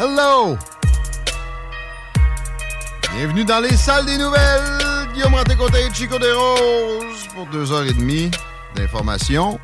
[0.00, 0.56] Hello!
[3.16, 5.08] Bienvenue dans les salles des nouvelles.
[5.12, 8.30] Guillaume Ranté-Côté et Chico des Roses pour deux heures et demie
[8.76, 9.58] d'informations,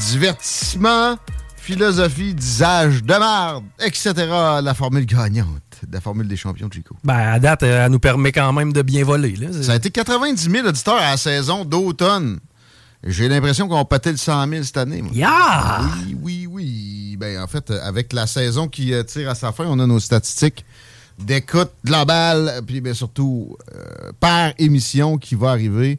[0.00, 1.18] divertissement,
[1.58, 4.14] philosophie, disage de merde, etc.
[4.62, 6.96] La formule gagnante, la formule des champions, Chico.
[7.04, 9.36] Ben, à date, elle nous permet quand même de bien voler.
[9.36, 9.48] Là.
[9.62, 12.38] Ça a été 90 000 auditeurs à la saison d'automne.
[13.06, 15.02] J'ai l'impression qu'on pâtait le 100 000 cette année.
[15.02, 15.12] moi.
[15.12, 15.82] Yeah!
[16.06, 16.93] Oui, oui, oui.
[17.16, 20.00] Ben, en fait, avec la saison qui euh, tire à sa fin, on a nos
[20.00, 20.64] statistiques
[21.18, 25.98] d'écoute globale, puis bien surtout euh, par émission qui va arriver.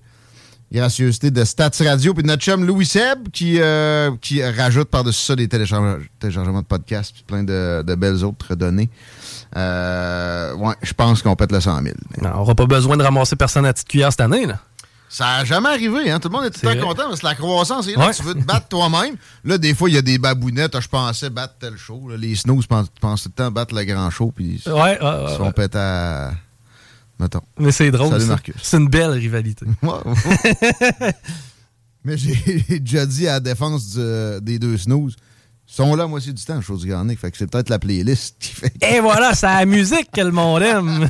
[0.74, 5.36] Gracieuseté de Stats Radio, puis notre chum Louis Seb qui, euh, qui rajoute par-dessus ça
[5.36, 8.90] des télécharge- téléchargements de podcasts, puis plein de, de belles autres données.
[9.56, 11.96] Ouais, je pense qu'on pète le 100 000.
[12.22, 14.46] Non, on n'aura pas besoin de ramasser personne à petite cuillère cette année.
[14.48, 14.60] Là.
[15.16, 16.20] Ça n'a jamais arrivé, hein?
[16.20, 18.08] Tout le monde est tout le temps content parce que la croissance est là.
[18.08, 18.14] Ouais.
[18.14, 19.16] Tu veux te battre toi-même.
[19.46, 20.76] Là, des fois, il y a des babounettes.
[20.76, 22.10] Ah, Je pensais battre tel show.
[22.10, 22.18] là.
[22.18, 24.34] Les snooze pensent, pensent tout le temps battre le grand show.
[24.36, 26.34] Puis Ouais, ouais, ils se font péter à.
[27.18, 27.40] Mettons.
[27.58, 28.10] Mais c'est drôle.
[28.10, 28.30] Salut, ça.
[28.32, 28.56] Marcus.
[28.62, 29.66] C'est une belle rivalité.
[32.04, 32.36] Mais j'ai
[32.80, 35.16] déjà dit à la défense du- des deux snooze.
[35.68, 37.16] Ils sont là à moitié du temps, chose du Garnier.
[37.16, 38.74] Fait que c'est peut-être la playlist qui fait.
[38.84, 41.10] Et voilà, c'est la musique que le monde aime.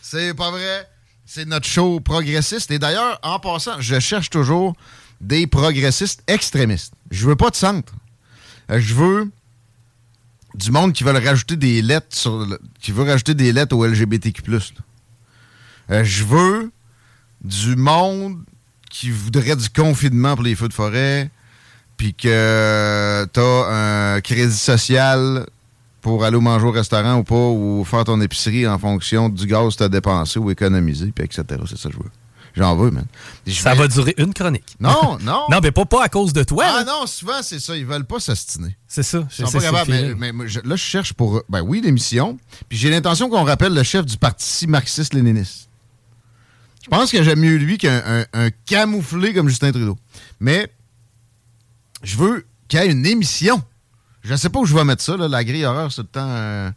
[0.00, 0.88] C'est pas vrai.
[1.26, 2.70] C'est notre show progressiste.
[2.70, 4.74] Et d'ailleurs, en passant, je cherche toujours
[5.20, 6.92] des progressistes extrémistes.
[7.10, 7.92] Je veux pas de centre.
[8.70, 9.30] Euh, Je veux
[10.54, 13.84] du monde qui veut rajouter des lettres sur le- qui veut rajouter des lettres au
[13.86, 14.42] LGBTQ+.
[15.90, 16.70] Euh, Je veux
[17.42, 18.44] du monde
[18.90, 21.30] qui voudrait du confinement pour les feux de forêt,
[21.96, 25.46] puis que t'as un crédit social
[26.02, 29.72] pour aller manger au restaurant ou pas, ou faire ton épicerie en fonction du gaz
[29.72, 31.44] que tu as dépensé ou économisé, puis etc.
[31.66, 32.10] C'est ça que je veux.
[32.54, 33.06] J'en veux, man.
[33.48, 34.76] Ça va durer une chronique.
[34.78, 35.44] Non, non.
[35.50, 36.64] Non, mais pas, pas à cause de toi.
[36.68, 37.74] Ah non, souvent, c'est ça.
[37.74, 38.76] Ils veulent pas s'ostiner.
[38.86, 39.26] C'est ça.
[39.38, 39.90] Ils sont pas capables.
[39.90, 41.42] Mais, mais moi, je- là, je cherche pour.
[41.48, 42.36] Ben oui, l'émission.
[42.68, 45.70] Puis j'ai l'intention qu'on rappelle le chef du parti marxiste-léniniste.
[46.84, 49.96] Je pense que j'aime mieux lui qu'un un- un camouflé comme Justin Trudeau.
[50.40, 50.68] Mais
[52.02, 53.62] je veux qu'il y ait une émission.
[54.24, 55.16] Je ne sais pas où je vais mettre ça.
[55.16, 55.28] Là.
[55.28, 56.72] La grille horaire, c'est le temps un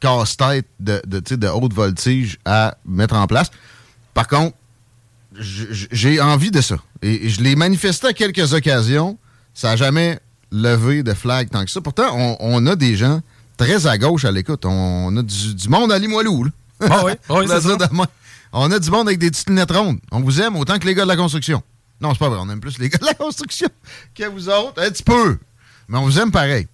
[0.00, 3.50] casse-tête de, de, de haute voltige à mettre en place.
[4.12, 4.56] Par contre,
[5.38, 6.76] j'ai envie de ça.
[7.02, 9.18] Et je l'ai manifesté à quelques occasions.
[9.52, 10.18] Ça n'a jamais
[10.50, 11.80] levé de flag tant que ça.
[11.80, 13.20] Pourtant, on, on a des gens
[13.56, 14.64] très à gauche à l'écoute.
[14.64, 16.44] On a du, du monde à Limoilou.
[16.44, 16.50] là.
[16.80, 17.12] Ah oui,
[17.46, 17.76] dire ça.
[18.52, 19.98] On a du monde avec des petites lunettes rondes.
[20.12, 21.62] On vous aime autant que les gars de la construction.
[22.00, 22.38] Non, c'est pas vrai.
[22.40, 23.68] On aime plus les gars de la construction
[24.14, 24.80] que vous autres.
[24.82, 25.38] Un petit peu.
[25.88, 26.66] Mais on vous aime pareil.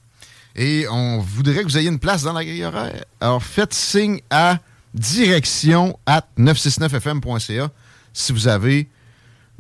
[0.56, 3.04] Et on voudrait que vous ayez une place dans la grille horaire.
[3.20, 4.58] Alors, faites signe à
[4.94, 7.70] direction at 969fm.ca
[8.12, 8.88] si vous avez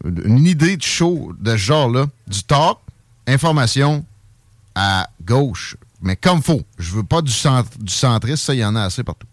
[0.04, 2.06] une idée de show de ce genre-là.
[2.26, 2.78] Du talk,
[3.26, 4.04] information
[4.74, 5.76] à gauche.
[6.02, 6.62] Mais comme faut.
[6.78, 7.32] Je veux pas du,
[7.78, 8.44] du centriste.
[8.44, 9.26] Ça, il y en a assez partout.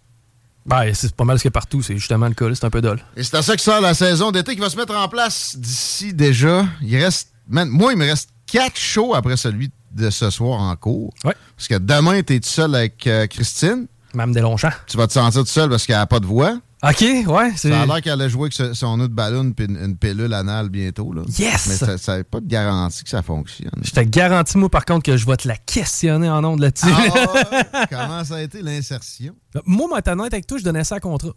[0.65, 1.81] Ben, c'est pas mal ce qu'il y a partout.
[1.81, 2.53] C'est justement le cas.
[2.53, 2.99] C'est un peu dole.
[3.15, 5.55] Et c'est à ça que sort la saison d'été qui va se mettre en place
[5.57, 6.65] d'ici déjà.
[6.81, 7.29] Il reste.
[7.47, 11.13] man, moi, il me reste quatre shows après celui de ce soir en cours.
[11.23, 11.33] Ouais.
[11.55, 13.87] Parce que demain, tu es tout seul avec euh, Christine.
[14.13, 14.71] Mme Deslongchamps.
[14.87, 16.57] Tu vas te sentir tout seul parce qu'elle n'a pas de voix.
[16.83, 17.51] OK, ouais.
[17.55, 19.97] c'est- Ça a l'air qu'elle a joué avec ce- son de ballon puis une, une
[19.97, 21.11] pilule anale bientôt.
[21.11, 21.23] Là.
[21.37, 21.67] Yes!
[21.67, 23.71] Mais ça- ça n'a pas de garantie que ça fonctionne.
[23.81, 26.85] Je te garantis, moi, par contre, que je vais te la questionner en ondes là-dessus.
[26.91, 29.33] Ah, comment ça a été l'insertion?
[29.65, 31.33] moi, honnête avec toi, je donnais ça à contrat.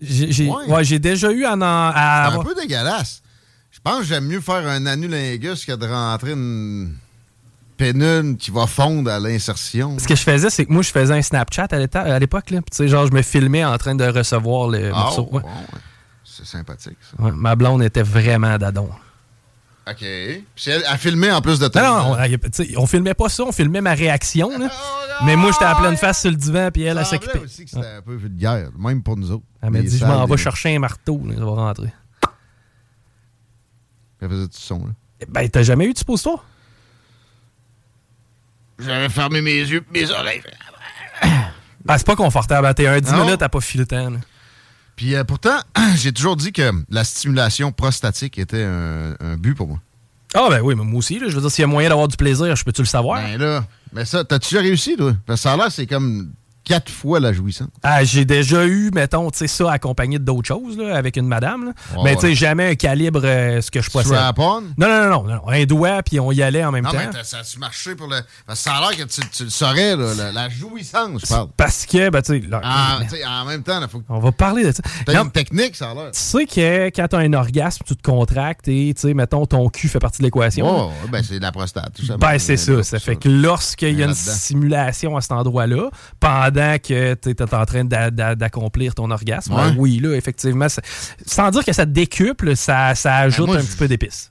[0.00, 0.66] J'ai j'ai- Ouais.
[0.66, 3.22] ouais, j'ai déjà eu en- à C'est un peu dégueulasse.
[3.70, 6.96] Je pense que j'aime mieux faire un anulingus que de rentrer une
[7.82, 9.98] pénule qui va fondre à l'insertion.
[9.98, 12.50] Ce que je faisais, c'est que moi, je faisais un Snapchat à l'époque.
[12.50, 12.60] là.
[12.62, 15.28] Puis, Tu sais, genre, je me filmais en train de recevoir le Ah, morceau.
[15.32, 15.42] Ouais.
[15.42, 15.80] bon, ouais.
[16.24, 17.22] C'est sympathique, ça.
[17.22, 18.88] Ouais, ma blonde était vraiment d'adon.
[19.90, 19.96] OK.
[19.98, 21.82] Puis elle a filmé en plus de toi.
[21.82, 22.26] Non, non,
[22.76, 24.56] on, filmait pas ça, on filmait ma réaction.
[24.56, 24.70] là.
[25.24, 27.38] Mais moi, j'étais à pleine face sur le divan, puis elle, elle s'occupait.
[27.40, 29.44] aussi que c'était un peu vulgaire, même pour nous autres.
[29.60, 31.92] Elle m'a dit, je m'en vais chercher un marteau, là, ça va rentrer.
[34.20, 34.92] Elle faisait du son, là.
[35.20, 36.44] Eh Ben, t'as jamais eu de suppositoire?
[38.84, 40.42] J'avais fermé mes yeux mes oreilles.
[41.88, 42.66] Ah, c'est pas confortable.
[42.66, 42.74] hein.
[42.74, 43.24] T'es un 10 Non.
[43.24, 44.20] minutes, t'as pas filé le.
[44.94, 45.58] Puis euh, pourtant,
[45.96, 49.78] j'ai toujours dit que la stimulation prostatique était un, un but pour moi.
[50.34, 51.18] Ah, ben oui, mais moi aussi.
[51.18, 53.20] là, je veux dire, s'il y a moyen d'avoir du plaisir, je peux-tu le savoir?
[53.20, 55.12] Ben là, mais ça, t'as-tu réussi, toi?
[55.26, 56.32] Parce que ça a l'air, c'est comme
[56.64, 57.68] quatre fois la jouissance.
[57.82, 61.66] Ah, j'ai déjà eu, mettons, tu sais, ça accompagné d'autres choses, là, avec une madame.
[61.66, 61.72] là.
[62.04, 62.34] Mais tu sais, ouais.
[62.34, 64.12] jamais un calibre, euh, ce que je possède.
[64.12, 66.98] Non, non, non, non, non, Un doigt, puis on y allait en même Non, temps.
[66.98, 68.16] mais t'as- ça a-tu marché pour le.
[68.46, 71.26] Parce que ça a l'air que tu, tu le saurais, là, la, la jouissance, je
[71.26, 71.48] parle.
[71.56, 72.98] Parce que, ben, tu sais, Ah,
[73.42, 74.82] en même temps, il faut que on va parler de ça.
[75.12, 76.10] Non, une technique, ça a l'air.
[76.12, 79.68] Tu sais que quand t'as un orgasme, tu te contractes et, tu sais, mettons, ton
[79.68, 80.66] cul fait partie de l'équation.
[80.68, 82.16] Oh, ben c'est la prostate, tout ça.
[82.16, 82.82] Ben, c'est ça.
[82.82, 87.42] Ça fait que lorsqu'il y a une simulation à cet endroit-là, pendant que tu es
[87.54, 89.74] en train d'a- d'a- d'accomplir ton orgasme, Ouais.
[89.76, 90.82] oui, là, effectivement, ça-
[91.26, 94.30] sans dire que ça décuple, ça, ça ajoute Ben, moi, un petit peu d'épices.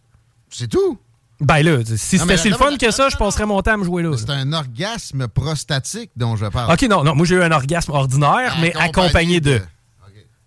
[0.50, 0.98] C'est tout.
[1.40, 3.84] Ben là, si c'était si le fun que ça, je passerais mon temps à me
[3.84, 4.12] jouer là.
[4.16, 6.72] C'est un orgasme prostatique dont je parle.
[6.72, 9.60] Ok, non, non, moi j'ai eu un orgasme ordinaire, mais accompagné de.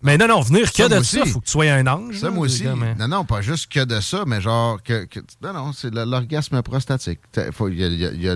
[0.03, 1.31] Mais non, non, venir que Ça, de ça, aussi.
[1.31, 2.19] faut que tu sois un ange.
[2.19, 2.63] Ça, là, moi aussi.
[2.63, 4.81] comme, euh, Non, non, pas juste que de ça, mais genre.
[4.83, 7.19] Que, que- non, non, c'est l'orgasme prostatique.
[7.31, 8.35] T'as- faut- il y a- il y a- il y a-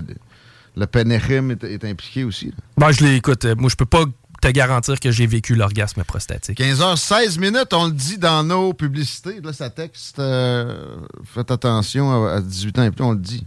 [0.76, 2.52] le pénéchym est, est impliqué aussi.
[2.76, 3.44] Ben, je l'écoute.
[3.56, 4.04] Moi, je peux pas
[4.40, 6.58] te garantir que j'ai vécu l'orgasme prostatique.
[6.58, 9.40] 15h16 minutes, on le dit dans nos publicités.
[9.42, 10.18] Là, ça texte.
[10.18, 10.96] euh,
[11.34, 13.44] faites attention à, à 18 ans et plus, on le dit.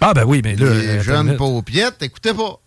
[0.00, 0.72] Ah, ben oui, mais là.
[0.74, 2.60] Les euh, jeunes paupiettes, écoutez pas.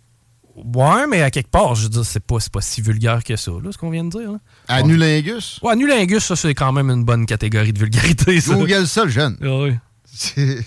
[0.53, 3.51] Ouais, mais à quelque part, je veux dire, c'est pas, pas si vulgaire que ça,
[3.63, 4.33] là, ce qu'on vient de dire.
[4.33, 4.37] là.
[4.67, 5.59] Annulingus.
[5.63, 8.53] Ouais, nulingus, ça, c'est quand même une bonne catégorie de vulgarité, ça.
[8.55, 9.37] Google ça, le jeune.
[9.41, 9.75] Ah oui.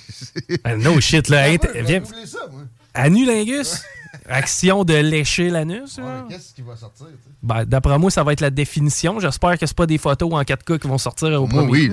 [0.64, 1.48] Ah, no shit, là.
[1.50, 2.62] Viens- ça, moi.
[2.94, 3.82] Anulingus?
[4.28, 5.98] Action de lécher l'anus?
[5.98, 6.04] Ouais?
[6.30, 7.06] Qu'est-ce qui va sortir?
[7.06, 7.30] tu?
[7.42, 9.20] Ben, D'après moi, ça va être la définition.
[9.20, 11.88] J'espère que c'est pas des photos en 4K qui vont sortir au Moi, premier.
[11.90, 11.92] oui.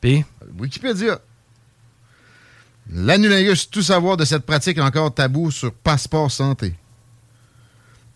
[0.00, 0.24] Puis,
[0.58, 1.18] Wikipédia.
[2.90, 6.74] L'anulingus, tout savoir de cette pratique encore tabou sur Passeport Santé.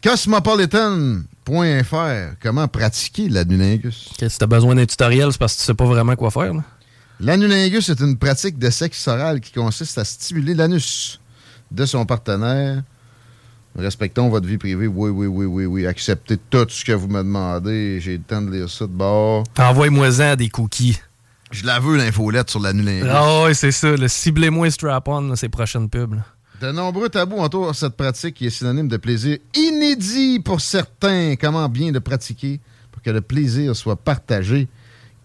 [0.03, 2.37] Cosmopolitan.fr.
[2.41, 4.11] Comment pratiquer l'anulingus?
[4.19, 6.53] que si t'as besoin d'un tutoriel, c'est parce que tu sais pas vraiment quoi faire.
[7.21, 11.21] L'anulingus est une pratique de sexe oral qui consiste à stimuler l'anus
[11.75, 12.83] de son partenaire.
[13.77, 14.87] Respectons votre vie privée.
[14.87, 15.87] Oui, oui, oui, oui, oui.
[15.87, 18.01] Acceptez tout ce que vous me demandez.
[18.01, 19.45] J'ai le temps de lire ça de bord.
[19.59, 20.99] Envoie-moi-en des cookies.
[21.51, 23.09] Je la veux, l'infolette sur l'anulingus.
[23.11, 23.97] Ah ouais, c'est ça.
[23.97, 26.15] Le ciblez-moi strap-on, ces prochaines pubs.
[26.15, 26.25] là.
[26.61, 31.35] De nombreux tabous entourent cette pratique qui est synonyme de plaisir inédit pour certains.
[31.41, 34.69] Comment bien le pratiquer pour que le plaisir soit partagé?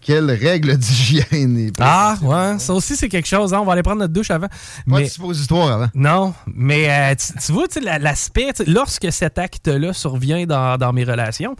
[0.08, 3.52] Quelles règles d'hygiène Ah, ouais, ça aussi, c'est quelque chose.
[3.52, 3.58] hein.
[3.60, 4.46] On va aller prendre notre douche avant.
[4.48, 5.88] Pas Mais- de suppositoire avant.
[5.94, 7.66] Non, mais euh, tu, tu vois,
[8.00, 11.54] l'aspect, lorsque cet acte-là survient dans, dans mes relations,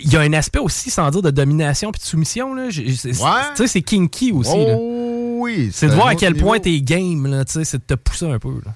[0.00, 2.54] il y a un aspect aussi, sans dire de domination puis de soumission.
[2.54, 2.66] Là.
[2.66, 2.70] Ouais.
[2.70, 3.12] Tu
[3.56, 4.56] sais, c'est kinky aussi.
[4.56, 4.74] là.
[4.78, 5.70] Oh oui!
[5.72, 6.46] C'est de voir à quel niveau.
[6.46, 8.52] point t'es game, là, tu sais, c'est de te pousser un peu.
[8.64, 8.72] là.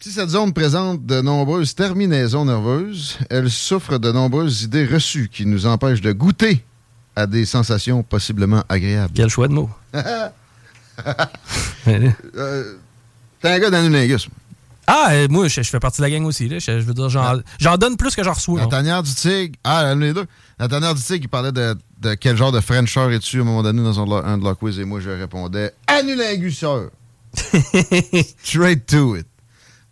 [0.00, 5.44] Si cette zone présente de nombreuses terminaisons nerveuses, elle souffre de nombreuses idées reçues qui
[5.44, 6.64] nous empêchent de goûter
[7.18, 9.12] à des sensations possiblement agréables.
[9.14, 9.70] Quel choix de mots.
[11.86, 12.74] Euh,
[13.40, 14.28] T'es un gars d'anulingus.
[14.88, 16.48] ah, euh, moi, je, je fais partie de la gang aussi.
[16.48, 16.58] Là.
[16.58, 18.60] Je, je veux dire, j'en j'en donne plus que j'en reçois.
[18.60, 19.54] La tanière du tigre.
[19.64, 20.26] Ah, les deux.
[20.58, 23.44] La tanière du tigre, il parlait de, de quel genre de Frencheur es-tu à un
[23.44, 26.90] moment donné dans un, un de leurs quiz et moi je répondais Annulinguseur.
[28.42, 29.26] Straight to it.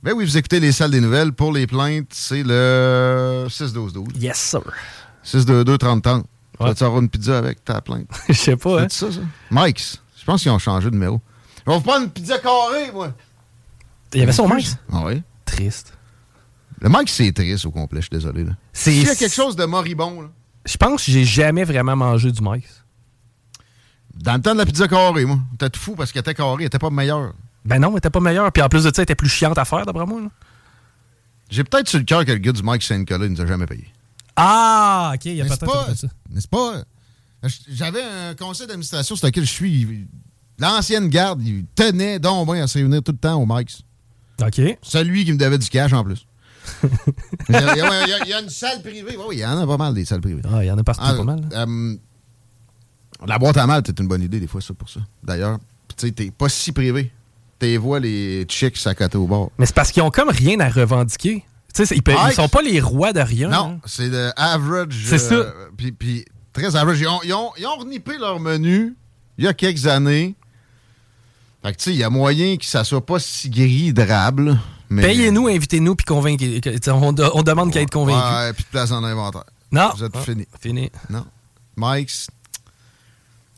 [0.03, 1.33] Ben oui, vous écoutez les salles des nouvelles.
[1.33, 4.17] Pour les plaintes, c'est le 6-12-12.
[4.19, 4.61] Yes, sir.
[5.25, 6.23] 6-2-2-30-30.
[6.23, 6.27] Tu
[6.61, 6.67] Ouais.
[6.69, 8.09] vas-tu avoir une pizza avec ta plainte?
[8.29, 8.83] Je sais pas.
[8.83, 8.87] hein.
[8.91, 9.21] C'est ça, ça?
[9.51, 10.01] Mike's.
[10.19, 11.21] Je pense qu'ils ont changé de numéro.
[11.67, 13.13] Je vais vous prendre une pizza carrée, moi.
[14.15, 14.77] Il y avait ça au Mike's?
[14.93, 15.23] Ah oui.
[15.45, 15.93] Triste.
[16.81, 18.45] Le Mike's, c'est triste au complet, je suis désolé.
[18.45, 18.53] Là.
[18.73, 20.29] C'est- S'il y a quelque chose de moribond, là,
[20.65, 22.83] Je pense que j'ai jamais vraiment mangé du Mike's.
[24.15, 25.39] Dans le temps de la pizza carrée, moi.
[25.59, 27.35] T'es tout fou parce qu'elle était carrée, elle était pas meilleure.
[27.65, 28.51] Ben non, elle était pas meilleure.
[28.53, 30.21] Puis en plus de ça, elle était plus chiante à faire, d'après moi.
[30.23, 30.29] là.
[31.51, 33.67] J'ai peut-être sur le cœur que le gars du Mike Saint-Nicolas, il nous a jamais
[33.67, 33.87] payé.
[34.37, 35.89] Ah, ok, il y a pas?
[35.91, 36.09] de ça.
[36.31, 36.83] N'est-ce pas?
[37.69, 40.07] J'avais un conseil d'administration sur lequel je suis.
[40.59, 43.83] L'ancienne garde, il tenait donc bien à se réunir tout le temps au Mike's.
[44.43, 44.61] OK.
[44.83, 46.27] Celui qui me devait du cash en plus.
[47.49, 49.17] il, y a, il y a- il y a- il y a une salle privée.
[49.17, 50.43] Oui, il y en a pas mal des salles privées.
[50.53, 51.41] Ah, il y en a partout Ah, pas mal.
[51.53, 51.97] euh,
[53.27, 55.01] la boîte à mal, c'est une bonne idée des fois, ça, pour ça.
[55.23, 55.59] D'ailleurs,
[55.97, 57.13] tu sais, t'es pas si privé.
[57.59, 59.51] T'es vois les chicks à côté au bord.
[59.59, 61.45] Mais c'est parce qu'ils ont comme rien à revendiquer.
[61.77, 63.49] Tu sais, c'est- ils, ils sont pas les rois de rien.
[63.49, 63.81] Non, hein.
[63.85, 65.05] c'est le average.
[65.05, 65.35] C'est ça.
[65.35, 67.01] euh, Puis, puis très average.
[67.01, 68.97] Ils ont, ils, ont, ils ont renippé leur menu
[69.37, 70.35] il y a quelques années.
[71.63, 74.59] Fait que, tu sais, il y a moyen que ça soit pas si gris drable.
[74.89, 75.03] Mais...
[75.03, 76.61] Payez-nous, invitez-nous, puis convainquez.
[76.89, 78.19] On, demande qu'à être convaincu.
[78.19, 79.45] Ouais, puis de place dans l'inventaire.
[79.71, 79.91] Non.
[79.97, 80.47] Vous êtes Ah, fini.
[80.59, 80.91] Fini.
[81.11, 81.27] Non.
[81.77, 82.29] Mike's.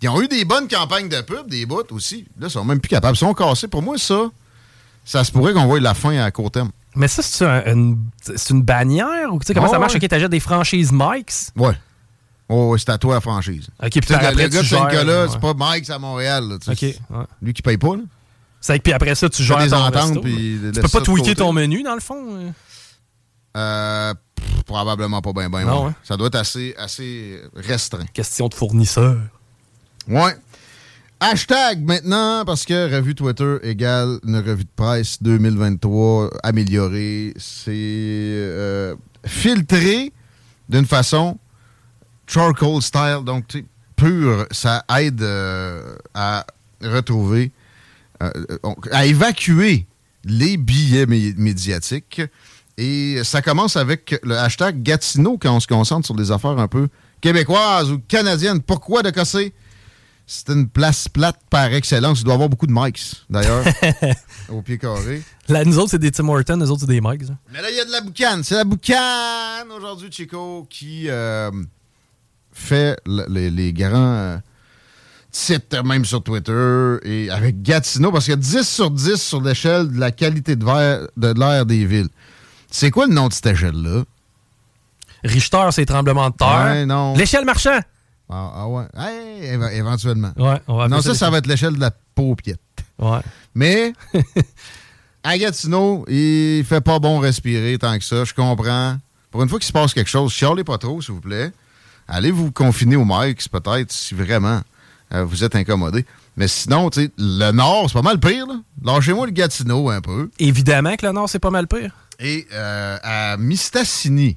[0.03, 2.27] Ils ont eu des bonnes campagnes de pub, des bouts aussi.
[2.41, 3.15] Là, ils sont même plus capables.
[3.17, 3.69] Ils sont cassés.
[3.69, 4.31] Pour moi, ça,
[5.05, 6.71] ça se pourrait qu'on voie la fin à court terme.
[6.97, 7.99] Mais ça, c'est un- une,
[8.63, 9.93] bannière ou tu sais comment Oh, ça marche?
[9.95, 9.99] ouais.
[10.03, 11.53] Ok, t'achètes des franchises Mike's.
[11.57, 11.75] Ouais.
[12.49, 13.69] Oh, ouais, c'est à toi la franchise.
[13.83, 15.55] Ok, puis par après, le gars tu de Saint-Nicolas, gères, c'est ouais.
[15.55, 16.49] pas Mike's à Montréal.
[16.49, 16.55] là.
[16.67, 16.97] Ok, ouais.
[17.43, 18.03] Lui qui paye pas, là.
[18.61, 21.01] C'est que puis après ça, tu gères des ton ententes, resto, puis Tu peux pas
[21.03, 22.37] tweaker ton menu, dans le fond?
[22.37, 22.51] euh?
[23.57, 25.65] Euh, pff, probablement pas bien, bien.
[25.65, 25.91] Non, ouais.
[25.91, 25.95] hein?
[26.03, 28.05] Ça doit être assez, assez restreint.
[28.13, 29.17] Question de fournisseur.
[30.09, 30.35] Ouais.
[31.21, 37.35] Hashtag maintenant, parce que revue Twitter égale une revue de presse 2023 améliorée.
[37.39, 38.95] C'est euh,
[39.27, 40.13] filtré
[40.69, 41.37] d'une façon
[42.29, 43.45] charcoal style, donc
[43.97, 44.47] pur.
[44.53, 46.47] Ça aide euh, à
[46.85, 47.51] retrouver,
[48.23, 48.31] euh,
[48.93, 49.87] à évacuer
[50.25, 52.23] les billets mé- médiatiques.
[52.77, 56.69] Et ça commence avec le hashtag Gatineau quand on se concentre sur des affaires un
[56.69, 56.87] peu
[57.21, 58.61] québécoises ou canadiennes.
[58.61, 59.53] Pourquoi de casser?
[60.31, 62.19] C'est une place plate par excellence.
[62.21, 63.65] Il doit y avoir beaucoup de mics, d'ailleurs,
[64.51, 65.23] au pied carré.
[65.49, 67.39] Là, nous autres, c'est des Tim Hortons, nous autres, c'est des hein.
[67.51, 68.45] Mais là, il y a de la boucane.
[68.45, 71.51] C'est la boucane aujourd'hui, Chico, qui euh,
[72.53, 74.37] fait le- les, les grands euh,
[75.31, 79.41] titres, même sur Twitter, et avec Gatineau, parce qu'il y a 10 sur 10 sur
[79.41, 82.09] l'échelle de la qualité de verre- de l'air des villes.
[82.71, 84.05] C'est quoi le nom de cette échelle-là?
[85.25, 86.87] Richter, c'est tremblement de terre.
[86.87, 87.17] Ouais.
[87.17, 87.81] L'échelle marchand.
[88.31, 88.85] Ah, ah ouais.
[88.97, 90.33] Hey, éventuellement.
[90.37, 92.61] Ouais, on va non, ça, ça va être l'échelle de la paupiette.
[92.99, 93.21] Ouais.
[93.55, 93.93] Mais
[95.25, 98.25] à Gatineau, il fait pas bon respirer tant que ça.
[98.25, 98.97] Je comprends.
[99.31, 101.53] Pour une fois qu'il se passe quelque chose, chialez pas trop, s'il vous plaît.
[102.07, 104.63] Allez vous confiner au Mike's, peut-être, si vraiment
[105.13, 106.05] euh, vous êtes incommodé.
[106.37, 108.47] Mais sinon, tu sais, le Nord, c'est pas mal pire.
[108.47, 108.61] là.
[108.83, 110.31] Lâchez-moi le Gatineau un peu.
[110.39, 111.93] Évidemment que le Nord, c'est pas mal pire.
[112.21, 114.37] Et euh, à Mistassini,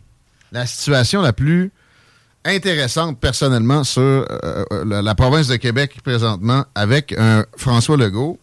[0.51, 1.71] la situation la plus
[2.45, 4.25] intéressante personnellement sur euh,
[4.71, 8.39] euh, la, la province de Québec présentement avec un François Legault,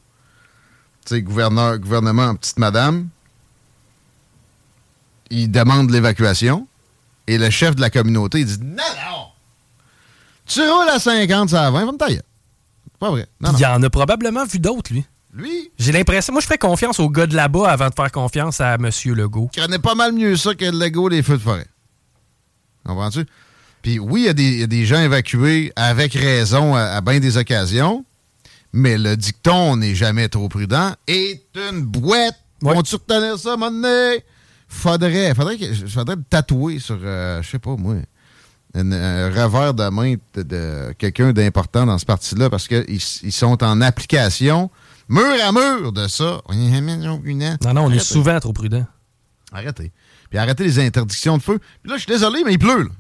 [1.07, 3.09] tu sais, gouverneur, gouvernement en petite madame.
[5.31, 6.67] Il demande l'évacuation
[7.27, 9.27] et le chef de la communauté il dit Non, non!
[10.47, 12.23] Tu roules à 50, ça à 20, va me tailler.
[12.85, 13.27] C'est pas vrai.
[13.41, 13.59] Non, non.
[13.59, 15.05] Il y en a probablement vu d'autres, lui.
[15.35, 16.33] Lui, J'ai l'impression.
[16.33, 18.89] Moi, je ferais confiance au gars de là-bas avant de faire confiance à M.
[19.15, 19.51] Legault.
[19.55, 21.67] il connaît pas mal mieux ça que le Lego des feux de forêt.
[22.87, 23.27] Comprends-tu?
[23.89, 26.81] Puis oui, il y, a des- il y a des gens évacués avec raison à,
[26.83, 28.05] à bien des occasions,
[28.75, 32.37] mais le dicton on n'est jamais trop prudent est une boîte.
[32.61, 32.75] Ouais.
[32.75, 34.23] Vont-tu retenir ça, mon nez?
[34.69, 37.95] Faudrait, faudrait, que- faudrait le tatouer sur, euh, je sais pas moi,
[38.75, 42.85] une- un revers de main de, de quelqu'un d'important dans ce parti-là parce qu'ils
[43.23, 44.71] ils sont en application
[45.09, 46.43] mur à mur de ça.
[47.65, 48.85] Non, non, on est souvent trop prudent.
[49.51, 49.93] Arrêtez.
[50.29, 51.59] Puis arrêtez les interdictions de feu.
[51.83, 52.83] Puis là, je suis désolé, mais il pleut.
[52.83, 52.91] là.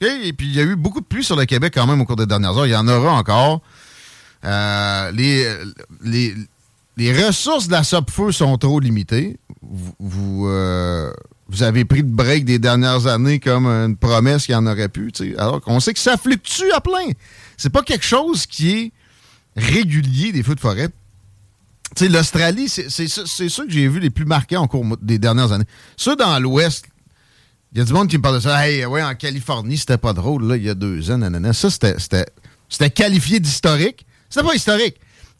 [0.00, 2.04] Et puis il y a eu beaucoup de pluie sur le Québec quand même au
[2.04, 2.66] cours des dernières heures.
[2.66, 3.62] Il y en aura encore.
[4.44, 5.50] Euh, les,
[6.02, 6.34] les,
[6.96, 9.38] les ressources de la SOP-Feu sont trop limitées.
[9.62, 11.12] Vous, vous, euh,
[11.60, 15.12] avez pris le break des dernières années comme une promesse qu'il y en aurait pu.
[15.38, 17.10] Alors qu'on sait que ça fluctue à plein.
[17.56, 18.92] C'est pas quelque chose qui est
[19.56, 20.88] régulier des feux de forêt.
[22.00, 25.64] L'Australie, c'est ceux que j'ai vu les plus marqués en cours des dernières années.
[25.96, 26.86] Ceux dans l'Ouest,
[27.76, 28.66] il y a du monde qui me parle de ça.
[28.66, 31.52] Hey, ouais, en Californie, c'était pas drôle, là, il y a deux ans, nanana.
[31.52, 34.06] Ça, c'était- qualifié d'historique.
[34.30, 34.96] C'était pas historique.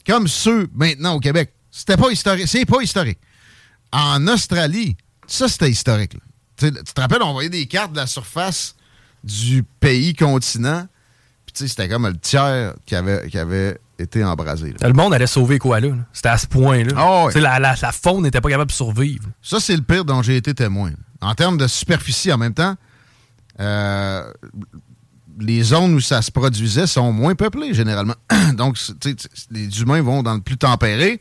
[0.07, 1.55] Comme ceux maintenant au Québec.
[1.71, 2.47] C'était pas historique.
[2.47, 3.17] C'est pas historique.
[3.91, 6.13] En Australie, ça, c'était historique.
[6.59, 8.75] tu te rappelles, on voyait des cartes de la surface
[9.25, 10.87] du pays continent.
[11.47, 14.75] Puis, tu sais, c'était comme le tiers qui avait, qui avait été embrasé.
[14.81, 14.89] là.
[14.89, 15.89] Le monde allait sauver quoi là?
[16.13, 16.93] C'était à ce point-là.
[16.97, 19.25] Ah La, la, la faune n'était pas capable de survivre.
[19.43, 20.93] Ça, c'est le pire dont j'ai été témoin.
[21.21, 22.75] En termes de superficie, en même temps,
[23.61, 24.31] euh,
[25.39, 28.15] les zones où ça se produisait sont moins peuplées, généralement.
[28.55, 28.79] Donc,
[29.51, 31.21] les humains vont dans le plus tempéré.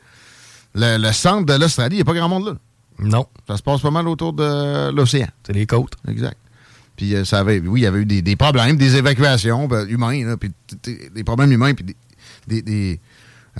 [0.74, 2.54] le, le centre de l'Australie, il n'y a pas grand monde là.
[3.00, 3.26] Non.
[3.48, 5.28] Ça se passe pas mal autour de l'océan.
[5.46, 5.94] C'est les côtes.
[6.08, 6.38] Exact.
[6.96, 9.86] Puis euh, ça avait, oui, il y avait eu des, des problèmes, des évacuations ben,
[9.90, 10.52] humaines, puis
[11.14, 11.96] des problèmes humains, puis des,
[12.48, 13.00] des- des,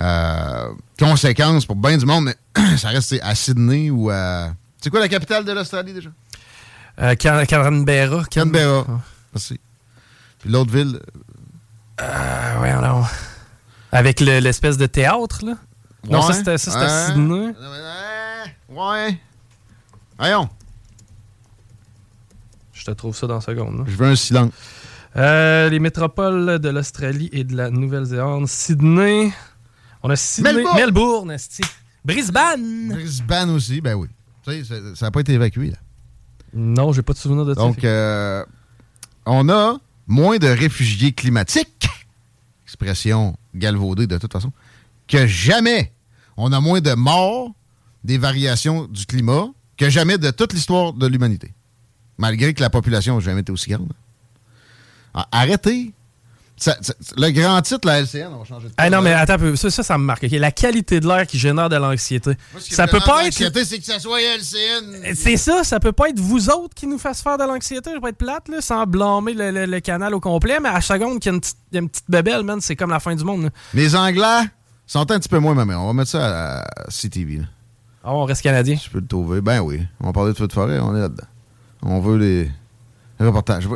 [0.00, 4.52] euh, conséquences pour bien du monde, mais ça reste c'est à Sydney ou à...
[4.80, 6.10] C'est quoi la capitale de l'Australie déjà?
[7.00, 8.24] Euh, Can- Canberra.
[8.32, 8.86] Canberra.
[9.34, 9.60] Merci.
[10.38, 11.00] Puis l'autre ville,
[12.00, 13.04] Euh, ouais, non.
[13.92, 15.54] Avec le- l'espèce de théâtre, là?
[16.08, 17.06] Non, ça, c'était ça, c'était Ouais.
[17.06, 17.54] Sydney.
[18.68, 19.20] Ouais.
[20.18, 20.48] Voyons.
[22.72, 23.78] Je te trouve ça dans la seconde.
[23.78, 23.84] là.
[23.88, 24.52] Je veux un silence.
[25.16, 28.46] Euh, les métropoles de l'Australie et de la Nouvelle-Zélande.
[28.48, 29.32] Sydney.
[30.02, 30.52] On a Sydney.
[30.52, 30.76] Melbourne.
[30.76, 31.62] Melbourne, esti.
[32.04, 32.88] Brisbane.
[32.90, 34.08] Brisbane aussi, ben oui.
[34.44, 35.78] Tu sais, ça- ça n'a pas été évacué, là.
[36.52, 37.60] Non, j'ai pas de souvenir de ça.
[37.60, 38.44] Donc, euh,
[39.24, 41.88] on a moins de réfugiés climatiques,
[42.64, 44.52] expression galvaudée de toute façon,
[45.08, 45.92] que jamais.
[46.36, 47.52] On a moins de morts
[48.04, 49.46] des variations du climat
[49.76, 51.54] que jamais de toute l'histoire de l'humanité.
[52.18, 53.92] Malgré que la population n'a jamais été aussi grande.
[55.16, 55.92] Ah, Arrêtez.
[56.58, 59.34] Ça- ça- le grand titre, la LCN, on va changer de Ah non, mais attends
[59.34, 59.56] un peu.
[59.56, 60.22] Ça, ça, ça me marque.
[60.22, 62.30] La qualité de l'air qui génère de l'anxiété.
[62.58, 63.38] Ça peut pas être.
[63.38, 65.14] l'anxiété, c'est que ça soit LCN.
[65.14, 67.96] C'est ça, ça peut pas être vous autres qui nous fassent faire de l'anxiété, je
[67.96, 70.80] vais pas être plate, là, sans blâmer le, le- le canal au complet, mais à
[70.80, 73.14] chaque seconde qu'il y a une petite, une petite bébelle, man, c'est comme la fin
[73.14, 73.42] du monde.
[73.42, 73.48] là.
[73.74, 74.48] Les Anglais
[74.86, 77.42] sont un petit peu moins, mais on va mettre ça à CTV.
[78.02, 78.76] Ah, on reste canadien.
[78.76, 79.42] Tu peux le trouver.
[79.42, 79.82] Ben oui.
[80.00, 81.26] On va parler de feu de forêt, on est là-dedans.
[81.82, 82.44] On veut les,
[83.20, 83.68] les reportages.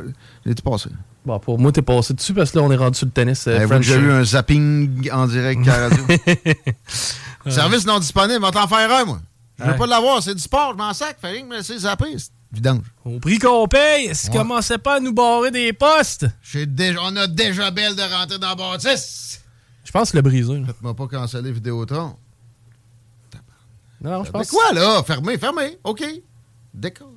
[0.46, 0.88] Les-tu passé?
[1.24, 3.46] Bon, pour moi, t'es passé dessus parce que là, on est rendu sur le tennis.
[3.46, 6.04] euh, déjà eu un zapping en direct à la radio?
[7.48, 9.20] Service non disponible, va t'en faire un, moi.
[9.58, 9.76] Je veux Ouais.
[9.78, 12.16] pas l'avoir, c'est du sport, je m'en sac, fallait rien que me laisser zapper.
[12.16, 12.84] C'est vidange.
[13.04, 14.36] Au prix qu'on paye, si Ouais.
[14.38, 16.26] commençait pas à nous barrer des postes?
[16.42, 19.40] J'ai déjà- on a déjà belle de rentrer dans la bâtisse.
[19.84, 20.62] Je pense le briser.
[20.64, 22.16] Faites-moi pas canceller Vidéotron.
[24.02, 24.48] Non, non, je Mais pense.
[24.50, 25.02] quoi, là?
[25.02, 25.78] Fermé, fermé.
[25.84, 26.02] OK.
[26.72, 27.10] D'accord.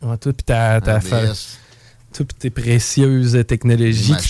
[0.00, 1.20] Ouais, toi, pis ta, ta fa-
[2.12, 4.28] Pis tes précieuses technologies qui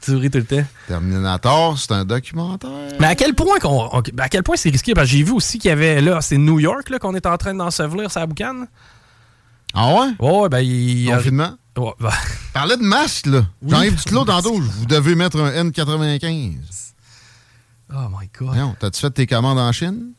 [0.00, 0.64] tueraient tout le temps.
[0.88, 2.70] Terminator, c'est un documentaire.
[3.00, 4.92] Mais à quel point qu'on, on- à quel point c'est risqué?
[4.92, 7.24] Parce que j'ai vu aussi qu'il y avait là, c'est New York là qu'on est
[7.26, 8.66] en train d'ensevelir sa boucane.
[9.74, 10.08] Ah ouais?
[10.20, 11.54] Ouais, ben il Confinement?
[11.78, 12.10] Ouais, ben,
[12.52, 13.46] Parlais de masque, là.
[13.62, 13.70] Oui.
[13.70, 16.56] Jean-Yves Duclos, tantôt, vous devez mettre un N95.
[17.94, 18.48] Oh my god.
[18.48, 20.12] Voyons, t'as-tu fait tes commandes en Chine?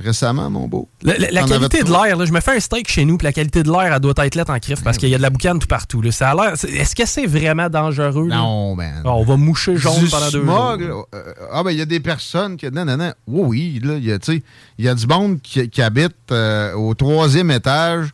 [0.00, 0.88] Récemment, mon beau?
[1.02, 3.62] La, qualité de l'air, là, je me fais un steak chez nous, puis la qualité
[3.62, 5.58] de l'air, elle doit être lettre en crif parce qu'il y a de la boucane
[5.58, 6.00] tout partout.
[6.00, 6.10] Là.
[6.12, 6.52] Ça a l'air.
[6.56, 8.26] c'est- Est-ce que c'est vraiment dangereux?
[8.28, 8.36] là?
[8.36, 9.02] Non, man.
[9.04, 11.08] Ah, on va moucher jaune Du pendant deux smog, jours.
[11.12, 12.66] là, euh, ah, ben, il y a des personnes qui.
[12.70, 13.12] Non, non, non.
[13.26, 13.42] Oui,
[13.74, 14.42] oui, là, il y a, tu sais,
[14.78, 18.12] il y a du monde qui, qui habite euh, au troisième étage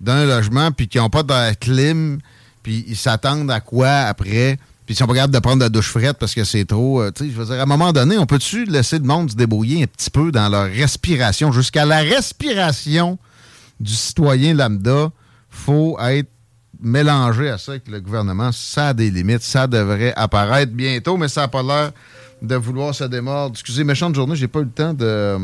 [0.00, 2.18] d'un logement, puis qui n'ont pas de clim,
[2.64, 4.58] puis ils s'attendent à quoi après,
[4.92, 7.00] puis ils sont pas de prendre la douche frette parce que c'est trop.
[7.00, 9.36] euh, tu sais, je veux à un moment donné, on peut-tu laisser le monde se
[9.36, 13.18] débrouiller un petit peu dans leur respiration, jusqu'à la respiration
[13.80, 15.10] du citoyen lambda,
[15.48, 16.28] faut être
[16.78, 18.52] mélangé à ça avec le gouvernement.
[18.52, 19.42] Ça a des limites.
[19.42, 21.92] Ça devrait apparaître bientôt, mais ça n'a pas l'air
[22.42, 23.54] de vouloir se démordre.
[23.54, 25.38] Excusez, méchante journée, j'ai pas eu le temps de.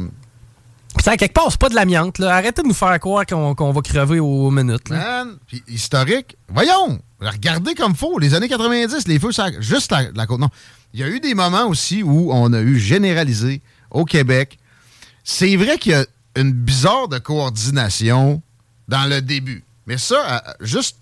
[1.03, 2.21] Ça, quelque part, c'est pas de l'amiante.
[2.21, 4.91] Arrêtez de nous faire croire qu'on va crever aux minutes.
[4.91, 5.37] Man,
[5.69, 8.19] historique, voyons, regardez comme faut.
[8.19, 10.41] Les années 90, les feux, ça, juste la, côte.
[10.41, 10.49] Non.
[10.95, 14.59] Il y a eu des moments aussi où on a eu généralisé au Québec.
[15.25, 18.43] C'est vrai qu'il y a une bizarre de coordination
[18.89, 19.65] dans le début.
[19.87, 20.97] Mais ça, juste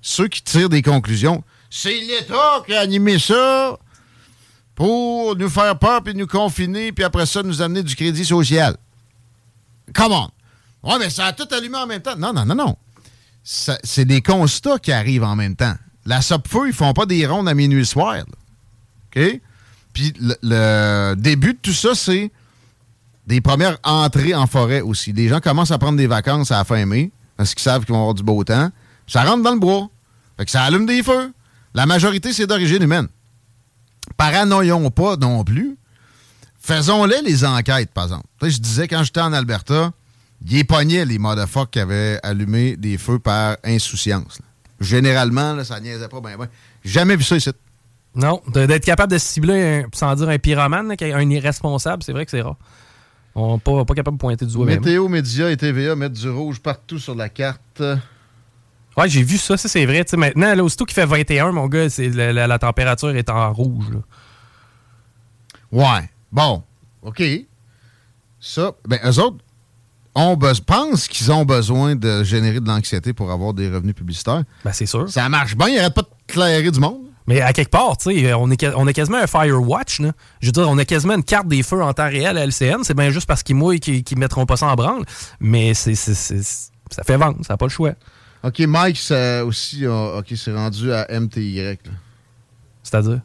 [0.00, 3.78] ceux qui tirent des conclusions, c'est l'État qui a animé ça
[4.74, 8.76] pour nous faire peur puis nous confiner puis après ça nous amener du crédit social.
[9.94, 10.30] Come on.
[10.82, 12.16] Ouais, mais ça a tout allumé en même temps.
[12.16, 12.76] Non, non, non, non.
[13.44, 15.74] C'est des constats qui arrivent en même temps.
[16.04, 18.14] La SOPFEU, ils font pas des rondes à minuit soir.
[18.14, 18.24] là.
[19.16, 19.40] OK?
[19.92, 22.30] Puis le, début de tout ça, c'est
[23.26, 25.12] des premières entrées en forêt aussi.
[25.12, 27.94] Les gens commencent à prendre des vacances à la fin mai parce qu'ils savent qu'ils
[27.94, 28.70] vont avoir du beau temps.
[29.06, 29.88] Ça rentre dans le bois.
[30.38, 31.32] Fait ça allume des feux.
[31.74, 33.08] La majorité, c'est d'origine humaine.
[34.16, 35.76] Paranoïons pas non plus.
[36.62, 38.26] Faisons-les les enquêtes, par exemple.
[38.40, 39.92] Je disais, quand j'étais en Alberta,
[40.48, 44.38] ils pognaient les motherfuckers qui avaient allumé des feux par insouciance.
[44.40, 44.46] là.
[44.80, 46.20] Généralement, là, ça niaisait pas.
[46.20, 46.36] Ben.
[46.84, 47.50] Jamais vu ça ici.
[48.14, 52.30] Non, d'être capable de cibler, un- sans dire un pyromane, un irresponsable, c'est vrai que
[52.30, 52.56] c'est rare.
[53.34, 54.66] On n'est pas, pas capable de pointer du doigt.
[54.66, 54.80] même.
[54.80, 57.82] Météo, médias et TVA mettent du rouge partout sur la carte.
[58.96, 60.04] Ouais, j'ai vu ça, ça c'est vrai.
[60.14, 63.86] Maintenant, là, aussitôt qu'il fait 21, mon gars, la- la température est en rouge.
[63.90, 64.00] là.
[65.72, 66.10] Ouais.
[66.32, 66.62] Bon.
[67.02, 67.22] OK.
[68.40, 69.44] Ça, ben, eux autres
[70.14, 74.42] ont besoin, pensent qu'ils ont besoin de générer de l'anxiété pour avoir des revenus publicitaires.
[74.64, 75.08] Ben, c'est sûr.
[75.10, 77.02] Ça marche bien, ils n'arrêtent pas de clairer du monde.
[77.26, 80.00] Mais à quelque part, tu sais, on, est, on a quasiment un Firewatch.
[80.00, 80.12] Là.
[80.40, 82.82] Je veux dire, on a quasiment une carte des feux en temps réel à LCN.
[82.82, 85.04] C'est bien juste parce qu'ils mouillent qu'ils ne mettront pas ça en branle.
[85.38, 87.92] Mais c'est, ça fait vendre, ça n'a pas le choix.
[88.42, 91.78] OK, Mike, ça aussi, OK, c'est rendu à MTY.
[92.82, 93.20] C'est-à-dire?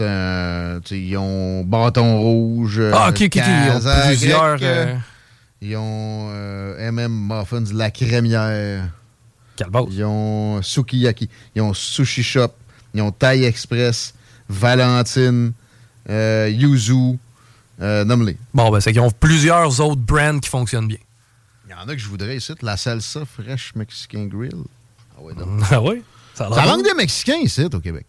[0.00, 0.80] C'est un.
[0.90, 2.80] Ils ont bâton rouge.
[2.90, 4.58] Ah, OK, OK, Ils ont plusieurs.
[4.62, 4.96] Euh,
[5.60, 6.30] ils ont
[6.78, 8.88] MM Muffins, la crémière.
[9.90, 11.28] Ils ont Sukiyaki.
[11.54, 12.48] Ils ont Sushi Shop.
[12.94, 14.14] Ils ont Thai Express,
[14.48, 15.52] Valentine,
[16.08, 17.18] euh, Yuzu.
[17.82, 18.38] Euh, nomme-les.
[18.54, 20.98] Bon, ben, c'est qu'ils ont plusieurs autres brands qui fonctionnent bien.
[21.68, 22.52] Il y en a que je voudrais ici.
[22.62, 24.64] La salsa Fresh Mexican Grill.
[25.14, 25.34] Ah oui,
[25.70, 26.02] ah oui?
[26.34, 28.06] Ça, manque de Mexicains ici, au Québec.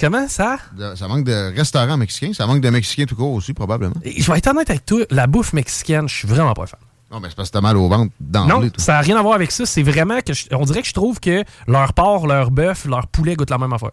[0.00, 0.56] Comment ça?
[0.96, 2.32] ça manque de restaurants mexicains.
[2.32, 3.94] Ça manque de Mexicains tout court aussi, probablement.
[4.02, 5.04] je vais être honnête avec toi.
[5.10, 6.80] La bouffe mexicaine, je suis vraiment pas fan.
[7.10, 9.34] Non, mais c'est parce que t'as mal au ventre Non, ça n'a rien à voir
[9.34, 9.66] avec ça.
[9.66, 10.32] C'est vraiment que.
[10.54, 13.72] on dirait que je trouve que leur porc, leur bœuf, leur poulet goûtent la même
[13.72, 13.90] affaire.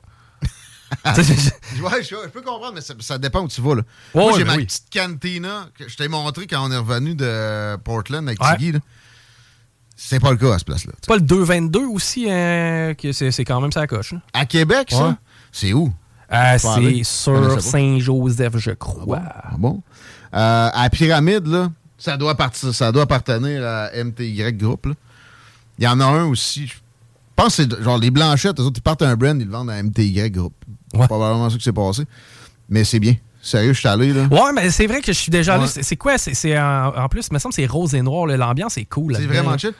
[1.05, 3.75] ouais, je, peux comprendre, mais ça, dépend où tu vas.
[3.75, 3.81] Là.
[4.15, 8.25] Moi, j'ai ma petite cantina que je t'ai montré quand on est revenu de Portland
[8.25, 8.77] avec Tiggy.
[9.99, 10.93] C'est pas le cas à ce place-là.
[11.01, 14.13] C'est pas le 222 aussi, hein, que c'est quand même ça coche.
[14.31, 15.17] À Québec, ça?
[15.51, 15.91] C'est où?
[16.31, 19.21] Euh, c'est sur Saint-Joseph, je crois.
[19.23, 19.81] Ah bon?
[20.31, 24.87] Ah euh, à Pyramide, là, ça doit, ça doit appartenir à MTY Group.
[25.79, 26.67] Il y en a un aussi.
[26.67, 26.73] Je
[27.35, 29.69] pense que c'est genre les Blanchettes, eux autres, ils partent un brand, ils le vendent
[29.69, 30.53] à MTY Group.
[30.91, 32.03] C'est probablement ça qui s'est passé.
[32.69, 33.15] Mais c'est bien.
[33.41, 34.25] Sérieux, je suis allé, là.
[34.25, 35.67] Ouais, mais c'est vrai que je suis déjà allé.
[35.67, 36.17] C'est quoi?
[36.17, 38.27] C'est en, plus, il me semble que c'est rose et noir.
[38.27, 39.15] L'ambiance est cool.
[39.15, 39.73] C'est vraiment chill.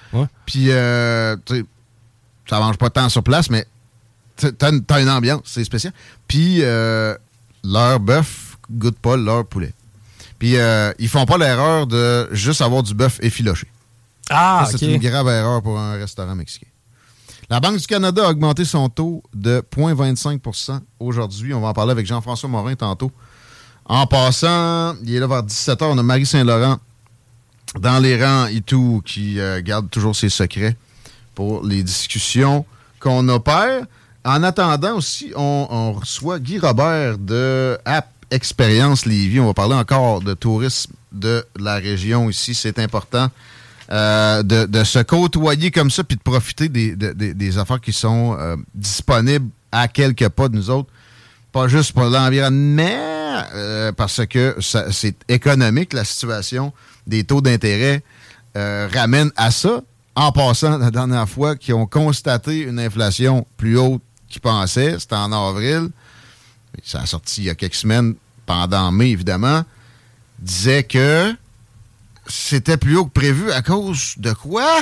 [0.45, 1.65] Puis, euh, tu sais,
[2.49, 3.65] ça mange pas tant sur place, mais
[4.37, 5.41] t'as une, une, ambiance.
[5.45, 5.93] C'est spécial.
[6.27, 7.15] Puis, euh,
[7.63, 9.73] leur bœuf goûte pas leur poulet.
[10.39, 13.67] Puis euh, ils font pas l'erreur de juste avoir du bœuf effiloché.
[14.29, 16.67] Ah, C'est une grave erreur pour un restaurant mexicain.
[17.49, 21.53] La Banque du Canada a augmenté son taux de 0,25% aujourd'hui.
[21.53, 23.09] On va en parler avec Jean-François Morin tantôt.
[23.85, 25.81] En passant, il est là vers 17h.
[25.83, 26.77] On a Marie Saint-Laurent
[27.79, 30.75] dans les rangs et tout qui euh, garde toujours ses secrets
[31.35, 32.65] pour les discussions
[32.99, 33.85] qu'on opère.
[34.27, 39.39] En attendant aussi, on, reçoit Guy Robert de App Expérience Lévis.
[39.39, 42.53] On va parler encore de tourisme de la région ici.
[42.53, 43.31] C'est important
[43.89, 49.47] euh, de, se côtoyer comme ça puis de profiter des, affaires qui sont euh, disponibles
[49.71, 50.89] à quelques pas de nous autres.
[51.53, 52.83] Pas juste pour l'environnement,
[53.55, 56.73] euh, parce que c'est économique, la situation
[57.07, 58.03] des taux d'intérêt
[58.53, 59.81] ramène à ça.
[60.15, 65.15] En passant, la dernière fois qu'ils ont constaté une inflation plus haute qu'ils pensaient, c'était
[65.15, 65.89] en avril
[66.83, 69.63] ça a sorti il y a quelques semaines, pendant mai évidemment,
[70.39, 71.33] disait que
[72.27, 74.81] c'était plus haut que prévu à cause de quoi?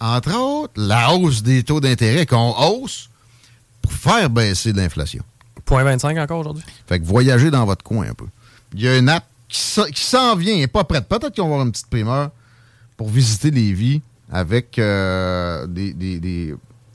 [0.00, 3.08] Entre autres, la hausse des taux d'intérêt qu'on hausse
[3.80, 5.22] pour faire baisser l'inflation.
[5.68, 6.64] 0.25 encore aujourd'hui?
[6.86, 8.26] Fait que voyagez dans votre coin un peu.
[8.74, 11.06] Il y a une app qui s'en vient, et pas prête.
[11.08, 12.30] Peut-être qu'on va avoir une petite primeur
[12.96, 16.54] pour visiter les vies avec euh, des,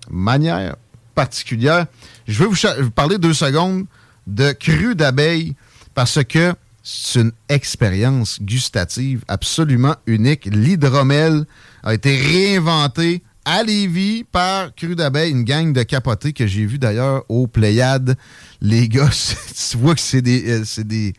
[0.09, 0.75] manières
[1.19, 1.86] particulières.
[2.29, 2.45] Je vais
[2.82, 3.88] vous parler deux secondes
[4.25, 5.53] de cru d'abeilles
[5.93, 10.45] parce que c'est une expérience gustative absolument unique.
[10.45, 11.45] L'hydromel
[11.84, 16.79] a été réinventé à Lévis par Cru d'abeille, une gang de capotés que j'ai vu
[16.79, 18.15] d'ailleurs au Pléiade.
[18.62, 19.10] Les gars,
[19.71, 21.13] tu vois que c'est des, euh, des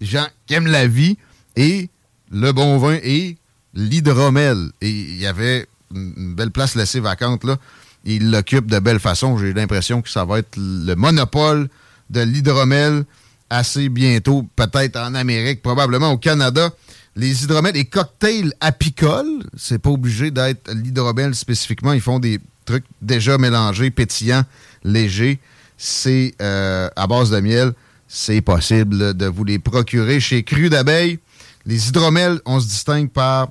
[0.00, 1.18] gens qui aiment la vie
[1.56, 1.90] et
[2.30, 3.36] le bon vin et
[3.74, 4.70] l'hydromel.
[4.80, 7.56] Et il y avait une belle place laissée vacante là.
[8.04, 9.38] Ils l'occupent de belle façon.
[9.38, 11.68] J'ai l'impression que ça va être le monopole
[12.10, 13.04] de l'hydromel
[13.50, 16.70] assez bientôt, peut-être en Amérique, probablement au Canada.
[17.16, 21.92] Les hydromels et cocktails apicoles, c'est pas obligé d'être l'hydromel spécifiquement.
[21.92, 24.44] Ils font des trucs déjà mélangés, pétillants,
[24.82, 25.38] légers.
[25.78, 27.72] C'est euh, à base de miel.
[28.08, 31.18] C'est possible de vous les procurer chez Cru d'abeille.
[31.66, 33.48] Les hydromels, on se distingue par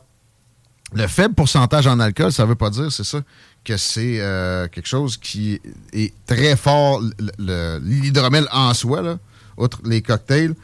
[0.94, 2.32] le faible pourcentage en alcool.
[2.32, 3.22] Ça veut pas dire, c'est ça,
[3.63, 5.60] que c'est euh, quelque chose qui
[5.93, 7.02] est très fort,
[7.82, 9.17] l'hydromel en soi, là,
[9.58, 10.56] outre les cocktails.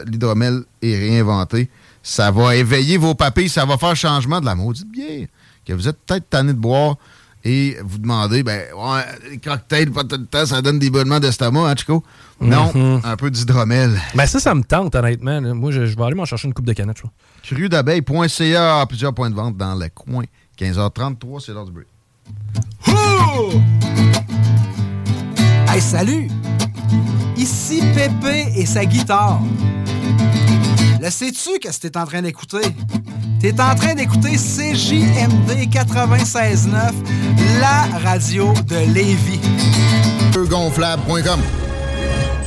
[0.06, 1.70] l'hydromel est réinventé.
[2.04, 5.28] Ça va éveiller vos papilles, ça va faire changement de la maudite bière
[5.66, 6.96] que vous êtes peut-être tanné de boire
[7.46, 11.20] et vous demandez, ben, ouais, les cocktails, pas tout le temps, ça donne des bonnements
[11.20, 12.04] d'estomac, hein, Chico?
[12.42, 13.02] Non, Mhm.
[13.04, 14.00] un peu d'hydromel.
[14.16, 15.40] Ben ça, ça me tente, honnêtement.
[15.40, 15.54] là.
[15.54, 17.14] Moi, je, je vais aller m'en chercher une coupe de canettes, je crois.
[17.44, 20.24] Crudabeille.ca, plusieurs points de vente dans le coin.
[20.60, 21.88] 15h33, c'est l'heure du break.
[25.68, 26.28] Hey, salut!
[27.38, 29.40] Ici Pépé et sa guitare.
[31.02, 32.62] Le sais-tu qu'est-ce que t'es en train d'écouter?
[33.40, 36.92] T'es en train d'écouter CJMD 96.9,
[37.62, 39.40] la radio de Lévis.
[40.50, 41.40] Gonflable.com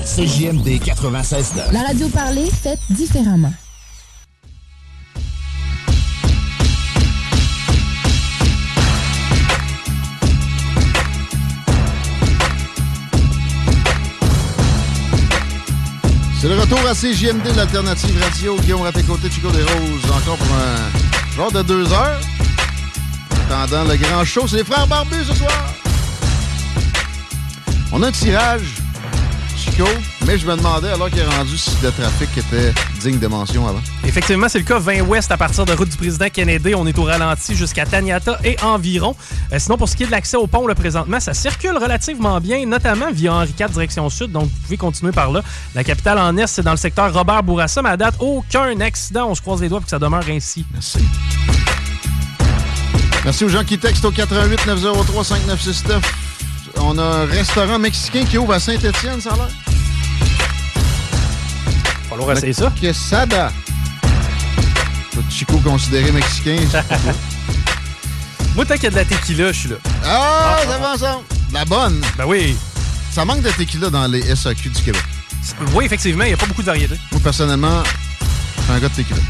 [0.04, 1.72] CJMD 96.9.
[1.72, 3.52] La radio parlée, faite différemment.
[16.72, 18.56] Retour à CJMD, l'alternative radio.
[18.56, 22.20] Guillaume Raté-Côté, Chico des Roses, encore pour un genre de deux heures.
[23.50, 25.74] Attendant le grand show, c'est les frères barbus ce soir.
[27.92, 28.81] On a un tirage,
[29.82, 33.26] Chico, mais je me demandais alors qu'il est rendu si le trafic était digne de
[33.26, 33.80] mention avant.
[34.04, 36.74] Effectivement, c'est le cas 20 Ouest à partir de route du président Kennedy.
[36.74, 39.16] On est au ralenti jusqu'à Taniata et environ.
[39.52, 42.40] Euh, sinon, pour ce qui est de l'accès au pont, là, présentement, ça circule relativement
[42.40, 44.32] bien, notamment via Henri IV direction sud.
[44.32, 45.42] Donc, vous pouvez continuer par là.
[45.74, 49.28] La capitale en Est, c'est dans le secteur Robert Bourassa, mais à date, aucun accident.
[49.30, 50.64] On se croise les doigts pour que ça demeure ainsi.
[50.72, 50.98] Merci.
[53.24, 56.02] Merci aux gens qui textent au 88 903 5969.
[56.80, 59.71] On a un restaurant mexicain qui ouvre à Saint-Étienne, ça a l'air.
[62.12, 62.70] Falloir essayer ça.
[62.78, 63.50] Quesada.
[65.12, 66.58] Tout Chico considéré mexicain.
[68.54, 69.76] Moi, tant qu'il y a de la tequila, je suis là.
[70.04, 71.24] ah, ça va ensemble.
[71.54, 72.02] La bonne.
[72.18, 72.54] Ben oui.
[73.10, 75.02] Ça manque de tequila dans les SAQ du Québec.
[75.74, 76.98] Oui, effectivement, il n'y a pas beaucoup de variétés.
[77.10, 77.82] Moi, personnellement,
[78.58, 79.20] je suis un gars de tequila.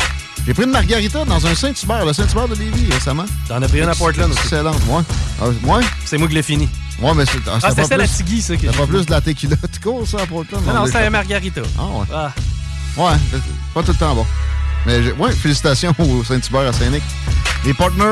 [0.45, 3.27] J'ai pris une margarita dans un Saint-Hubert, le Saint-Hubert de Lévis récemment.
[3.47, 4.41] T'en as pris une à Portland aussi.
[4.43, 5.05] Excellente, moi.
[5.41, 5.81] Ah, moi?
[6.05, 6.69] C'est moi qui l'ai fini.
[7.01, 7.39] Ouais, mais c'est.
[7.49, 8.55] Ah, c'était ça, la Tigui, ça.
[8.61, 9.55] j'ai pas plus de la tequila.
[9.73, 10.65] Tu cours ça à Portland?
[10.67, 11.61] Non, non, On c'était la margarita.
[11.79, 12.07] Ah, ouais.
[12.13, 12.33] Ah.
[12.97, 13.15] Ouais,
[13.75, 14.27] pas tout le temps bon.
[14.87, 17.03] Mais j'ai- ouais, félicitations au Saint-Hubert à Saint-Nic.
[17.65, 18.05] Les partners,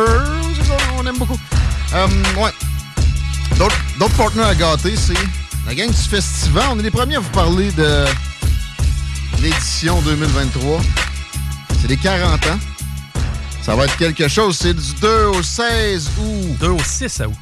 [0.56, 1.38] c'est ça, on aime beaucoup.
[1.94, 2.06] Euh,
[2.38, 2.52] ouais.
[3.98, 5.12] D'autres partenaires à gâter, c'est
[5.66, 6.64] la gang du Festival.
[6.70, 8.04] On est les premiers à vous parler de
[9.42, 10.80] l'édition 2023.
[11.80, 12.58] C'est les 40 ans.
[13.62, 14.56] Ça va être quelque chose.
[14.58, 16.56] C'est du 2 au 16 août.
[16.60, 17.34] 2 au 6 août.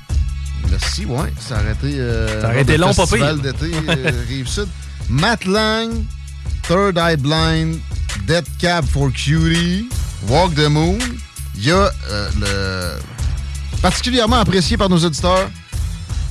[0.70, 1.32] Merci, ouais.
[1.38, 4.66] Ça a arrêté, euh, Ça a arrêté long, pas d'été euh, Rive-Sud.
[5.08, 5.90] Matt Lang,
[6.68, 7.80] Third Eye Blind,
[8.26, 9.88] Dead Cab for Cutie,
[10.28, 10.98] Walk the Moon.
[11.54, 15.48] Il y a euh, le particulièrement apprécié par nos auditeurs,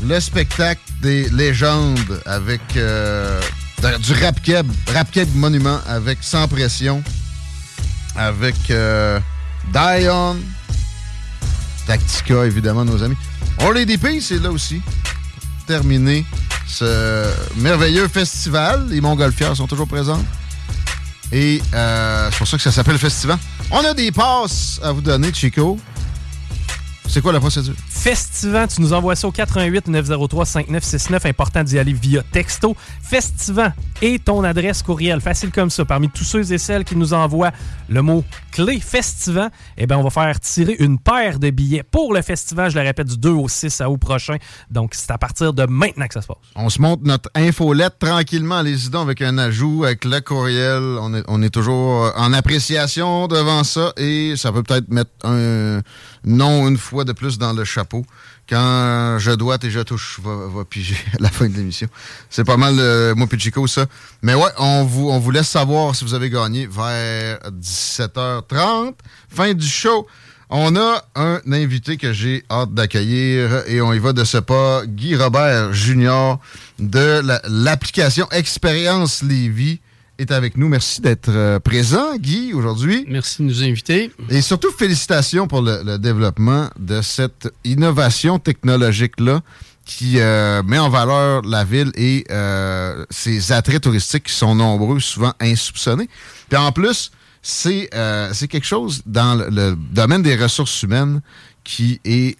[0.03, 3.41] le spectacle des légendes avec euh,
[4.03, 7.03] du rap keb, rap monument avec Sans Pression,
[8.15, 9.19] avec euh,
[9.73, 10.37] Dion,
[11.87, 13.17] Tactica, évidemment, nos amis.
[13.57, 14.81] Harley DP, c'est là aussi.
[14.83, 16.25] Pour terminer
[16.67, 17.25] ce
[17.55, 18.87] merveilleux festival.
[18.89, 20.23] Les Montgolfières sont toujours présents.
[21.31, 23.37] Et euh, c'est pour ça que ça s'appelle Festival.
[23.71, 25.77] On a des passes à vous donner, Chico.
[27.07, 27.73] C'est quoi la procédure?
[27.89, 31.25] Festivant, tu nous envoies ça au 88 903 5969.
[31.25, 32.75] Important d'y aller via texto.
[33.01, 35.21] Festivant et ton adresse courriel.
[35.21, 35.85] Facile comme ça.
[35.85, 37.51] Parmi tous ceux et celles qui nous envoient
[37.89, 42.13] le mot clé Festivant, eh bien, on va faire tirer une paire de billets pour
[42.13, 42.71] le festival.
[42.71, 44.37] Je le répète, du 2 au 6 août prochain.
[44.69, 46.37] Donc, c'est à partir de maintenant que ça se passe.
[46.55, 50.81] On se monte notre infolette tranquillement, les donc avec un ajout, avec le courriel.
[50.81, 55.81] On est, on est toujours en appréciation devant ça et ça peut peut-être mettre un
[56.23, 58.05] nom une fois de plus dans le chapeau.
[58.49, 61.87] Quand je dois et je touche, va, va piger à la fin de l'émission.
[62.29, 63.85] C'est pas mal, euh, moi puis Chico, ça.
[64.21, 68.93] Mais ouais, on vous, on vous laisse savoir si vous avez gagné vers 17h30.
[69.29, 70.07] Fin du show.
[70.49, 74.83] On a un invité que j'ai hâte d'accueillir et on y va de ce pas.
[74.85, 76.39] Guy Robert Junior
[76.79, 79.81] de la- l'application Expérience Lévis
[80.17, 80.67] est avec nous.
[80.67, 83.05] Merci d'être euh, présent, Guy, aujourd'hui.
[83.07, 84.11] Merci de nous inviter.
[84.29, 89.41] Et surtout, félicitations pour le, le développement de cette innovation technologique-là
[89.87, 94.99] qui euh, met en valeur la ville et euh, ses attraits touristiques qui sont nombreux,
[94.99, 96.09] souvent insoupçonnés.
[96.49, 101.21] Puis en plus, c'est euh, quelque chose dans le, le domaine des ressources humaines
[101.63, 102.37] qui est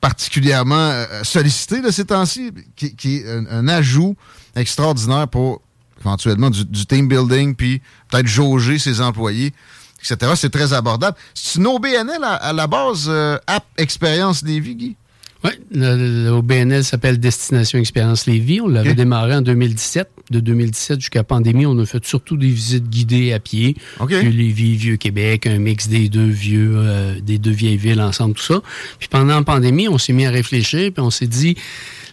[0.00, 4.16] particulièrement sollicité de ces temps-ci, qui, qui est un, un ajout
[4.56, 5.62] extraordinaire pour
[6.00, 9.52] éventuellement du, du team building, puis peut-être jauger ses employés,
[9.98, 10.32] etc.
[10.36, 11.16] C'est très abordable.
[11.34, 14.96] C'est une OBNL à, à la base, euh, App Expérience Lévis, Guy?
[15.42, 18.60] Oui, le, le OBNL s'appelle Destination Expérience Lévis.
[18.60, 20.08] On l'avait démarré en 2017.
[20.30, 23.74] De 2017 jusqu'à la pandémie, on a fait surtout des visites guidées à pied.
[24.00, 24.10] OK.
[24.10, 28.34] Vieux Lévis, Vieux Québec, un mix des deux vieux, euh, des deux vieilles villes ensemble,
[28.34, 28.60] tout ça.
[28.98, 31.56] Puis pendant la pandémie, on s'est mis à réfléchir, puis on s'est dit,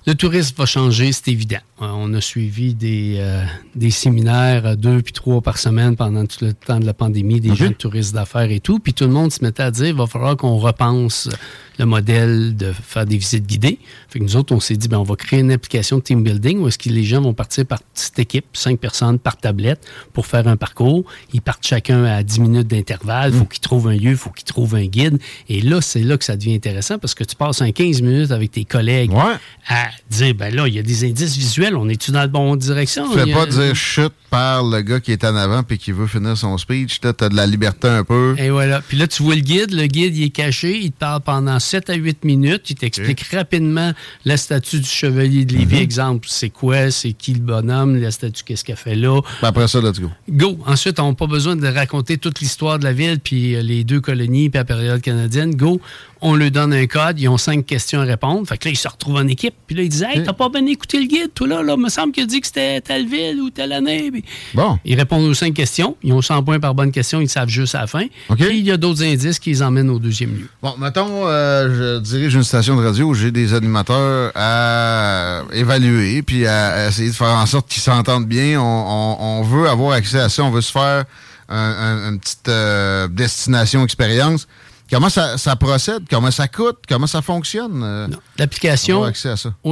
[0.08, 1.60] le tourisme va changer, c'est évident.
[1.82, 3.44] Euh, On a suivi des, euh,
[3.76, 7.42] des séminaires euh, deux puis trois par semaine pendant tout le temps de la pandémie,
[7.42, 8.80] des gens de touristes d'affaires et tout.
[8.80, 11.30] Puis tout le monde se mettait à dire, il va falloir qu'on repense
[11.78, 13.80] le modèle de faire des visites guidées.
[14.10, 16.24] Fait que nous autres, on s'est dit, ben, on va créer une application de team
[16.24, 19.86] building où est-ce que les gens vont partir par petite équipe, cinq personnes par tablette,
[20.14, 21.04] pour faire un parcours.
[21.34, 23.32] Ils partent chacun à 10 minutes d'intervalle.
[23.34, 25.20] Il faut qu'ils trouvent un lieu, il faut qu'ils trouvent un guide.
[25.50, 28.32] Et là, c'est là que ça devient intéressant parce que tu passes un 15 minutes
[28.32, 29.36] avec tes collègues Ouais.
[29.68, 32.58] à dire, ben là, il y a des indices visuels, on est-tu dans la bonne
[32.58, 33.12] direction?
[33.12, 35.78] Fais Il y a- pas dire chute par le gars qui est en avant puis
[35.78, 37.00] qui veut finir son speech.
[37.04, 38.36] Là, t'as de la liberté un peu.
[38.38, 38.82] Et voilà.
[38.82, 39.72] Puis là, tu vois le guide.
[39.74, 40.78] Le guide, il est caché.
[40.80, 42.70] Il te parle pendant 7 à 8 minutes.
[42.70, 43.92] Il t'explique rapidement
[44.26, 45.76] la statue du chevalier de Lévis.
[45.76, 45.82] Mhm.
[45.82, 49.22] Exemple, c'est quoi, c'est qui le bonhomme, la statue, qu'est-ce qu'elle fait là?
[49.22, 50.10] Puis après ça, let's go.
[50.30, 50.58] Go.
[50.66, 53.84] Ensuite, on n'a pas besoin de raconter toute l'histoire de la ville, puis euh, les
[53.84, 55.56] deux colonies, puis la période canadienne.
[55.56, 55.82] Go.
[56.22, 57.20] On leur donne un code.
[57.20, 58.48] Ils ont cinq questions à répondre.
[58.48, 59.54] Fait que là, ils se retrouvent en équipe.
[59.68, 61.78] Puis là, ils disent Hey, t'as pas bien écouté le guide, toi là, là?
[61.78, 64.10] Me semble qu'il a dit que c'était telle ville ou telle année.
[64.12, 64.80] Puis Bon.
[64.86, 65.96] ils répondent aux cinq questions.
[66.04, 67.22] Ils ont 100 points par bonne question.
[67.22, 68.06] Ils savent juste à la fin.
[68.30, 68.38] OK.
[68.38, 70.50] Puis il y a d'autres indices qui les emmènent au deuxième lieu.
[70.62, 76.22] Bon, mettons, euh, je dirige une station de radio où j'ai des animateurs à évaluer
[76.22, 78.60] puis à, essayer de faire en sorte qu'ils s'entendent bien.
[78.60, 80.44] On, on- on veut avoir accès à ça.
[80.44, 81.06] On veut se faire
[81.50, 84.48] un- un- une petite euh, destination expérience.
[84.90, 86.04] Comment ça, ça procède?
[86.10, 86.78] Comment ça coûte?
[86.88, 87.82] Comment ça fonctionne?
[87.84, 89.04] euh, L'application,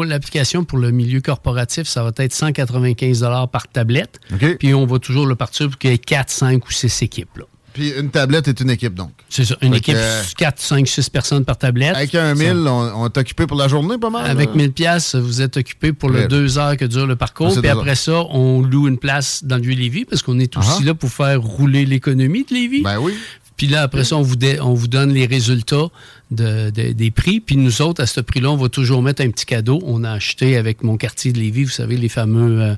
[0.03, 4.19] l'application pour le milieu corporatif, ça va être 195 par tablette.
[4.59, 7.37] Puis on va toujours le partir pour qu'il y ait 4, 5 ou 6 équipes.
[7.37, 7.45] là.
[7.73, 9.11] Puis une tablette est une équipe, donc.
[9.27, 11.93] C'est ça, une Fait équipe, que- 4, 5, 6 personnes par tablette.
[11.93, 14.29] Avec un 1000, on, on est occupé pour la journée, pas mal?
[14.29, 14.55] Avec là?
[14.55, 16.21] 1000 pièces, vous êtes occupé pour Ouais.
[16.21, 17.53] le deux heures que dure le parcours.
[17.53, 20.55] Ah, Puis après ça, on loue une place dans le vieux Lévis parce qu'on est
[20.55, 20.85] aussi Ah.
[20.85, 22.81] là pour faire rouler l'économie de Lévis.
[22.81, 23.13] Ben oui.
[23.57, 25.87] Puis là, après ça, on vous, dé- on vous donne les résultats
[26.29, 27.39] de- de- des prix.
[27.39, 29.79] Puis nous autres, à ce prix-là, on va toujours mettre un petit cadeau.
[29.85, 32.75] On a acheté avec mon quartier de Lévis, vous savez, les fameux euh,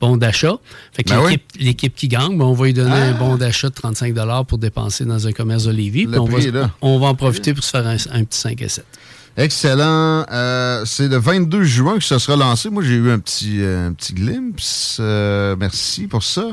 [0.00, 0.54] bons d'achat.
[0.92, 3.08] Fait que Ben l'équipe, qui gagne, ben, on va lui donner Ah.
[3.08, 4.14] un bon d'achat de 35
[4.46, 6.04] pour dépenser dans un commerce de Lévis.
[6.04, 6.70] Le Puis on, va, prix est là.
[6.80, 8.84] on va en profiter pour se faire un, un petit 5 à 7.
[9.36, 10.26] Excellent.
[10.30, 12.68] Euh, c'est le 22 juin que ça sera lancé.
[12.70, 14.98] Moi, j'ai eu un petit, euh, un petit glimpse.
[15.00, 16.50] Euh, merci pour ça,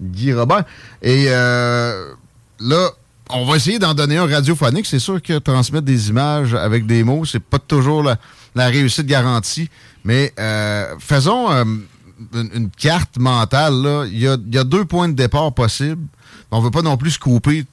[0.00, 0.64] Guy Robert.
[1.02, 1.26] Et
[2.60, 2.90] là,
[3.30, 4.86] on va essayer d'en donner un radiophonique.
[4.86, 9.68] C'est sûr que transmettre des images avec des mots, c'est pas toujours la, réussite garantie.
[10.04, 11.64] Mais euh, faisons euh,
[12.34, 14.08] une, carte mentale.
[14.12, 16.06] Il y a, deux points de départ possibles.
[16.50, 17.64] On veut pas non plus se couper.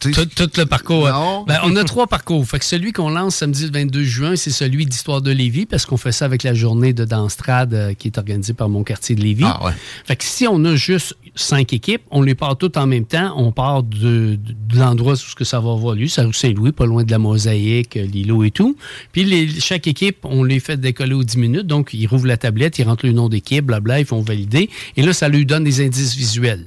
[0.00, 1.08] Tout, tout le parcours.
[1.08, 1.44] Non.
[1.46, 2.46] Ben, on a trois parcours.
[2.46, 5.86] Fait que celui qu'on lance samedi le 22 juin, c'est celui d'Histoire de Lévis, parce
[5.86, 9.16] qu'on fait ça avec la journée de Danstrad euh, qui est organisée par mon quartier
[9.16, 9.44] de Lévis.
[9.46, 9.72] Ah ouais.
[10.04, 13.34] Fait que si on a juste cinq équipes, on les part toutes en même temps.
[13.36, 14.38] On part de, de-
[14.74, 17.96] de l'endroit où ce que ça va avoir lieu, Saint-Louis, pas loin de la mosaïque,
[17.96, 18.76] euh, l'îlot et tout.
[19.12, 21.66] Puis les- chaque équipe, on les fait décoller aux 10 minutes.
[21.66, 24.70] Donc, ils rouvrent la tablette, ils rentrent le nom d'équipe, blabla, ils font valider.
[24.96, 26.66] Et là, ça lui donne des indices visuels.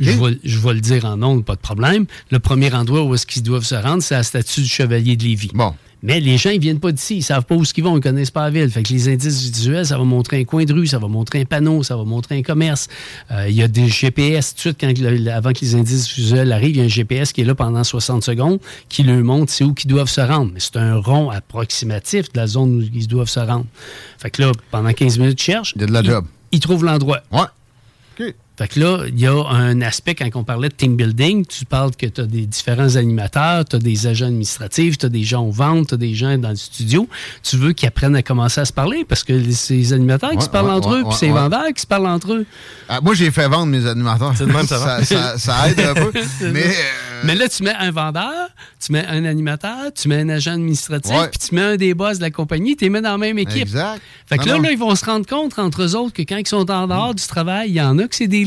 [0.00, 2.06] Je vais, je vais le dire en ondes, pas de problème.
[2.30, 5.16] Le premier endroit où est-ce qu'ils doivent se rendre, c'est à la statue du Chevalier
[5.16, 5.50] de Lévis.
[5.54, 5.74] Bon.
[6.04, 7.18] Mais les gens, ils viennent pas d'ici.
[7.18, 7.96] Ils savent pas où ils vont.
[7.96, 8.68] Ils connaissent pas la ville.
[8.68, 11.42] Fait que les indices visuels, ça va montrer un coin de rue, ça va montrer
[11.42, 12.88] un panneau, ça va montrer un commerce.
[13.30, 14.50] Euh, Il y a des GPS.
[14.52, 17.32] Tout de suite, quand avant que les indices visuels arrivent, il y a un GPS
[17.32, 20.50] qui est là pendant 60 secondes qui leur montre c'est où qu'ils doivent se rendre.
[20.52, 23.66] Mais c'est un rond approximatif de la zone où ils doivent se rendre.
[24.18, 25.72] Fait que là, pendant 15 minutes, ils cherchent.
[25.76, 26.24] Il y a de la ils- job.
[26.50, 27.20] Ils trouvent l'endroit.
[27.30, 27.42] Ouais.
[28.20, 28.34] OK.
[28.62, 31.64] Fait que là, il y a un aspect, quand on parlait de team building, tu
[31.64, 35.24] parles que tu as des différents animateurs, tu as des agents administratifs, tu as des
[35.24, 37.08] gens aux ventes, tu as des gens dans le studio.
[37.42, 40.36] Tu veux qu'ils apprennent à commencer à se parler parce que c'est les animateurs qui
[40.36, 42.06] Ouais, se parlent ouais, entre ouais, eux, puis ouais, c'est les vendeurs qui se parlent
[42.06, 42.46] entre eux.
[42.88, 44.32] Ah, moi, j'ai fait vendre mes animateurs.
[44.36, 45.04] C'est de même, ça ça, va.
[45.04, 46.12] ça, ça aide un peu.
[46.52, 48.48] mais euh, Mais là, tu mets un vendeur,
[48.84, 52.18] tu mets un animateur, tu mets un agent administratif, puis tu mets un des boss
[52.18, 53.62] de la compagnie, tu les mets dans la même équipe.
[53.62, 54.00] exact.
[54.26, 54.62] Fait que Non, là, non.
[54.62, 57.14] là, ils vont se rendre compte entre eux autres que quand ils sont en dehors
[57.14, 58.44] du travail, il y en a que c'est des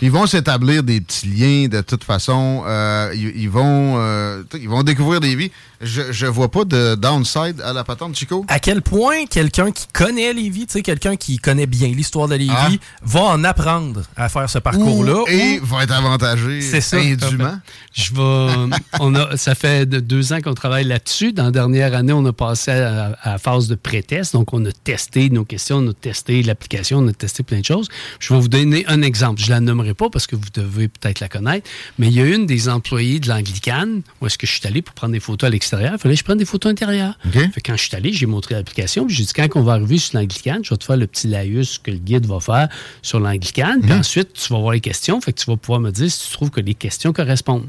[0.00, 2.62] Ils vont s'établir des petits liens de toute façon.
[2.66, 5.50] Euh, ils, euh, ils vont découvrir des vies.
[5.82, 8.44] Je, je vois pas de downside à la patente, Chico.
[8.48, 12.36] À quel point quelqu'un qui connaît Lévis, tu sais, quelqu'un qui connaît bien l'histoire de
[12.36, 12.68] Lévis, Ah.
[13.02, 15.22] va en apprendre à faire ce parcours-là.
[15.22, 16.98] Ou- et ou- va être avantagé C'est ça.
[16.98, 17.58] indûment.
[17.94, 18.76] Je vais.
[19.00, 21.32] on a, ça fait de deux ans qu'on travaille là-dessus.
[21.32, 24.34] Dans la dernière année, on a passé à, à la phase de pré-test.
[24.34, 27.64] Donc, on a testé nos questions, on a testé l'application, on a testé plein de
[27.64, 27.88] choses.
[28.20, 31.18] Je vais vous donner un exemple, je la nommerai pas parce que vous devez peut-être
[31.18, 34.52] la connaître, mais il y a une des employées de l'Anglicane où est-ce que je
[34.52, 35.71] suis allé pour prendre des photos à l'extérieur.
[35.80, 37.18] Il fallait que je prenne des photos intérieures.
[37.52, 39.98] Fait quand je suis allé, j'ai montré l'application, puis j'ai dit quand on va arriver
[39.98, 42.68] sur l'Anglicane, je vais te faire le petit laïus que le guide va faire
[43.00, 45.90] sur l'Anglicane, puis ensuite tu vas voir les questions, fait que tu vas pouvoir me
[45.90, 47.68] dire si tu trouves que les questions correspondent.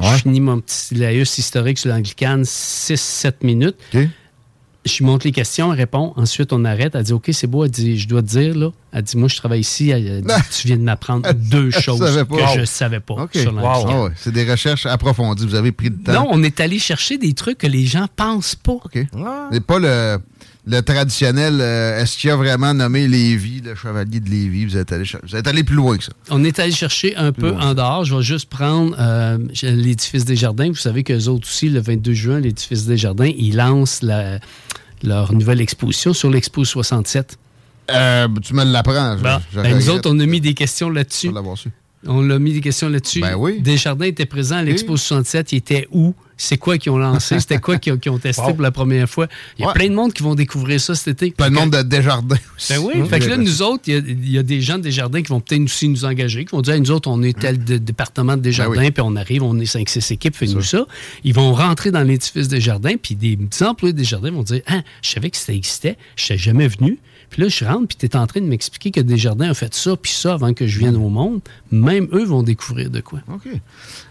[0.00, 3.76] Je finis mon petit laïus historique sur l'Anglicane, 6-7 minutes.
[4.84, 6.12] Je lui montre les questions, elle répond.
[6.16, 6.94] Ensuite, on arrête.
[6.96, 7.64] Elle dit OK, c'est beau.
[7.64, 8.70] Elle dit Je dois te dire, là.
[8.92, 9.90] Elle dit Moi, je travaille ici.
[9.90, 12.38] Elle dit, tu viens de m'apprendre deux choses que Wow.
[12.54, 13.30] je ne savais pas OK.
[13.34, 13.94] sur l'Anglicane.
[13.96, 15.46] Ah ouais, C'est des recherches approfondies.
[15.46, 16.12] Vous avez pris le temps.
[16.12, 18.72] Non, on est allé chercher des trucs que les gens pensent pas.
[18.72, 18.98] OK.
[19.52, 20.18] C'est pas le,
[20.66, 21.58] le traditionnel.
[21.60, 24.66] euh, Est-ce qu'il y a vraiment nommé Lévis, le chevalier de Lévis?
[24.66, 26.12] Vous êtes allé, vous êtes allé plus loin que ça.
[26.30, 27.70] On est allé chercher un peu loin.
[27.70, 28.04] en dehors.
[28.04, 30.68] Je vais juste prendre euh, l'édifice des Jardins.
[30.68, 34.38] Vous savez qu'eux autres aussi, le 22 juin, l'édifice des Jardins, ils lancent la-
[35.02, 37.36] leur nouvelle exposition sur l'Expo 67.
[37.90, 39.16] Euh, tu me l'apprends.
[39.16, 39.40] Bon.
[39.52, 41.30] je Ben, nous autres, on a mis des questions là-dessus.
[42.06, 43.20] On a mis des questions là-dessus.
[43.20, 43.60] Ben oui.
[43.60, 45.52] Desjardins était présent à l'Expo 67.
[45.52, 46.14] Il était où?
[46.44, 47.38] C'est quoi qu'ils ont lancé?
[47.38, 48.54] C'était quoi qu'ils ont, testé Wow.
[48.54, 49.28] pour la première fois?
[49.58, 49.74] Il y a Ouais.
[49.74, 51.30] plein de monde qui vont découvrir ça cet été.
[51.30, 52.72] Plein de monde de Desjardins aussi.
[52.72, 54.76] Ben oui, fait que là, nous autres, il y a- il y, a des gens
[54.78, 57.22] de Desjardins qui vont peut-être aussi nous engager, qui vont dire, Hey, nous autres, on
[57.22, 58.90] est tel de- département de Desjardins, Ben oui.
[58.90, 60.84] puis on arrive, on est 5-6 équipes, fais-nous ça.
[61.22, 64.82] Ils vont rentrer dans l'édifice Desjardins, puis des petits employés de Desjardins vont dire, ah,
[65.00, 66.98] je savais que ça existait, je n'étais jamais venu.
[67.32, 69.72] Puis là, je rentre, puis tu es en train de m'expliquer que Desjardins a fait
[69.74, 71.40] ça, puis ça, avant que je vienne au monde.
[71.70, 73.20] Même eux vont découvrir de quoi.
[73.32, 73.48] OK.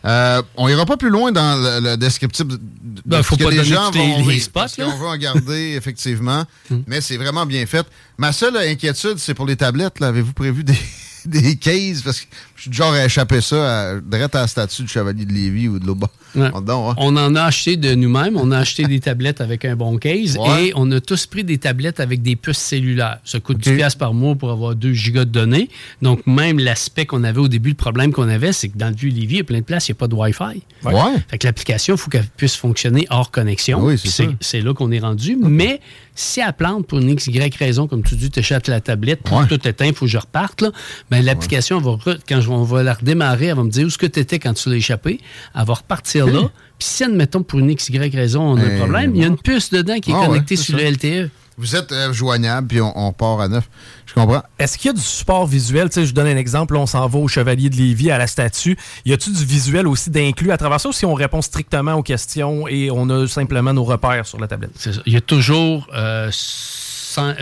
[0.05, 2.61] Euh, on ira pas plus loin dans le, le descriptif de, de
[3.05, 4.87] Ben, faut ce que pas les gens vont les spots, parce là.
[4.87, 4.91] Hmm.
[4.91, 6.45] qu'on veut en garder, effectivement.
[6.87, 7.85] Mais c'est vraiment bien fait.
[8.17, 9.99] Ma seule inquiétude, c'est pour les tablettes.
[9.99, 10.07] là.
[10.07, 10.73] Avez-vous prévu des,
[11.25, 12.01] des cases?
[12.01, 12.25] Parce que
[12.63, 15.67] je suis genre à échapper ça à, direct à la statue du Chevalier de Lévis
[15.67, 16.07] ou de l'Auba.
[16.35, 16.45] Ouais.
[16.53, 16.93] hein.
[16.97, 18.37] On en a acheté de nous-mêmes.
[18.37, 20.67] On a acheté des tablettes avec un bon case Ouais.
[20.67, 23.17] et on a tous pris des tablettes avec des puces cellulaires.
[23.25, 25.69] Ça coûte 10 piastres par mois pour avoir 2 gigas de données.
[26.03, 28.95] Donc, même l'aspect qu'on avait au début, le problème qu'on avait, c'est que dans le
[28.95, 30.61] Vieux-Lévis, il y a plein de places, il n'y a pas de Wi-Fi.
[30.85, 30.93] Ouais.
[31.29, 33.83] Fait que l'application, il faut qu'elle puisse fonctionner hors connexion.
[33.83, 33.97] Oui,
[34.39, 35.35] c'est là qu'on est rendu.
[35.41, 35.81] Mais
[36.13, 39.21] si elle plante pour une X, Y raison, comme tu dis, tu achètes la tablette,
[39.23, 40.71] pour tout éteint, il faut que je reparte, là,
[41.09, 41.97] ben, l'application, va
[42.27, 44.39] quand je- on va la redémarrer, elle va me dire où est-ce que tu étais
[44.39, 45.19] quand tu l'as échappé.
[45.55, 46.41] Elle va repartir là.
[46.79, 49.23] Puis si, admettons, pour une X, Y raison, on a un Eh, problème, il y
[49.23, 50.83] a une puce dedans qui est Ah ouais, connectée sur ça.
[50.83, 51.29] le LTE.
[51.57, 53.69] Vous êtes euh, joignable, puis on, on part à neuf.
[54.07, 54.41] Je comprends.
[54.57, 55.89] Est-ce qu'il y a du support visuel?
[55.93, 56.73] Je vous donne un exemple.
[56.73, 58.77] Là, on s'en va au Chevalier de Lévis, à la statue.
[59.05, 62.03] Y a-tu du visuel aussi d'inclus à travers ça ou si on répond strictement aux
[62.03, 64.71] questions et on a simplement nos repères sur la tablette?
[64.75, 65.01] C'est ça.
[65.05, 65.87] Il y a toujours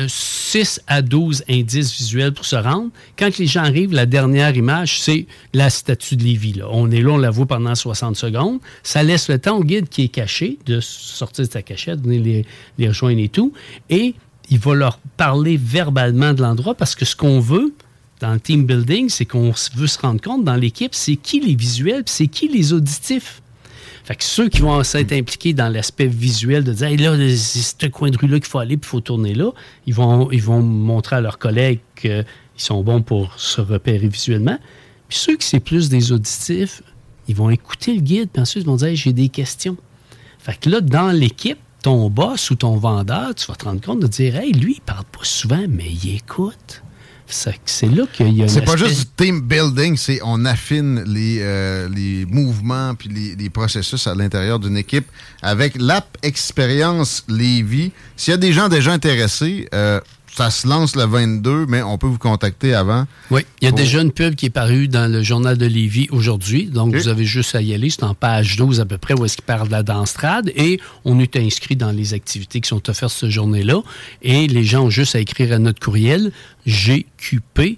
[0.07, 2.89] 6 à 12 indices visuels pour se rendre.
[3.17, 6.53] Quand les gens arrivent, la dernière image, c'est la statue de Lévis.
[6.53, 6.67] là.
[6.72, 8.59] On est là, on la voit pendant 60 secondes.
[8.84, 12.24] Ça laisse le temps au guide qui est caché de sortir de sa cachette, venir
[12.24, 12.45] les,
[12.78, 13.53] les rejoindre et tout.
[13.89, 14.15] Et
[14.49, 17.74] il va leur parler verbalement de l'endroit parce que ce qu'on veut
[18.20, 21.55] dans le team building, c'est qu'on veut se rendre compte dans l'équipe, c'est qui les
[21.55, 23.41] visuels, c'est qui les auditifs.
[24.10, 27.86] Fait que ceux qui vont s'être impliqués dans l'aspect visuel de dire là, c'est ce
[27.91, 29.51] coin de rue-là qu'il faut aller, puis il faut tourner là,
[29.86, 32.26] ils vont, ils vont montrer à leurs collègues qu'ils
[32.57, 34.57] sont bons pour se repérer visuellement.
[35.10, 36.82] Puis ceux qui c'est plus des auditifs,
[37.28, 39.78] ils vont écouter le guide, puis ensuite ils vont dire j'ai des questions.
[40.39, 43.99] Fait que là, dans l'équipe, ton boss ou ton vendeur, tu vas te rendre compte
[43.99, 46.82] de dire Hey, lui, il parle pas souvent, mais il écoute.
[47.30, 51.38] C'est là qu'il y a C'est pas juste du team building, c'est on affine les,
[51.42, 55.06] euh, les mouvements puis les, les processus à l'intérieur d'une équipe
[55.42, 57.92] avec l'app Expérience Lévis.
[58.16, 60.00] S'il y a des gens déjà intéressés, euh,
[60.36, 63.06] ça se lance le 22, mais on peut vous contacter avant.
[63.32, 65.66] Oui, il y a Pour- déjà une pub qui est parue dans le journal de
[65.66, 66.66] Lévis aujourd'hui.
[66.68, 67.90] Donc, vous avez juste à y aller.
[67.90, 70.52] C'est en page 12 à peu près où est-ce qu'il parle de la danstrade.
[70.56, 73.82] Et on est inscrit dans les activités qui sont offertes cette journée-là.
[74.22, 76.32] Et les gens ont juste à écrire à notre courriel
[76.66, 77.78] gqp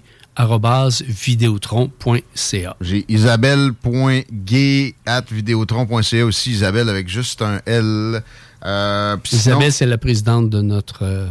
[1.32, 2.76] vidéotron.ca.
[2.80, 8.22] J'ai isabelle.gay at vidéotron.ca aussi, Isabelle avec juste un L.
[8.64, 11.28] Euh, sinon- Isabelle, c'est la présidente de notre, euh,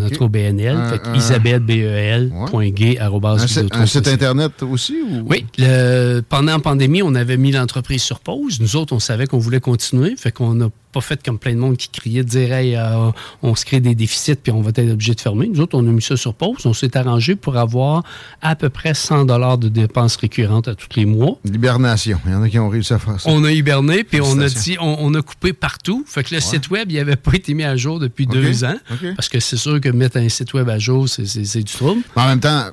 [0.00, 0.10] de Ok.
[0.10, 0.76] notre OBNL.
[0.76, 1.60] Un- fait un- Isabelle,
[2.98, 3.46] arobase un,
[3.86, 4.96] site internet aussi?
[5.02, 5.24] Ou?
[5.28, 8.60] Oui, le- pendant la pandémie, on avait mis l'entreprise sur pause.
[8.60, 10.14] Nous autres, on savait qu'on voulait continuer.
[10.16, 13.10] Fait qu'on n'a pas fait comme plein de monde qui criait de dire Hey, euh,
[13.42, 15.48] on se crée des déficits puis on va être obligé de fermer.
[15.48, 16.64] Nous autres, on a mis ça sur pause.
[16.64, 18.02] On s'est arrangé pour avoir
[18.40, 21.38] à peu près 100 de dépenses récurrentes à tous les mois.
[21.44, 22.20] L'hibernation.
[22.26, 23.30] Il y en a qui ont réussi à faire ça.
[23.30, 26.04] On a hiberné, puis on a dit, on, on a coupé partout.
[26.06, 28.76] Fait que le site web, il n'avait pas été mis à jour depuis deux ans.
[29.16, 32.02] Parce que c'est sûr que mettre un site web à jour, c'est du trouble.
[32.16, 32.66] En même temps,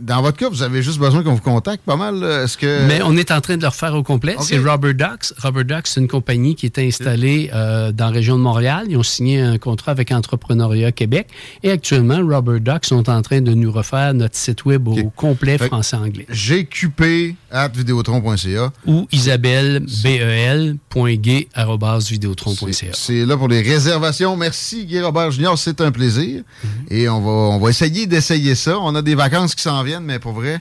[0.00, 2.22] dans votre cas, vous avez juste besoin qu'on vous contacte pas mal.
[2.22, 2.86] Est-ce que.
[2.86, 4.36] Mais on est en train de le refaire au complet.
[4.40, 5.32] C'est Rubber Ducks.
[5.38, 7.59] Rubber Ducks, c'est une compagnie qui est installée euh,
[7.92, 8.86] dans la région de Montréal.
[8.88, 11.28] Ils ont signé un contrat avec Entrepreneuriat Québec.
[11.62, 15.58] Et actuellement, Rubber Ducks sont en train de nous refaire notre site web au complet
[15.58, 16.26] français-anglais.
[16.30, 18.72] GQP at vidéotron.ca.
[18.86, 22.90] Ou Isabelle, B-E-L, point gay, arobase, vidéotron.ca.
[22.92, 24.36] C'est là pour les réservations.
[24.36, 25.58] Merci, Guy Robert Junior.
[25.58, 26.42] C'est un plaisir.
[26.42, 26.92] Mm-hmm.
[26.94, 28.78] Et on va, on va essayer d'essayer ça.
[28.78, 30.60] On a des vacances qui s'en viennent, mais pour vrai,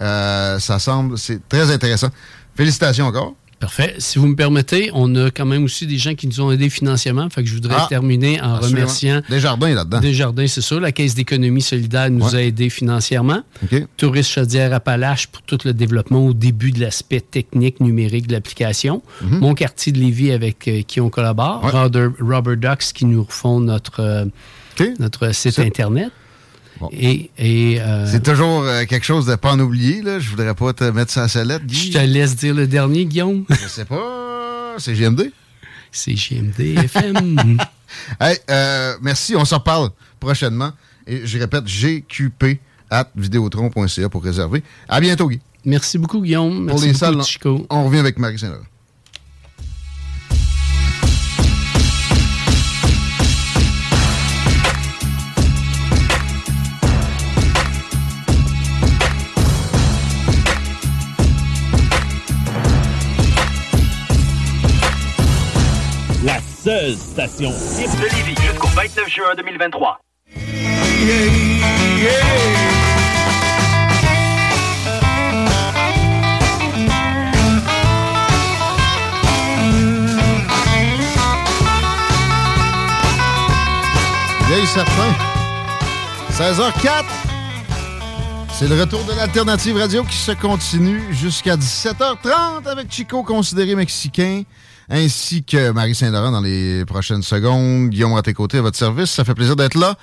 [0.00, 2.08] euh, ça semble, c'est très intéressant.
[2.54, 3.34] Félicitations encore.
[3.62, 3.94] Parfait.
[3.98, 6.68] Si vous me permettez, on a quand même aussi des gens qui nous ont aidés
[6.68, 7.30] financièrement.
[7.30, 8.80] Fait que je voudrais Ah, terminer en absolument.
[8.80, 9.22] remerciant.
[9.30, 10.00] Desjardins là-dedans.
[10.00, 10.80] Desjardins, c'est sûr.
[10.80, 12.34] La Caisse d'économie solidaire nous Ouais.
[12.34, 13.42] a aidés financièrement.
[13.62, 13.86] OK.
[13.96, 19.00] Touriste Chaudière-Appalaches pour tout le développement au début de l'aspect technique numérique de l'application.
[19.22, 19.38] Mhm.
[19.38, 21.62] Mon quartier de Lévis avec euh, qui on collabore.
[21.64, 21.70] Ouais.
[21.70, 24.24] Robert, Robert Ducks qui nous refont notre, euh,
[24.98, 25.62] notre site C'est-
[26.86, 27.30] Internet.
[27.38, 30.02] Et, et, euh, C'est toujours euh, quelque chose de pas en oublier.
[30.02, 30.18] Là.
[30.18, 33.04] Je voudrais pas te mettre ça à la lettre, je te laisse dire le dernier,
[33.04, 33.44] Guillaume.
[33.50, 34.74] Je sais pas.
[34.78, 35.30] C'est GMD.
[35.90, 37.58] C'est GMD FM.
[38.18, 39.36] Hey, euh, merci.
[39.36, 40.72] On s'en reparle prochainement.
[41.06, 42.58] Et je répète, GQP
[42.88, 44.62] at vidéotron.ca pour réserver.
[44.88, 45.40] À bientôt, Guy.
[45.66, 46.66] Merci beaucoup, Guillaume.
[46.68, 47.66] Pour Merci les beaucoup, salles, Chico.
[47.68, 48.64] on revient avec Marie Saint-Laurent.
[66.62, 70.00] Seule station hip de Lévis jusqu'au 29 juin 2023.
[84.46, 84.92] Vieille certain.
[86.30, 87.04] 16h04.
[88.52, 94.42] C'est le retour de l'alternative radio qui se continue jusqu'à 17h30 avec Chico, considéré mexicain,
[94.88, 97.90] ainsi que Marie Saint-Laurent dans les prochaines secondes.
[97.90, 99.10] Guillaume à tes côtés à votre service.
[99.10, 99.96] Ça fait plaisir d'être là.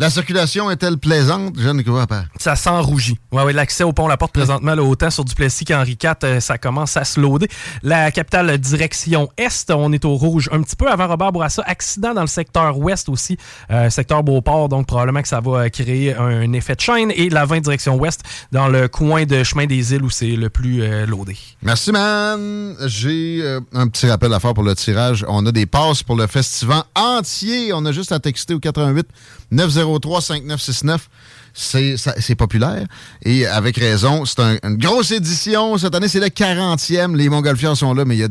[0.00, 1.58] La circulation est-elle plaisante?
[1.58, 2.26] Jeune quoi, père?
[2.38, 3.18] Ça sent rougi.
[3.32, 6.56] Ouais, l'accès au pont La Porte présentement, là, autant sur Duplessis qu'Henri IV, euh, ça
[6.56, 7.48] commence à se loader.
[7.82, 11.64] La capitale direction Est, on est au rouge un petit peu avant Robert Bourassa.
[11.66, 13.36] Accident dans le secteur Ouest aussi,
[13.72, 17.10] euh, secteur Beauport, donc probablement que ça va euh, créer un effet de chaîne.
[17.16, 18.20] Et la 20 direction Ouest
[18.52, 21.36] dans le coin de Chemin des Îles où c'est le plus euh, loadé.
[21.62, 22.76] Merci, man.
[22.86, 25.24] J'ai euh, un petit rappel à faire pour le tirage.
[25.26, 27.72] On a des passes pour le festival entier.
[27.72, 29.08] On a juste à texter au 88
[29.50, 29.87] 903
[30.20, 31.08] 5969.
[31.54, 32.86] C'est populaire.
[33.24, 35.76] Et avec raison, c'est un- une grosse édition.
[35.76, 37.16] Cette année, c'est le 40e.
[37.16, 38.28] Les Montgolfières sont là, mais il y, a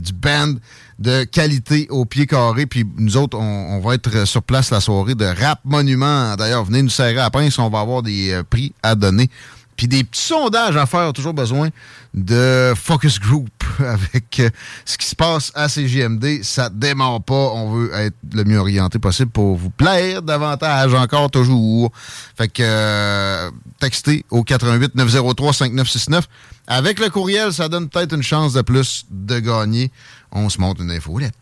[0.00, 0.54] du band
[0.98, 2.66] de qualité au pied carré.
[2.66, 6.34] Puis nous autres, on, va être sur place la soirée de Rap Monument.
[6.36, 7.58] D'ailleurs, venez nous serrer à pince.
[7.58, 9.30] On va avoir des euh, prix à donner.
[9.76, 11.68] Puis des petits sondages à faire, toujours besoin
[12.14, 14.48] de focus group avec euh,
[14.84, 16.42] ce qui se passe à CGMD.
[16.42, 17.34] Ça démarre pas.
[17.34, 21.92] On veut être le mieux orienté possible pour vous plaire davantage encore toujours.
[22.36, 26.26] Fait que euh, textez au 88 903 5969.
[26.68, 29.92] Avec le courriel, ça donne peut-être une chance de plus de gagner.
[30.32, 31.34] On se montre une infolette.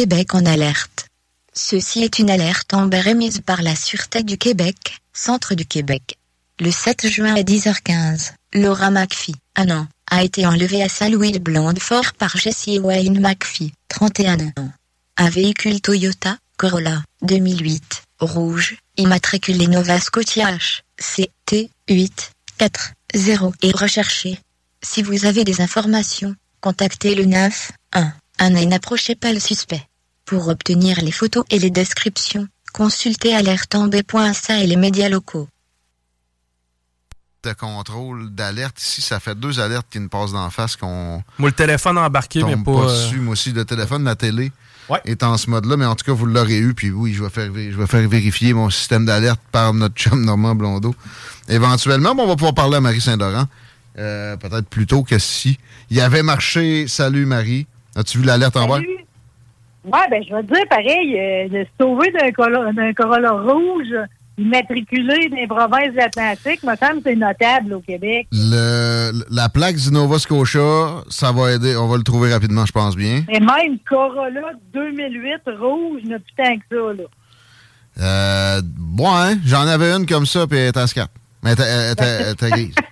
[0.00, 1.08] Québec en alerte.
[1.52, 6.16] Ceci est une alerte Amber émise par la Sûreté du Québec, Centre du Québec.
[6.58, 12.34] Le 7 juin à 10h15, Laura McPhee, un an, a été enlevée à Saint-Louis-de-Blandefort par
[12.34, 14.70] Jesse Wayne McPhee, 31 ans.
[15.18, 23.76] Un véhicule Toyota, Corolla, 2008, rouge, immatriculé Nova Scotia H, CT 8 4 0 est
[23.76, 24.38] recherché.
[24.82, 29.82] Si vous avez des informations, contactez le 9 1 1 et n'approchez pas le suspect.
[30.30, 35.48] Pour obtenir les photos et les descriptions, consultez alertambé.ca et les médias locaux.
[37.42, 38.80] De contrôle d'alerte.
[38.80, 42.44] Ici, ça fait deux alertes qui nous passent d'en face qu'on Moi, le téléphone embarqué,
[42.44, 42.72] mais tombe pas.
[42.74, 43.18] pas euh, dessus.
[43.18, 44.52] Moi aussi, le téléphone, la télé
[45.04, 46.74] est en ce mode-là, mais en tout cas, vous l'aurez eu.
[46.74, 50.24] Puis oui, je vais faire, je vais faire vérifier mon système d'alerte par notre chum
[50.24, 50.94] Normand Blondeau.
[51.48, 53.46] Éventuellement, bon, on va pouvoir parler à Marie Saint-Laurent.
[53.98, 55.58] euh, Peut-être plus tôt que si.
[55.90, 56.86] Il y avait marché.
[56.86, 57.66] Salut Marie.
[57.96, 58.78] As-tu vu l'alerte en bas?
[59.84, 63.30] Ouais, ben je vais te dire pareil, euh, de se sauver d'un colo- d'un Corolla
[63.32, 63.94] rouge
[64.38, 68.26] immatriculé dans les provinces de l'Atlantique, me semble que c'est notable au Québec.
[68.32, 71.76] Le, la plaque du Nova Scotia, ça va aider.
[71.76, 73.22] On va le trouver rapidement, je pense bien.
[73.28, 77.04] Et même Corolla 2008 rouge, n'a plus tant que ça, là.
[78.02, 80.86] Euh, bon, hein, j'en avais une comme ça, puis elle était à.
[81.42, 82.74] Mais elle était- grise.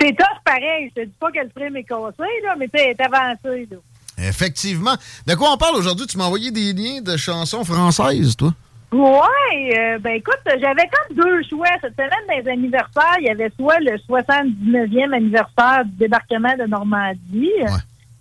[0.00, 0.90] C'est tough pareil.
[0.96, 3.76] Je te dis pas que le frame est cassé, là, mais elle est avancée, là.
[4.20, 4.94] Effectivement.
[5.26, 6.06] De quoi on parle aujourd'hui?
[6.06, 8.52] Tu m'as envoyé des liens de chansons françaises, toi?
[8.90, 11.66] Ouais, euh, ben écoute, j'avais comme deux choix.
[11.82, 16.64] Cette semaine, dans les anniversaires, il y avait soit le 79e anniversaire du débarquement de
[16.64, 17.50] Normandie.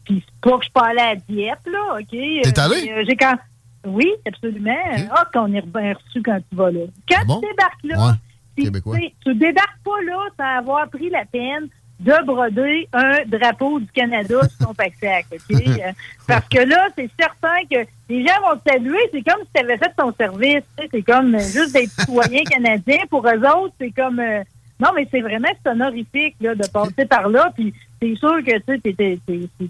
[0.03, 2.07] Puis c'est pas que je suis pas allée à Dieppe, là, OK?
[2.09, 2.91] T'es allé?
[2.91, 3.35] Euh, j'ai quand...
[3.85, 4.75] Oui, absolument.
[5.11, 6.81] Ah, qu'on est bien reçu quand tu vas là.
[7.09, 7.39] Quand Ah bon?
[7.41, 8.07] tu débarques là,
[8.97, 9.13] Ouais.
[9.23, 11.69] tu débarques pas là sans avoir pris la peine
[11.99, 15.57] de broder un drapeau du Canada sur ton pack-sac, OK?
[16.27, 19.61] Parce que là, c'est certain que les gens vont te saluer, c'est comme si tu
[19.63, 20.63] avais fait ton service.
[20.91, 22.97] C'est comme juste d'être citoyen canadien.
[23.09, 24.19] Pour eux autres, c'est comme...
[24.19, 24.43] euh,
[24.79, 27.51] non, mais c'est vraiment honorifique là, de passer par là.
[27.55, 29.19] Puis c'est sûr que c'est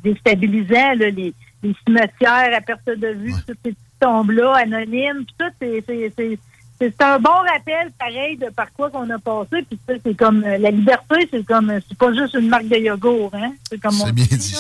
[0.03, 5.23] déstabilisant, là, les, les cimetières à perte de vue, toutes ces petites tombes-là, anonymes.
[5.25, 6.39] Puis tout, c'est-
[6.79, 9.63] c'est- un bon rappel, pareil, de par quoi qu'on a passé.
[9.67, 12.49] Puis tu sais, c'est comme euh, la liberté, c'est comme euh, c'est pas juste une
[12.49, 13.53] marque de yogourt, hein.
[13.69, 14.55] C'est comme on C'est bien dit.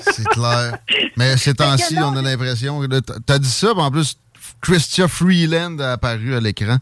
[0.00, 0.78] C'est clair.
[1.16, 2.80] Mais ces temps-ci, on a l'impression.
[2.80, 4.16] que T'as dit ça, en plus,
[4.60, 6.78] Christia Freeland a apparu à l'écran.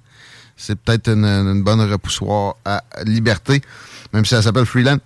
[0.57, 3.61] C'est peut-être une, une bonne repoussoir à liberté,
[4.13, 4.99] même si ça s'appelle Freeland.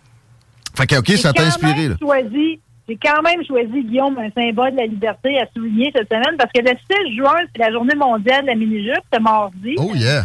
[0.76, 1.96] Fait que, OK, ça t'a inspiré, là.
[2.00, 2.60] choisi-
[2.90, 6.50] J'ai quand même choisi, Guillaume, un symbole de la liberté à souligner cette semaine parce
[6.52, 6.72] que le
[7.08, 9.76] 6 juin, c'est la journée mondiale de la mini-jupe, c'est mardi.
[9.78, 10.24] Oh, yeah.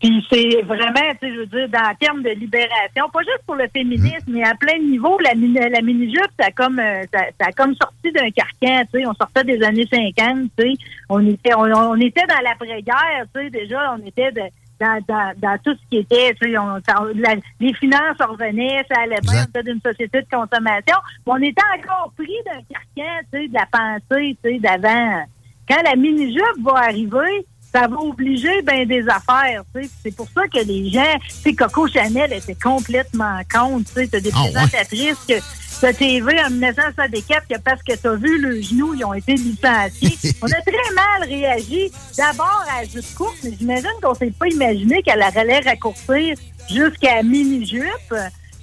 [0.00, 3.42] Puis c'est vraiment, tu sais, je veux dire, dans le terme de libération, pas juste
[3.46, 7.02] pour le féminisme, mais à plein de niveaux, la, la mini-jupe, ça a comme, euh,
[7.12, 10.64] ça, ça a comme sorti d'un carcan, tu sais, on sortait des années 50, tu
[10.64, 10.72] sais,
[11.10, 14.40] on était, on, on était dans l'après-guerre, tu sais, déjà, on était de-
[14.84, 18.84] dans, dans, dans tout ce qui était, tu sais, on- ça- la- les finances revenaient,
[18.90, 23.48] ça allait bien, d'une société de consommation, on était encore pris d'un carcan, tu sais,
[23.48, 25.24] de la pensée, tu sais, d'avant.
[25.68, 29.90] Quand la mini-jupe va arriver, ça va obliger ben des affaires, tu sais.
[30.04, 34.06] C'est pour ça que les gens, tu Coco Chanel était complètement contre, tu sais.
[34.06, 34.52] T'as des ouais.
[34.52, 35.34] présentatrices que
[35.80, 40.16] t'as TV en 1964 que parce que t'as vu le genou, ils ont été licenciés.
[40.42, 41.90] On a très mal réagi.
[42.16, 46.36] D'abord à la jupe courte, mais j'imagine qu'on s'est pas imaginé qu'elle allait raccourcir
[46.70, 48.14] jusqu'à mini-jupe.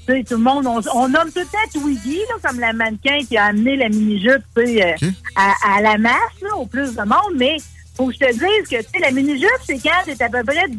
[0.08, 1.42] Tu sais, tout le monde, on, on nomme temps
[1.74, 4.94] Twiggy, là, comme la mannequin qui a amené la mini-jupe, tu euh,
[5.36, 7.58] à, à la masse, là, au plus de monde, mais
[7.96, 10.44] faut que je te dise que, tu sais, la mini-jupe, c'est quand t'es à peu
[10.44, 10.78] près 10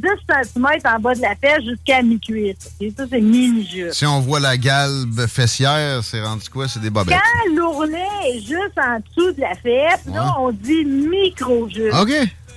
[0.55, 2.71] cm en bas de la fesse jusqu'à mi-cuisse.
[2.81, 2.89] ok?
[2.97, 3.93] Ça, c'est mini-jupe.
[3.93, 6.69] Si on voit la galbe fessière, c'est rendu quoi?
[6.69, 7.19] C'est des bobettes.
[7.19, 7.99] Quand l'ourlet
[8.29, 11.93] est juste en dessous de la fesse, là, on dit micro-jupe.
[12.01, 12.13] OK.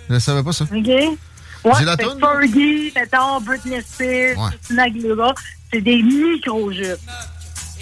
[0.10, 0.64] Je savais pas ça.
[0.66, 0.72] OK?
[0.88, 2.20] Ouais, Dis la fait toune?
[2.20, 4.50] Fergie, mettons, Britney Spears, Ouais.
[4.52, 5.34] Christina Aguilera,
[5.74, 7.00] c'est des micro-jupes.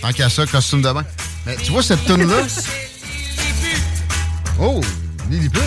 [0.02, 1.04] Tant qu'à ça, costume de bain.
[1.46, 2.42] Mais tu vois cette toune-là?
[4.60, 4.82] Oh,
[5.30, 5.60] Lily Put.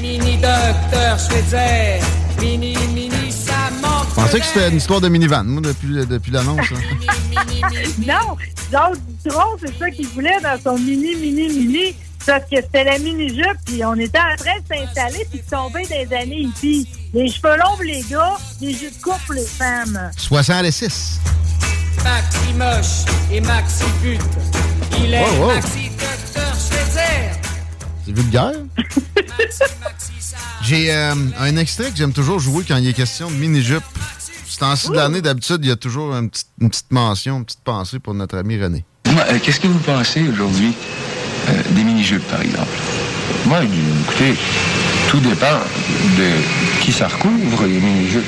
[0.00, 2.00] Mini docteur Schweitzer.
[2.40, 4.08] Mini, mini, ça manque.
[4.10, 6.70] Je pensais que c'était une histoire de minivan, moi, depuis, depuis l'annonce.
[6.70, 6.76] là.
[8.06, 8.36] non,
[8.70, 8.94] Jacques
[9.24, 11.94] Dutronc, c'est ça qu'il voulait dans son mini, mini, mini.
[12.24, 15.84] Parce que c'était la mini-jupe, puis on était en train de s'installer, puis de tomber
[15.86, 16.86] des années ici.
[17.12, 20.10] Les cheveux longs pour les gars, les jupes courtes pour les femmes.
[20.16, 21.18] 66.
[22.04, 24.20] Maxi moche et Maxi pute.
[25.00, 25.54] Il est Wow, wow.
[25.54, 27.41] Maxi docteur Schweitzer.
[28.04, 28.52] C'est vulgaire.
[30.62, 33.82] J'ai euh, un extrait que j'aime toujours jouer quand il est question de mini-jupe.
[34.46, 37.44] Ce temps-ci de l'année, d'habitude, il y a toujours une petite, une petite mention, une
[37.44, 38.84] petite pensée pour notre ami René.
[39.10, 40.74] Moi, euh, Qu'est-ce que vous pensez aujourd'hui
[41.48, 42.70] euh, des mini-jupes, par exemple?
[43.46, 44.34] Moi, écoutez,
[45.08, 45.58] tout dépend
[46.18, 48.24] de qui ça recouvre, les mini-jupes.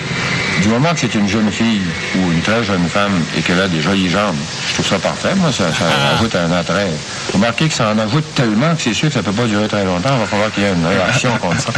[0.63, 1.83] Du moment que c'est une jeune fille
[2.17, 4.37] ou une très jeune femme et qu'elle a des jolies jambes,
[4.69, 5.35] je trouve ça parfait.
[5.35, 5.85] Moi, ça, ça
[6.15, 6.91] ajoute un attrait.
[7.33, 9.85] Remarquez que ça en ajoute tellement que c'est sûr que ça peut pas durer très
[9.85, 10.15] longtemps.
[10.15, 11.73] Il va falloir qu'il y ait une réaction contre ça.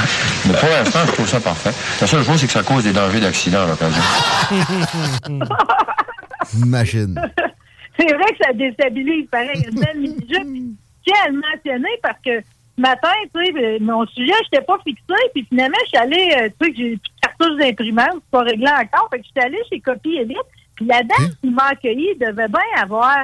[0.47, 1.73] Mais pour l'instant, je trouve ça parfait.
[2.01, 4.03] La seule chose, c'est que ça cause des dangers d'accident à l'occasion.
[6.67, 7.21] Machine.
[7.99, 10.47] C'est vrai que ça déstabilise, pareil, une belle mini-jupe.
[10.47, 12.41] Je tiens à le mentionner parce que
[12.77, 16.31] ce matin, tu sais, mon sujet, je n'étais pas fixé, puis finalement, je suis allée,
[16.39, 16.99] euh, tu sais,
[17.39, 17.59] que j'ai plus de cartouche
[17.99, 20.37] d'imprimante, c'est pas réglé encore, fait que je suis allée chez Copy Elite,
[20.75, 23.17] puis la dame qui m'a accueillie devait bien avoir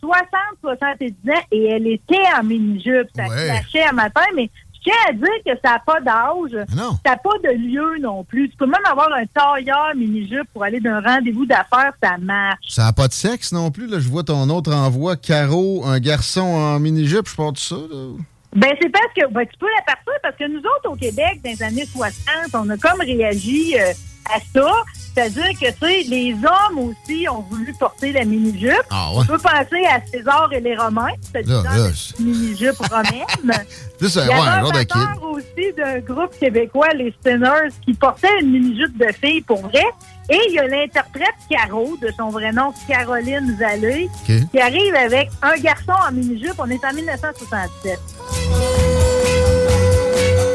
[0.00, 0.20] 60,
[0.62, 3.08] 70 ans, et elle était en mini-jupe.
[3.16, 3.46] Ça Ouais.
[3.48, 6.66] flashait un matin, mais je tiens à dire que ça n'a pas d'âge.
[6.68, 8.48] Ça n'a pas de lieu non plus.
[8.50, 12.58] Tu peux même avoir un tailleur mini-jupe pour aller d'un rendez-vous d'affaires, ça marche.
[12.68, 13.86] Ça n'a pas de sexe non plus.
[13.88, 13.98] Là.
[13.98, 17.28] Je vois ton autre envoi, Caro, un garçon en mini-jupe.
[17.28, 17.74] Je porte de ça.
[17.76, 18.12] Là.
[18.56, 21.50] Ben, c'est parce que ben, tu peux l'apercevoir parce que nous autres, au Québec, dans
[21.50, 22.14] les années 60,
[22.54, 23.92] on a comme réagi euh,
[24.34, 24.72] à ça.
[25.14, 28.72] C'est-à-dire que, tu sais, les hommes aussi ont voulu porter la mini-jupe.
[28.90, 29.18] Ah ouais.
[29.20, 33.62] On peut penser à César et les Romains, c'est Là, là, la mini-jupe romaine.
[34.02, 38.98] Euh, Il y avait un aussi d'un groupe québécois, les Spinners, qui portait une mini-jupe
[38.98, 39.84] de fille pour vrai.
[40.28, 44.50] Et il y a l'interprète Caro, de son vrai nom Caroline Vallée, OK.
[44.50, 46.54] qui arrive avec un garçon en mini-jupe.
[46.58, 47.98] On est en 1967.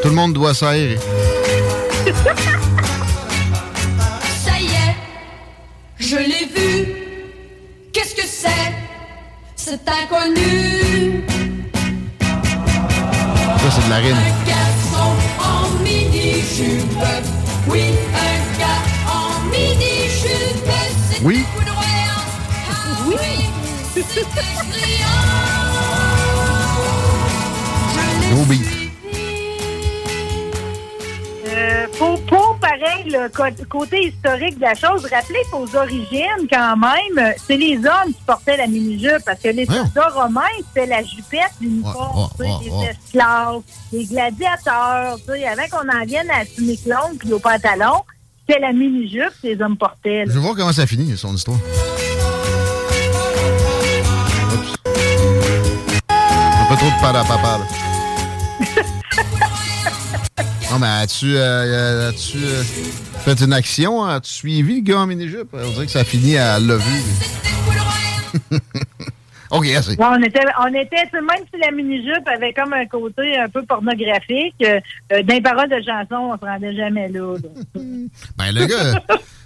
[0.01, 0.97] Tout le monde doit s'aérer.
[4.43, 4.95] Ça y est,
[5.99, 6.95] je l'ai vu.
[7.93, 8.73] Qu'est-ce que c'est
[9.55, 11.23] C'est inconnu?
[12.19, 14.17] Ça, c'est de la rime.
[14.17, 17.05] Un garçon en mini-jupe.
[17.67, 17.83] Oui,
[18.15, 18.41] un.
[18.61, 18.90] C'est
[21.23, 21.45] Oui.
[23.05, 23.15] oui.
[28.33, 28.81] Gros beat.
[31.47, 33.29] Euh, pour, pour, pareil, le
[33.65, 38.57] côté historique de la chose, rappelez qu'aux origines, quand même, c'est les hommes qui portaient
[38.57, 43.61] la mini-jupe, parce que les soldats romains, c'était la jupette, l'uniforme, tu sais, les esclaves,
[43.91, 48.01] les gladiateurs, tu sais, avant qu'on en vienne à la tunique longue puis au pantalon,
[48.59, 50.25] la mini-jupe les hommes portaient.
[50.25, 50.31] là.
[50.31, 51.57] Je vais voir comment ça finit, son histoire.
[54.53, 54.75] Oups.
[56.69, 57.65] Peu trop de parapapa, là.
[60.71, 62.63] Non, mais as-tu euh, as-tu, euh,
[63.25, 64.05] fait une action?
[64.05, 65.49] As-tu suivi le gars en mini-jupe?
[65.53, 67.01] On dirait que ça finit à l'a vu.
[69.51, 69.91] OK, assez.
[69.91, 73.63] Ouais, on était, on était, même si la mini-jupe avait comme un côté un peu
[73.63, 74.79] pornographique, euh,
[75.11, 77.35] euh, dans les paroles de chansons, on se rendait jamais là.
[78.37, 79.01] Ben, le gars,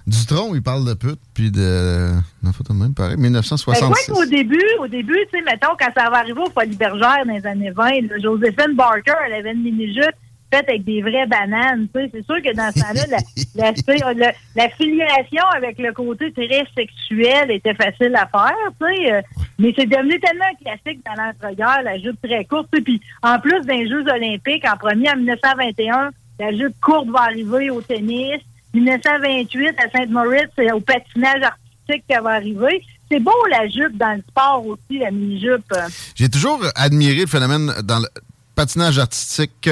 [0.07, 2.11] Dutron, il parle de pute, puis de...
[2.53, 4.05] Faut tout de même pareil, Ben, 1966.
[4.05, 7.33] quoi qu'au début, au début, tu sais, mettons, quand ça va arriver au Folies-Bergère dans
[7.33, 10.15] les années 20, là, Joséphine Barker, elle avait une mini-jupe
[10.51, 11.87] faite avec des vraies bananes.
[11.93, 18.15] C'est sûr que dans ce temps-là, la, filiation avec le côté très sexuel était facile
[18.15, 19.21] à faire, euh,
[19.59, 22.69] Mais c'est devenu tellement classique dans l'entre-guerres, la jupe très courte.
[22.83, 27.23] Puis en plus, dans les Jeux olympiques, en premier, en 1921, la jupe courte va
[27.23, 28.41] arriver au tennis.
[28.73, 32.83] 1928, à Sainte-Maurice, c'est au patinage artistique qu'elle va arriver.
[33.09, 35.73] C'est beau, la jupe, dans le sport aussi, la mini-jupe.
[36.15, 38.07] J'ai toujours admiré le phénomène dans le
[38.55, 39.69] patinage artistique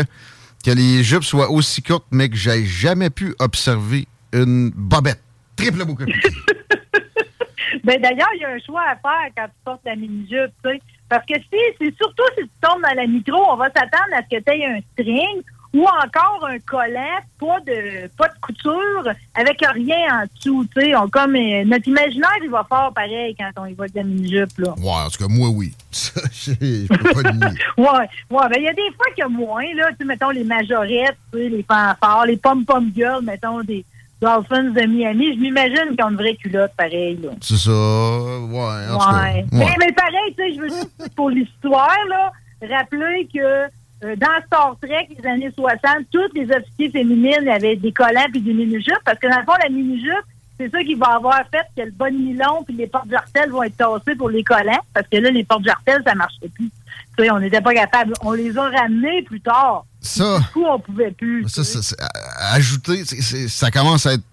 [0.64, 5.22] que les jupes soient aussi courtes, mais que j'ai jamais pu observer une bobette.
[5.56, 6.06] Triple boucle.
[7.84, 10.70] Ben, d'ailleurs, il y a un choix à faire quand tu portes la mini-jupe, tu
[10.70, 10.82] sais.
[11.10, 14.22] Parce que si, c'est surtout si tu tombes dans la micro, on va s'attendre à
[14.24, 15.44] ce que tu aies un string
[15.74, 20.96] ou encore un collant, pas de pas de couture, avec rien en dessous, tu sais.
[20.96, 24.04] On, comme, euh, notre imaginaire, il va fort pareil quand on y va de la
[24.04, 24.74] mini-jupe, là.
[24.78, 25.74] Ouais, en tout cas, moi, oui.
[25.92, 27.60] Ça, Je je peux pas le nier.
[27.78, 30.06] Ouais, ouais, ben il y a des fois qu'il y a moins, là, tu sais,
[30.06, 33.84] mettons les majorettes, tu sais, les fanfares, les pom-pom girls, mettons des
[34.22, 37.32] Dolphins de Miami, je m'imagine qu'ils ont une vraie culotte pareil, là.
[37.42, 37.72] C'est ça.
[37.72, 39.24] Ouais, en tout cas.
[39.24, 39.34] Ouais.
[39.34, 39.46] ouais.
[39.52, 42.32] Mais, mais pareil, tu sais, je veux juste, pour l'histoire, là,
[42.70, 43.66] rappeler que
[44.04, 45.80] euh, dans Star Trek, les années 60,
[46.12, 49.54] toutes les officiers féminines avaient des collants puis des mini-jupes, parce que dans le fond,
[49.62, 50.26] la mini-jupe,
[50.60, 53.76] c'est ça qui va avoir fait que le bon nylon puis les portes-jartelles vont être
[53.78, 56.70] tassées pour les collants, parce que là, les portes-jartelles, ça marchait plus.
[57.18, 58.14] Tu sais, on n'était pas capable.
[58.22, 59.86] On les a ramenés plus tard.
[60.02, 61.48] Ça, Du coup, on pouvait plus.
[61.48, 64.24] ça, ça, à- ajouter, ça commence à être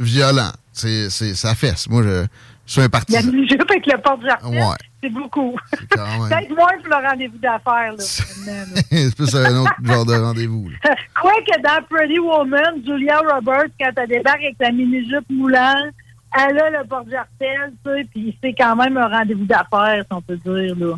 [0.00, 0.50] violent.
[0.72, 1.88] C'est, c'est, ça fesse.
[1.88, 2.26] Moi, je,
[2.66, 3.30] je suis un La partisan.
[3.32, 4.76] mini-jupe avec le porte-jartelle, Ouais.
[5.02, 5.56] c'est beaucoup.
[5.96, 6.28] même.
[6.28, 10.70] Peut-être moins pour le rendez-vous d'affaires, c'est plus un autre genre de rendez-vous.
[11.20, 15.94] Quoique dans Pretty Woman, Julia Roberts, quand elle débarque avec sa mini-jupe moulante,
[16.38, 20.20] elle a le porte-jartel, tu sais, puis c'est quand même un rendez-vous d'affaires, si on
[20.20, 20.96] peut dire, là.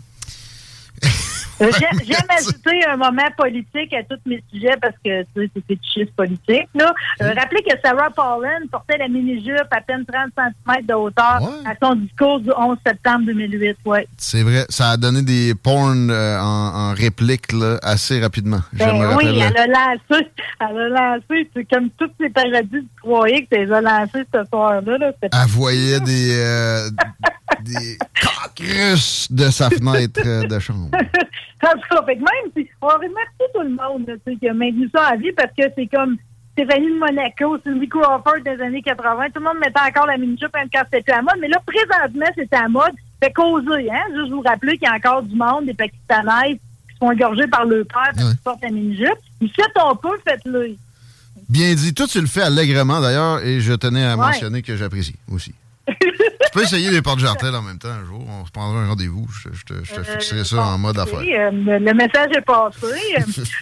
[1.60, 1.70] Euh,
[2.04, 6.12] J'aime ajouter un moment politique à tous mes sujets parce que tu sais, c'est fétichiste
[6.14, 6.68] politique.
[6.74, 6.92] Là.
[7.22, 11.72] Euh, rappelez que Sarah Palin portait la mini-jupe à peine 30 cm de hauteur à
[11.82, 13.76] son discours du 11 septembre 2008.
[13.84, 14.06] Ouais.
[14.16, 18.60] C'est vrai, ça a donné des porn euh, en, en réplique là, assez rapidement.
[18.72, 20.28] Ben oui, elle a lancé,
[20.60, 24.24] elle a lancé, c'est comme toutes ces paradis du croyais que tu les as lancés
[24.32, 24.98] ce soir-là.
[24.98, 25.12] Là.
[25.22, 26.88] Elle voyait des, euh,
[27.62, 30.90] des coques russes de sa fenêtre de chambre.
[31.60, 34.88] En tout cas, fait que même on remercie tout le monde là, qui a maintenu
[34.94, 36.16] ça à vie parce que c'est comme
[36.52, 40.54] Stéphanie de Monaco, Cindy Crawford des années 80, tout le monde mettait encore la mini-jupe
[40.54, 42.92] même quand c'était plus à mode, mais là, présentement, c'est à mode.
[43.20, 44.04] Fait causer, hein?
[44.14, 47.48] Juste vous rappeler qu'il y a encore du monde, des Pakistanaises qui se font égorger
[47.48, 49.18] par le père parce qu'ils portent la mini-jupe.
[49.40, 49.50] Si
[49.84, 50.76] on peut, faites-le.
[51.48, 51.92] Bien dit.
[51.92, 54.26] Toi, tu le fais allègrement d'ailleurs, et je tenais à Ouais.
[54.26, 55.52] mentionner que j'apprécie aussi.
[56.58, 58.24] peux essayer les portes jartelles en même temps un jour.
[58.28, 59.26] On se prendra un rendez-vous.
[59.30, 61.20] Je, je te, je te fixerai ça en mode affaire.
[61.20, 62.86] Oui, euh, le, message est passé.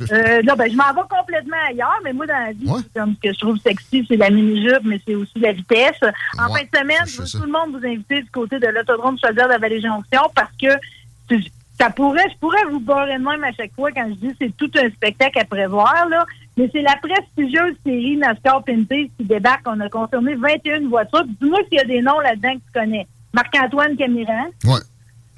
[0.01, 3.29] Euh, euh, ben, je m'en vais complètement ailleurs, mais moi, dans la vie, comme ce
[3.29, 5.99] que je trouve sexy, c'est la mini-jupe, mais c'est aussi la vitesse.
[6.39, 8.67] En Ouais, fin de semaine, je veux tout le monde vous inviter du côté de
[8.67, 10.69] l'autodrome Chaudière de la Vallée-Jonction parce que
[11.79, 14.57] ça pourrait, je pourrais vous barrer de même à chaque fois quand je dis c'est
[14.57, 16.27] tout un spectacle à prévoir, là.
[16.57, 19.67] Mais c'est la prestigieuse série NASCAR Pinty qui débarque.
[19.67, 21.25] On a confirmé 21 voitures.
[21.41, 23.07] Dis-moi s'il y a des noms là-dedans que tu connais.
[23.35, 24.81] Marc-Antoine Camiran, Ouais.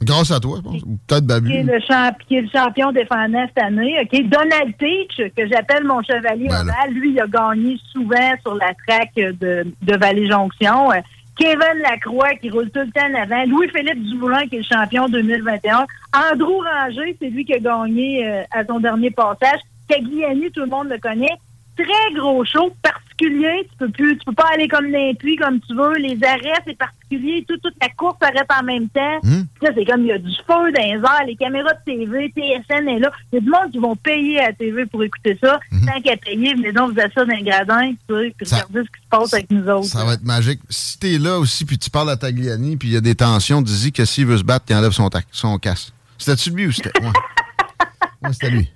[0.00, 0.82] Grâce à toi, je pense.
[1.08, 1.50] Peut-être Babu.
[1.50, 3.96] qui est, le champ- qui est le champion défendant cette année.
[4.00, 4.28] OK?
[4.28, 9.10] Donald Teach, que j'appelle mon chevalier Ben lui, il a gagné souvent sur la track
[9.16, 10.92] de, de Vallée-Jonction.
[10.92, 11.00] Euh,
[11.36, 13.44] Kevin Lacroix, qui roule tout le temps en avant.
[13.46, 15.84] Louis-Philippe Dumoulin, qui est le champion 2021.
[16.32, 19.60] Andrew Ranger, c'est lui qui a gagné euh, à son dernier passage.
[19.88, 21.36] Cagliani, tout le monde le connaît.
[21.76, 23.64] Très gros show, particulier.
[23.70, 25.94] Tu peux plus, tu peux pas aller comme d'un puits comme tu veux.
[25.98, 27.44] Les arrêts, c'est particulier.
[27.48, 29.20] Tout, toute la course s'arrête en même temps.
[29.22, 29.42] Hmm.
[29.62, 32.32] Là, c'est comme il y a du feu dans les airs, les caméras de TV,
[32.34, 33.12] TSN est là.
[33.32, 35.60] Il y a du monde qui vont payer à la TV pour écouter ça.
[35.86, 38.56] Tant qu'à payer, mais donc vous êtes ça dans les gradins, tu sais, puis Ça-
[38.56, 39.84] regardez ce qui se passe avec nous autres.
[39.86, 40.60] Ça va être magique.
[40.68, 43.62] Si t'es là aussi, puis tu parles à Tagliani, puis il y a des tensions,
[43.62, 45.92] dis-y que s'il veut se battre, il enlève son, son casque.
[46.18, 46.90] C'était-tu lui ou c'était.
[47.00, 47.06] Ouais.
[48.20, 48.68] Ouais, c'était lui.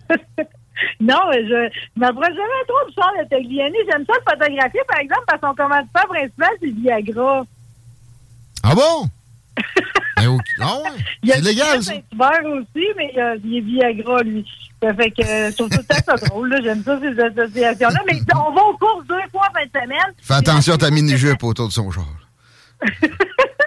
[1.01, 3.77] Non, mais je je m'approche jamais trop du char de Tagliani.
[3.91, 7.45] J'aime ça le photographier, par exemple, parce que son commanditaire principal, c'est Viagra.
[8.63, 9.09] Ah bon?
[10.17, 10.41] Ben, ok.
[10.61, 10.91] Ah ouais?
[11.23, 11.93] Il y a C'est légal, ça.
[11.95, 14.47] Saint-Hubert aussi, mais euh, il est Viagra, lui.
[14.81, 16.61] Ça fait que euh, je trouve temps ça drôle.
[16.63, 18.01] J'aime ça, ces associations-là.
[18.07, 20.15] Mais on va aux courses deux fois en fin de semaine.
[20.21, 22.05] Fais attention à ta mini-jupe autour de son char.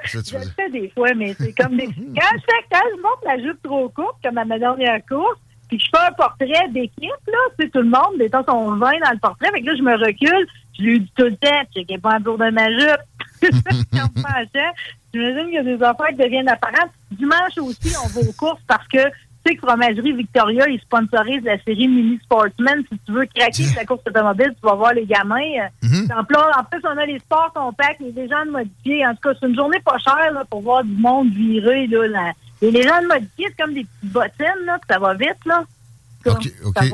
[0.05, 0.23] Je le
[0.55, 1.87] fais des fois, mais c'est comme des.
[1.87, 5.39] Quand je fais, quand je monte la jupe trop courte, comme à ma dernière course,
[5.67, 8.75] puis je fais un portrait d'équipe, là, tu sais, tout le monde, des temps, sont
[8.75, 10.47] 20 dans le portrait, fait que là, je me recule,
[10.77, 13.01] je lui dis tout le temps, sais, pas en tour de ma jupe.
[15.15, 16.91] J'imagine qu'il y a des affaires qui deviennent apparentes.
[17.11, 18.99] Dimanche aussi, on va aux courses parce que
[19.45, 22.83] sais que Fromagerie Victoria, ils sponsorisent la série Mini Sportsman.
[22.91, 25.39] Si tu veux craquer sur la course automobile, tu vas voir les gamins.
[25.39, 25.67] Euh,
[26.17, 29.05] en, plus, en plus, on a les sports compacts, les légendes modifiées.
[29.05, 31.87] En tout cas, c'est une journée pas chère là, pour voir du monde virer.
[31.87, 32.31] Là, la-
[32.61, 35.45] Les légendes modifiées, c'est comme des petites bottines, là, ça va vite.
[35.45, 35.63] Là.
[36.31, 36.89] OK, OK.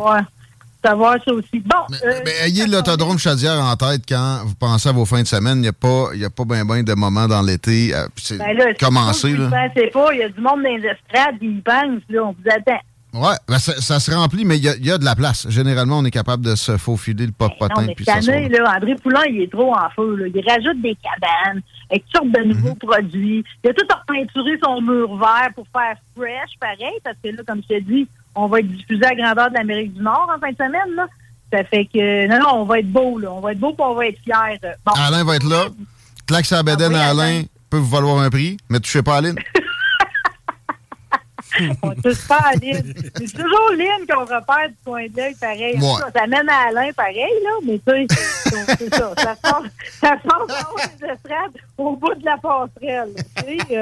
[0.84, 1.60] Savoir, ça aussi.
[1.60, 5.28] Bon, euh, Mais ayez l'autodrome Chaudière en tête quand vous pensez à vos fins de
[5.28, 5.58] semaine.
[5.58, 7.94] Il n'y a pas, y a pas ben ben de moments dans l'été.
[7.94, 9.50] euh, C'est ben là, commencé, là.
[9.94, 12.80] pas, il y a du monde dans les estrades, ils pensent, là, on vous attend.
[13.14, 15.46] Ouais, ben ça, ça se remplit, mais il y, y a de la place.
[15.50, 19.24] Généralement, on est capable de se faufiler le pop-potin puis cette année, là, André Poulain,
[19.30, 20.16] il est trop en feu.
[20.16, 20.28] Là.
[20.34, 21.62] Il rajoute des cabanes
[21.92, 22.48] avec toutes sortes de Mhm.
[22.58, 23.44] nouveaux produits.
[23.66, 27.62] Il a tout repeinturé son mur vert pour faire fresh, pareil, parce que là, comme
[27.64, 30.52] je t'ai dit, on va être diffusé à grandeur de l'Amérique du Nord en fin
[30.52, 30.96] de semaine.
[30.96, 31.08] Là.
[31.54, 33.32] Ça fait que, non, non, on va être beau, là.
[33.32, 34.60] On va être beau puis on va être fiers.
[34.86, 34.94] Bon.
[34.96, 35.66] Alain va être là.
[36.28, 39.36] Claque sa bédaine à Alain peut vous valoir un prix, mais touchez pas à Aline.
[41.84, 42.94] On touche pas à Lynn.
[43.16, 45.78] C'est toujours Lynn qu'on repère du coin de l'œil, pareil.
[45.78, 46.02] En Ouais.
[46.16, 49.14] Ça mène à Alain, pareil, là, mais tu sais, c'est ça.
[49.18, 49.64] Ça sort,
[50.00, 53.12] ça sort dans les estrades au bout de la passerelle.
[53.38, 53.82] tu sais, euh,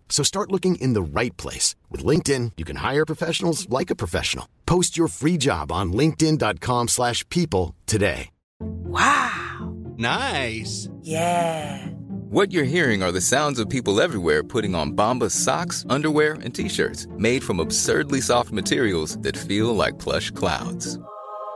[0.11, 1.73] So start looking in the right place.
[1.89, 4.47] With LinkedIn, you can hire professionals like a professional.
[4.67, 8.29] Post your free job on linkedin.com slash people today.
[8.59, 9.73] Wow.
[9.97, 10.89] Nice.
[11.01, 11.87] Yeah.
[12.29, 16.53] What you're hearing are the sounds of people everywhere putting on Bombas socks, underwear, and
[16.53, 20.99] t-shirts made from absurdly soft materials that feel like plush clouds.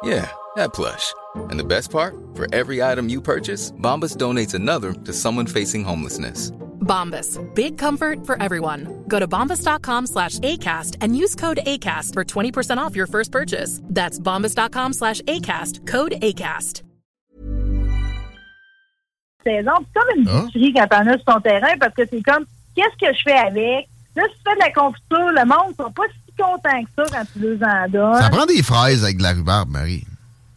[0.03, 1.13] Yeah, that plush.
[1.49, 2.15] And the best part?
[2.33, 6.51] For every item you purchase, Bombas donates another to someone facing homelessness.
[6.85, 7.37] Bombas.
[7.53, 9.03] Big comfort for everyone.
[9.09, 13.81] Go to bombas.com slash ACAST and use code ACAST for 20% off your first purchase.
[13.89, 15.85] That's bombas.com slash ACAST.
[15.87, 16.83] Code ACAST.
[19.47, 19.73] saison.
[19.93, 20.41] C'est comme une Ah.
[20.41, 23.37] boucherie quand t'en as sur ton terrain, parce que c'est comme, qu'est-ce que je fais
[23.37, 23.87] avec?
[24.15, 26.89] Là, si tu fais de la confiture, le monde ne sont pas si contents que
[26.97, 28.21] ça quand tu les en donnes.
[28.21, 30.03] Ça prend des fraises avec de la rhubarbe, Marie.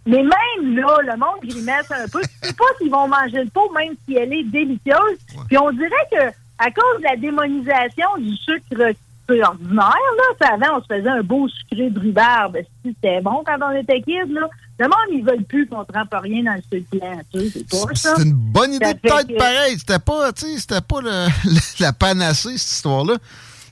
[0.09, 2.21] Mais même là, le monde grimace un peu.
[2.23, 5.19] Tu sais pas s'ils vont manger le pot, même si elle est délicieuse.
[5.49, 6.29] Puis on dirait que
[6.59, 8.95] à cause de la démonisation du sucre
[9.31, 9.93] ordinaire,
[10.41, 12.57] là, avant, on se faisait un beau sucré de rhubarbe.
[12.85, 14.49] Si C'était bon quand on était kids, là.
[14.81, 17.21] Le monde, ils veulent plus qu'on trempe rien dans le sucre blanc.
[17.33, 18.15] Tu sais, c'est pas ça.
[18.17, 19.77] C'est une bonne idée de tête que- pareil.
[19.79, 21.27] C'était pas, tu sais, c'était pas le-
[21.81, 23.17] la panacée, cette histoire-là.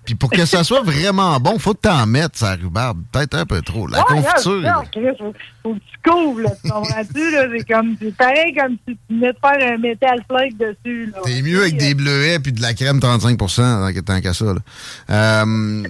[0.07, 3.03] Puis pour que ça soit vraiment bon, faut que t'en mettes, ça rhubarbe.
[3.13, 3.87] Peut-être un peu trop.
[3.89, 4.63] La Ouais, confiture.
[4.93, 6.51] Chris, faut, faut que tu couvres, là.
[6.65, 7.47] Tu comprends-tu, là?
[7.59, 11.19] C'est comme, c'est pareil comme si tu venais de faire un métal flake dessus, là.
[11.25, 14.45] T'es mieux avec des bleuets puis de la crème 35 tant qu'à- ça.
[14.47, 14.55] Là.
[15.11, 15.83] Euh,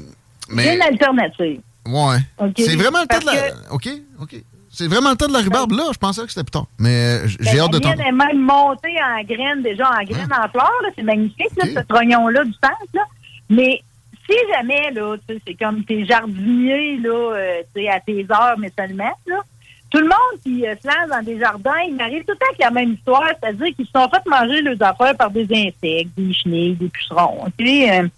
[0.49, 1.61] C'est mais, une alternative.
[1.87, 2.17] ouais.
[2.57, 3.37] C'est vraiment le Parce de la...
[3.37, 3.89] que- OK,
[4.21, 4.37] OK.
[4.71, 5.85] C'est vraiment le temps de la rhubarbe, là.
[5.93, 6.67] Je pensais que c'était plus tard.
[6.79, 7.97] Mais euh, j'ai Ben, hâte de la t'entendre.
[7.97, 10.71] mienne est même montée en graines, déjà en graines en fleurs.
[10.97, 12.77] C'est magnifique, là, ce trognon-là du centre.
[12.93, 13.03] Là.
[13.49, 13.81] Mais
[14.29, 18.73] si jamais, là, c'est comme tes jardiniers, là, euh, tu sais, à tes heures, mais
[18.77, 19.43] seulement, là,
[19.91, 22.47] tout le monde qui euh, se lance dans des jardins, il m'arrive tout le temps
[22.51, 26.11] avec la même histoire, c'est-à-dire qu'ils se sont fait manger leurs affaires par des insectes,
[26.17, 27.45] des chenilles, des pucerons.
[27.59, 28.09] Tu sais, euh,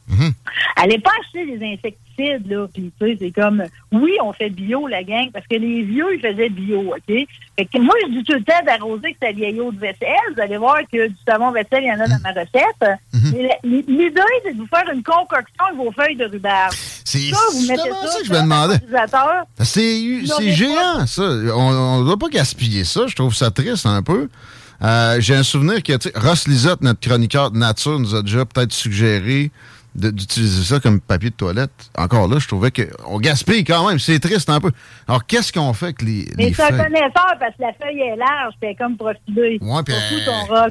[0.77, 2.66] allez pas acheter des insecticides, là.
[2.73, 3.62] Puis, tu sais, c'est comme,
[3.93, 7.07] oui, on fait bio, la gang, parce que les vieux, ils faisaient bio, OK?
[7.57, 10.16] Fait que moi, je dis tout le temps d'arroser avec sa vieille eau de vaisselle.
[10.35, 12.99] Vous allez voir que du savon vaisselle, il y en a dans ma recette.
[13.35, 16.73] Mais la- L'idée, c'est de vous faire une concoction avec vos feuilles de rhubarbe.
[17.11, 18.75] C'est ça, vous mettez justement ça, ça que je me demandais.
[18.75, 19.45] l'utilisateur.
[19.63, 21.23] C'est géant, ça.
[21.23, 23.07] On ne doit pas gaspiller ça.
[23.07, 24.29] Je trouve ça triste un peu.
[24.83, 28.23] Euh, J'ai un souvenir que tu sais, Ross Lisotte, notre chroniqueur de nature, nous a
[28.23, 29.51] déjà peut-être suggéré
[29.95, 31.73] d'utiliser ça comme papier de toilette.
[31.97, 33.99] Encore là, je trouvais qu'on gaspille quand même.
[33.99, 34.71] C'est triste un peu.
[35.09, 36.79] Alors, qu'est-ce qu'on fait avec les, Mais les c'est un feuilles?
[36.85, 39.59] connaisseur parce que la feuille est large, c'est comme profilé.
[39.61, 39.95] Ouais, puis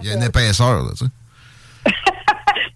[0.03, 1.91] il y a une épaisseur, là, tu sais.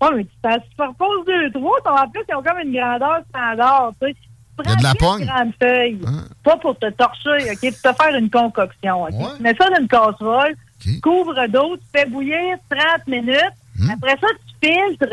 [0.02, 1.78] Ouais, mais tu superposes deux, trois.
[1.86, 4.14] En plus, ils ont comme une grandeur standard, tu sais.
[4.14, 5.22] Tu Il y a de la prends pogne.
[5.22, 6.00] une grande feuille,
[6.44, 9.10] pas pour te torcher, OK, pour te faire une concoction, OK?
[9.38, 10.56] Tu mets ça dans une casserole,
[11.02, 13.40] couvre d'eau, tu fais bouillir 30 minutes.
[13.80, 13.92] Hmm?
[13.92, 14.28] Après ça,
[14.62, 15.08] tu filtres,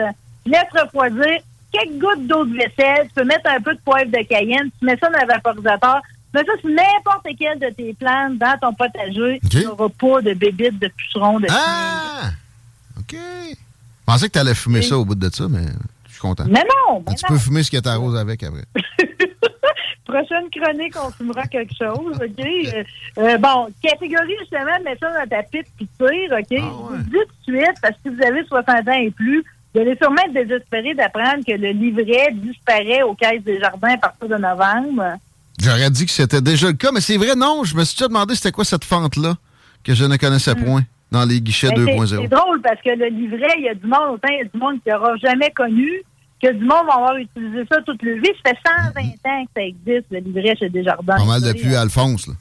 [0.45, 1.41] tu laisses refroidir
[1.73, 4.85] quelques gouttes d'eau de vaisselle, tu peux mettre un peu de poivre de cayenne, tu
[4.85, 6.01] mets ça dans le vaporisateur,
[6.33, 10.21] tu mets ça sur n'importe quelle de tes plantes dans ton potager, tu n'auras pas
[10.23, 12.31] de bébites, de pucerons, de Ah!
[12.99, 13.17] OK.
[14.09, 15.67] Je pensais que tu allais fumer ça au bout de ça, mais
[16.07, 16.45] je suis content.
[16.47, 17.29] Mais non, mais tu non.
[17.29, 18.65] peux fumer ce que t'arroses avec après.
[20.07, 22.39] Prochaine chronique, on fumera quelque chose, OK?
[22.39, 22.85] Euh,
[23.19, 26.47] euh, bon, catégorie, justement, mets ça dans ta pipe puis tire, OK?
[26.51, 29.11] Je vous le dis tout de suite, parce que si vous avez 60 ans et
[29.11, 29.45] plus,
[29.75, 33.99] vous allez sûrement être désespéré d'apprendre que le livret disparaît aux caisses des jardins à
[33.99, 35.19] partir de novembre.
[35.61, 37.63] J'aurais dit que c'était déjà le cas, mais c'est vrai, non.
[37.65, 39.37] Je me suis déjà demandé c'était quoi cette fente-là
[39.85, 42.23] que je ne connaissais point dans les guichets Ben, c'est- 2.0.
[42.23, 44.45] C'est drôle parce que le livret, il y a du monde, autant il y a
[44.45, 46.03] du monde qui n'aura jamais connu
[46.43, 48.31] que du monde va avoir utilisé ça toute leur vie.
[48.45, 48.59] Ça fait
[48.95, 51.17] 120 ans que ça existe, le livret chez Desjardins.
[51.17, 52.35] Pas mal depuis Alphonse, là.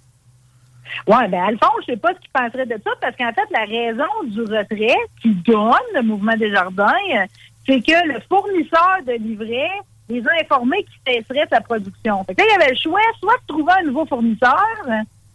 [1.08, 3.66] Oui, bien, Alphonse, je sais pas ce qu'il penserait de ça, parce qu'en fait, la
[3.66, 7.26] raison du retrait qui donne le mouvement des jardins, euh,
[7.66, 9.70] c'est que le fournisseur de livrets
[10.10, 12.24] les a informés qu'il cesserait sa production.
[12.24, 14.64] Fait que là, il y avait le choix soit de trouver un nouveau fournisseur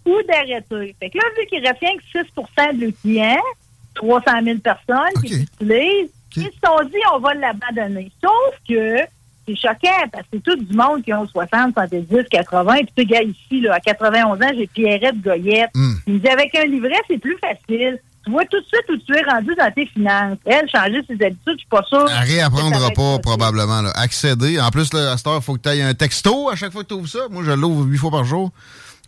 [0.04, 0.96] ou d'arrêter.
[0.98, 3.42] Fait que là, vu qu'il reste rien que 6% de leurs clients,
[3.94, 8.10] 300 000 personnes qui l'utilisent, ils se sont dit, on va l'abandonner.
[8.22, 8.98] Sauf que
[9.46, 12.74] c'est choquant parce que c'est tout du monde qui ont 60, 70, 80.
[12.74, 15.70] Puis tu gars ici, là, à 91 ans, j'ai Pierrette Goyette.
[16.06, 17.98] Il me dit, avec un livret, c'est plus facile.
[18.24, 20.38] Tu vois tout de suite où tu es rendu dans tes finances.
[20.44, 22.06] Elle, changer ses habitudes, je suis pas sûre.
[22.08, 23.82] Elle réapprendra pas, probablement.
[23.82, 23.90] Là.
[23.96, 24.60] Accéder.
[24.60, 26.72] En plus, là, à cette heure, il faut que tu aies un texto à chaque
[26.72, 27.26] fois que tu ouvres ça.
[27.30, 28.52] Moi, je l'ouvre huit fois par jour.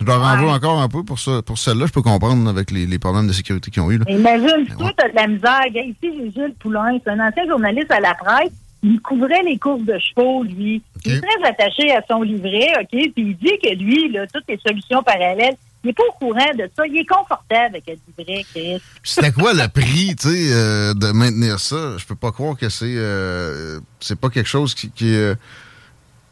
[0.01, 1.85] Je leur en veux encore un peu pour, ça, pour celle-là.
[1.85, 3.97] Je peux comprendre avec les, les problèmes de sécurité qu'ils ont eu.
[3.97, 4.05] Là.
[4.09, 5.65] Imagine, toi, t'as de la misère.
[5.67, 6.97] Ici, j'ai Gilles Poulain.
[7.03, 8.51] C'est un ancien journaliste à la presse.
[8.83, 10.81] Il couvrait les courses de chevaux, lui.
[11.05, 12.89] Il est très attaché à son livret, OK?
[12.89, 16.51] Puis il dit que lui, là, toutes les solutions parallèles, il n'est pas au courant
[16.57, 16.85] de ça.
[16.87, 18.81] Il est confortable avec le livret, Chris.
[19.03, 21.97] C'était quoi le prix, tu sais, euh, de maintenir ça?
[21.97, 25.35] Je peux pas croire que c'est euh, c'est pas quelque chose qui, qui, euh,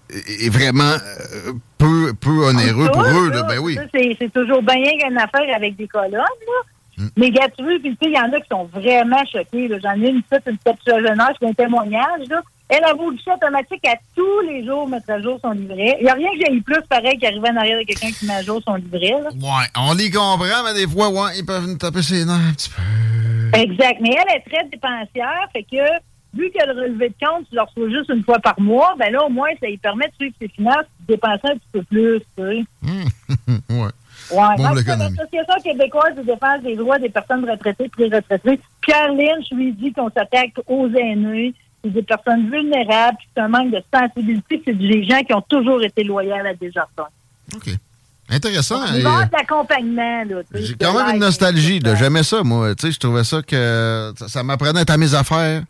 [0.09, 3.29] est vraiment euh, peu, peu onéreux pour eux.
[3.29, 3.43] Là.
[3.43, 3.77] Ben oui.
[3.93, 7.07] C'est toujours bien qu'une affaire avec des colonnes, là.
[7.17, 9.67] Mais gars, tu puis tu sais, il y en a qui sont vraiment choqués.
[9.81, 12.41] J'en ai une petite, une petite jeunesse qui a un témoignage, là.
[12.69, 12.93] Elle a
[13.23, 15.97] chat automatique à tous les jours mettre à jour son livret.
[15.99, 18.25] Il n'y a rien que j'ai eu plus pareil qu'arriver en arrière de quelqu'un qui
[18.25, 19.29] met à jour son livret, là.
[19.29, 22.53] Ouais, on les comprend, mais des fois, ouais, ils peuvent nous taper ses nerfs un
[22.53, 23.59] petit peu.
[23.59, 23.99] Exact.
[24.01, 25.83] Mais elle est très dépensière, fait que
[26.33, 29.11] vu que le relevé de compte, tu le reçois juste une fois par mois, ben
[29.11, 31.67] là, au moins, ça lui permet de suivre ses finances et de dépenser un petit
[31.71, 32.63] peu plus, tu sais.
[33.73, 33.89] ouais.
[34.31, 39.13] Ouais, Bon, l'Association québécoise de défense des droits des personnes retraitées et des retraités, Pierre
[39.13, 41.53] Lynch lui dit qu'on s'attaque aux aînés,
[41.83, 45.41] c'est des personnes vulnérables, puis c'est un manque de sensibilité, c'est des gens qui ont
[45.41, 47.09] toujours été loyaux à Desjardins.
[48.29, 48.85] Intéressant.
[48.85, 50.35] Il va y et, avoir de l'accompagnement, là.
[50.43, 51.81] tu sais, J'ai quand même une nostalgie.
[51.99, 52.73] J'aimais ça, moi.
[52.73, 55.61] Tu sais, je trouvais ça que ça, ça m'apprenait à mes affaires.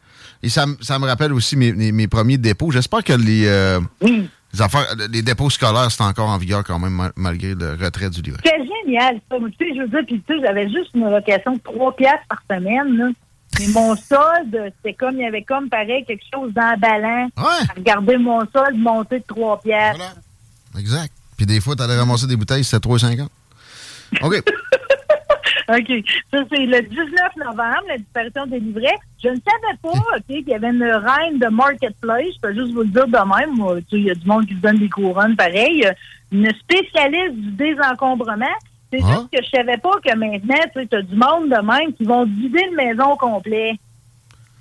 [0.43, 2.69] Et ça, me- ça me rappelle aussi mes, mes- mes premiers dépôts.
[2.71, 6.91] J'espère que les, euh, les affaires, les dépôts scolaires, c'est encore en vigueur quand même,
[6.93, 8.41] mal- malgré le retrait du livret.
[8.45, 9.37] C'est génial, ça.
[9.37, 12.25] Tu sais, je veux dire, puis tu sais, j'avais juste une location de 3 piastres
[12.29, 13.09] par semaine, là.
[13.59, 17.29] Mais mon solde, c'était comme, il y avait comme, pareil, quelque chose d'emballant.
[17.37, 17.65] Ouais.
[17.77, 20.15] Regardez mon solde monter de 3 piastres.
[20.77, 21.13] Exact.
[21.37, 23.27] Puis des fois, t'allais ramasser des bouteilles, c'était 3,50.
[24.23, 24.41] OK.
[25.70, 26.03] OK.
[26.32, 27.07] Ça, c'est le 19
[27.38, 28.97] novembre, la disparition des livrets.
[29.24, 32.26] Je ne savais pas, OK, qu'il y avait une reine de Marketplace.
[32.36, 33.55] Je peux juste vous le dire de même.
[33.55, 35.88] Moi, tu sais, Il y a du monde qui se donne des couronnes pareil.
[36.32, 38.45] Une spécialiste du désencombrement.
[38.91, 39.07] C'est Ah.
[39.14, 42.26] juste que je savais pas que maintenant, tu as du monde de même qui vont
[42.26, 43.74] vider une maison au complet.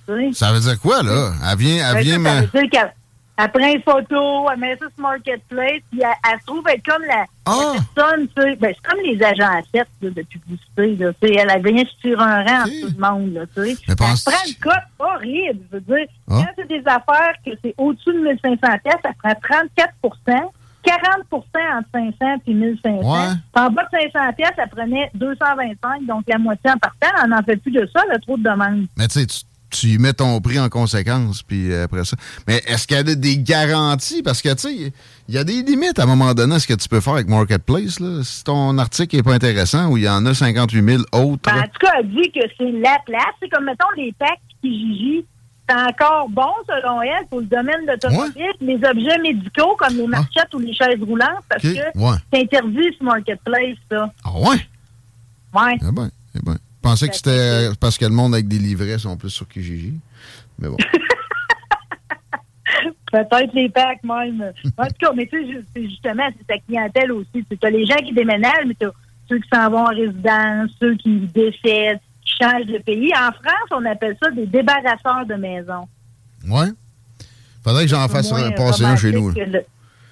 [0.09, 0.33] Tu sais?
[0.33, 1.33] Ça veut dire quoi, là?
[1.51, 2.91] Elle vient, elle Ben, vient ça, veut dire
[3.39, 6.85] elle prend une photo, elle met ça sur Marketplace, puis elle, elle se trouve être
[6.85, 7.73] comme la, Ah!
[7.75, 8.57] la personne, tu sais.
[8.57, 11.35] Ben, c'est comme les agents à 7 de publicité, là, tu sais.
[11.35, 13.77] Elle, elle vient sur un rang entre tout le monde, là, tu sais.
[13.89, 14.15] Mais Elle prend
[14.47, 16.07] une cote horrible, je veux dire.
[16.31, 16.43] Ah.
[16.43, 20.51] Quand c'est des affaires que c'est au-dessus de 1500 pièces, ça prend 34%
[20.85, 22.91] 40% entre 500 et 1500.
[22.91, 23.29] Ouais.
[23.55, 27.07] En bas de 500 pièces, ça prenait 225, donc la moitié en partant.
[27.25, 28.87] On n'en fait plus de ça, là, trop de demandes.
[28.97, 32.17] Mais tu sais, tu- mets ton prix en conséquence, puis euh, après ça.
[32.47, 34.23] Mais est-ce qu'il y a des- garanties?
[34.23, 34.93] Parce que, tu sais,
[35.29, 37.15] il y a des limites à un moment donné à ce que tu peux faire
[37.15, 38.01] avec Marketplace.
[38.01, 38.23] Là.
[38.23, 41.51] Si ton article n'est pas intéressant ou il y en a 58 000 autres.
[41.53, 43.35] Ben, en tout cas, elle dit que c'est la place.
[43.41, 45.25] C'est comme, mettons, les packs Kijiji.
[45.69, 48.53] C'est encore bon, selon elle, pour le domaine de l'automobile.
[48.61, 51.69] Les objets médicaux, comme les marchettes ou les chaises roulantes, parce Ah.
[51.93, 52.17] Que ouais.
[52.33, 54.13] c'est interdit sur Marketplace, ça.
[54.25, 54.57] Ah ouais?
[55.55, 55.77] Ouais.
[55.81, 56.57] Eh ben, eh ben.
[56.85, 59.95] Je pensais que c'était parce que le monde avec des livrets sont plus sur Kijiji.
[60.59, 60.77] Mais bon.
[63.13, 64.53] Peut-être les packs même.
[64.79, 67.45] En tout cas, mais tu sais, justement, c'est ta clientèle aussi.
[67.49, 68.87] Tu as les gens qui déménagent, mais tu
[69.29, 73.13] ceux qui s'en vont en résidence, ceux qui décèdent, qui changent de pays.
[73.15, 75.87] En France, on appelle ça des débarrasseurs de maisons.
[76.49, 76.69] Ouais.
[77.63, 79.31] Faudrait que j'en fasse passer un chez nous.
[79.31, 79.65] le-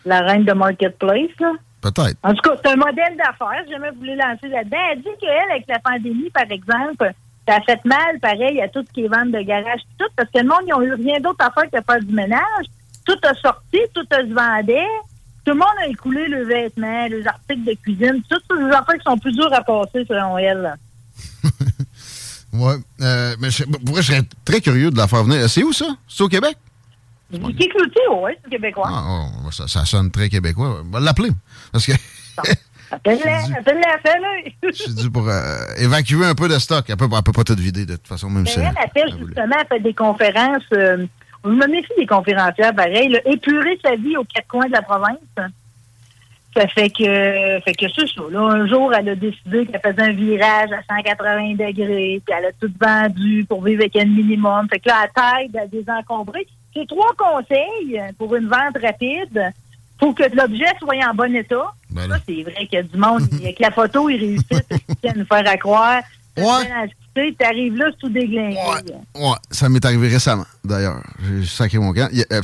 [0.05, 1.53] la reine de Marketplace, là.
[1.81, 2.17] Peut-être.
[2.23, 3.63] En tout cas, c'est un modèle d'affaires.
[3.65, 4.77] Si jamais vous voulez lancer là-dedans.
[4.93, 7.13] Elle dit qu'elle, avec la pandémie, par exemple,
[7.49, 10.29] ça a fait mal, pareil, à tout ce qui est vente de garage, tout, parce
[10.31, 12.67] que le monde, ils n'ont eu rien d'autre à faire que faire du ménage.
[13.07, 14.87] Tout a sorti, tout a se vendait.
[15.45, 19.05] Tout le monde a écoulé le vêtement, les articles de cuisine, toutes ces affaires qui
[19.05, 20.75] sont plus dures à passer, selon elle.
[22.53, 22.75] Ouais.
[23.01, 25.49] Euh, mais je, pour vrai, je serais très curieux de la faire venir.
[25.49, 25.87] C'est où ça?
[26.09, 26.57] C'est au Québec?
[27.31, 28.89] Qui Cloutier, oui, c'est québécois.
[28.91, 30.81] Ah, oh, ça, ça sonne très québécois.
[30.85, 31.31] On va l'appeler.
[31.73, 31.93] Parce que
[32.93, 34.51] Appelle-la, appelle-la, appelle-la.
[34.71, 36.85] je suis dû pour euh, évacuer un peu de stock.
[36.89, 38.59] Elle peut, elle peut pas tout vider de toute façon, même Mais si.
[38.59, 40.65] elle appelle justement, elle fait des conférences.
[40.73, 41.07] Euh,
[41.45, 43.09] on me méfie des conférencières, pareil.
[43.09, 45.19] là, épurer sa vie aux quatre coins de la province.
[46.57, 48.23] Ça fait que, fait que c'est ça.
[48.29, 52.47] Là, un jour, elle a décidé qu'elle faisait un virage à 180 degrés, puis elle
[52.47, 54.67] a tout vendu pour vivre avec un minimum.
[54.69, 56.45] Fait que là, elle t'aide à désencombrer.
[56.75, 59.53] C'est trois conseils pour une vente rapide.
[60.01, 61.73] Faut que l'objet soit en bon état.
[61.91, 63.23] Ben ça, c'est vrai qu'il y a du monde.
[63.33, 66.03] avec la photo, ils réussissent à nous faire à croire.
[66.37, 68.57] Tu arrives là, tout déglingué.
[69.15, 71.03] Ouais, ça m'est arrivé récemment, d'ailleurs.
[71.23, 72.09] J'ai sacré mon camp.
[72.33, 72.41] Euh,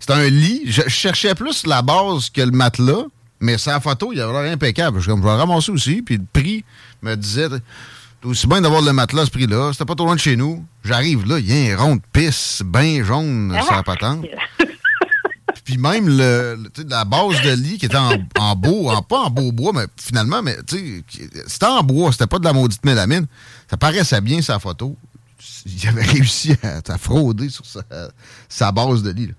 [0.00, 0.62] C'est un, lit.
[0.66, 3.04] Je, je cherchais plus la base que le matelas,
[3.40, 4.98] mais sa photo, il avait l'air impeccable.
[4.98, 6.02] Je suis comme, je vais le ramasser aussi.
[6.02, 6.64] Puis le prix
[7.02, 9.70] me disait, c'est aussi bien d'avoir le matelas à ce prix-là.
[9.72, 10.64] C'était pas trop loin de chez nous.
[10.84, 13.62] J'arrive là, il y a un rond de pisse bien jaune Ah!
[13.62, 14.24] sur la patente.
[15.68, 19.18] Puis même le, le- la base de lit qui était en, en beau, en, pas
[19.18, 23.26] en beau bois, mais finalement, mais c'était en bois, c'était pas de la maudite mélamine.
[23.70, 24.96] Ça paraissait bien sa photo.
[25.66, 27.82] Il avait réussi à, à frauder sur sa,
[28.48, 29.26] sa base de lit.
[29.26, 29.34] là.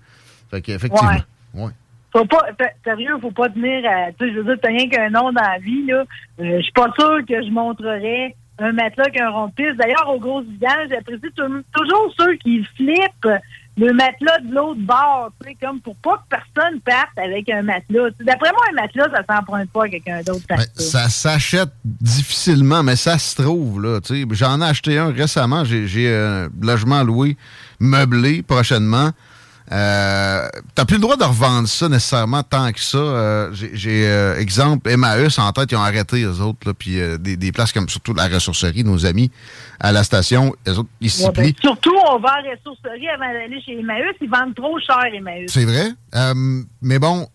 [0.52, 1.16] Fait qu'effectivement.
[1.54, 1.72] Ouais.
[2.12, 2.44] Faut pas,
[2.84, 5.42] sérieux, faut pas tenir à, tu sais, je veux dire, t'as rien qu'un nom dans
[5.42, 6.04] la vie, là.
[6.38, 9.76] Euh, je suis pas sûr que je montrerais un matelas qu'un rond de piste.
[9.78, 13.28] D'ailleurs, au gros vidange, j'apprécie tou- toujours ceux qui flippent
[13.76, 17.62] le matelas de l'autre bord, tu sais, comme pour pas que personne parte avec un
[17.62, 18.10] matelas.
[18.20, 20.44] D'après moi, un matelas, ça s'emprunte pas à quelqu'un d'autre.
[20.74, 21.08] ça.
[21.08, 24.00] S'achète difficilement, mais ça se trouve, là.
[24.00, 24.28] tu sais.
[24.32, 25.64] J'en ai acheté un récemment.
[25.64, 27.36] J'ai j'ai un logement loué,
[27.78, 29.10] meublé prochainement.
[29.72, 32.98] Euh, T'as plus le droit de revendre ça nécessairement tant que ça.
[32.98, 37.18] Euh, J'ai- euh, exemple, Emmaüs en tête, ils ont arrêté, eux autres, là, puis euh,
[37.18, 39.30] des, des places comme surtout la ressourcerie, nos amis
[39.78, 43.32] à la station, eux autres, ils s'y Ouais, ben, surtout, on va en ressourcerie avant
[43.32, 44.14] d'aller chez Emmaüs.
[44.20, 45.50] Ils vendent trop cher, Emmaüs.
[45.52, 45.90] C'est vrai?
[46.14, 47.28] Euh, mais bon,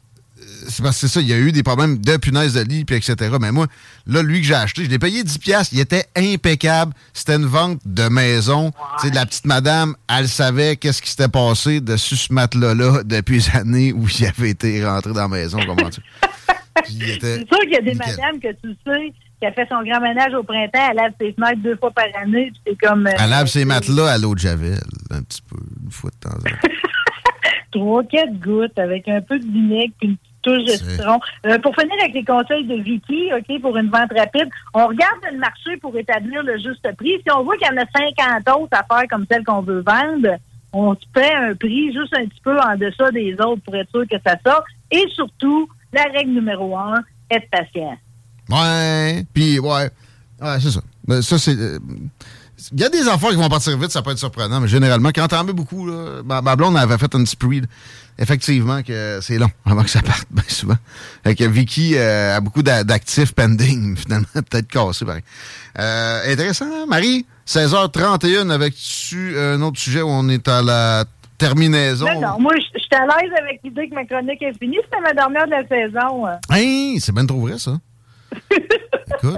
[0.67, 2.85] c'est parce que c'est ça, il y a eu des problèmes de punaise de lit,
[2.85, 3.15] puis etc.
[3.39, 3.67] Mais moi,
[4.07, 6.93] là, lui que j'ai acheté, je l'ai payé 10$, piastres, il était impeccable.
[7.13, 8.71] C'était une vente de maison.
[8.99, 13.37] Tu sais, la petite madame, elle savait qu'est-ce qui s'était passé dessus ce matelas-là depuis
[13.37, 16.01] les années où il avait été rentré dans la maison, comment tu
[16.87, 18.15] C'est sûr qu'il y a des nickel.
[18.17, 21.33] madames que tu sais qui a fait son grand ménage au printemps, elle lave ses
[21.33, 23.05] fenêtres deux fois par année, puis c'est comme...
[23.05, 24.79] euh, Elle lave ses matelas à l'eau de Javel,
[25.11, 26.67] un petit peu, une fois de temps en temps.
[27.71, 30.17] trois, quatre gouttes avec un peu de vinaigre puis une
[30.51, 35.19] Euh, pour finir avec les conseils de Vicky, OK, pour une vente rapide, on regarde
[35.31, 37.15] le marché pour établir le juste prix.
[37.25, 37.85] Si on voit qu'il y en a
[38.43, 40.37] 50 autres affaires comme celles qu'on veut vendre,
[40.74, 44.03] on fait un prix juste un petit peu en deçà des autres pour être sûr
[44.09, 44.63] que ça sort.
[44.91, 47.01] Et surtout, la règle numéro un,
[47.32, 47.97] être patient.
[48.49, 49.89] Ouais, puis ouais,
[50.41, 50.82] ouais, c'est ça.
[51.07, 51.55] Ben, ça, c'est...
[51.55, 51.79] euh,
[52.71, 55.09] Il y a des affaires qui vont partir vite, ça peut être surprenant, mais généralement,
[55.09, 57.61] quand t'en mets beaucoup, là, ma, blonde avait fait un spree.
[57.61, 57.67] là.
[58.17, 60.78] Effectivement, que c'est long avant que ça parte, bien souvent.
[61.24, 65.24] Fait que Vicky euh, a beaucoup d'a- d'actifs pending, finalement, peut-être cassé, pareil.
[65.79, 67.25] Euh, intéressant, hein, Marie?
[67.47, 71.04] 16h31, avec-tu un autre sujet où on est à la
[71.37, 72.05] terminaison?
[72.05, 74.78] Non, non, moi, je suis à l'aise avec l'idée que ma chronique est finie.
[74.86, 76.25] C'était ma dernière de la saison.
[76.50, 77.78] Hey, c'est bien trop vrai, ça.
[78.51, 79.37] Écoute.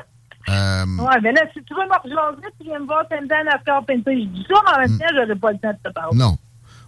[0.50, 3.44] euh, Ouais, mais là, si tu veux me rejoindre, tu viens me voir samedi à
[3.44, 4.14] NASCAR Pinté.
[4.22, 6.16] Je dis ça, mais en même temps, j'aurais pas le temps de te parler.
[6.16, 6.20] Hmm.
[6.20, 6.38] non.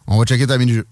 [0.07, 0.85] On va checker ta mini-jeu.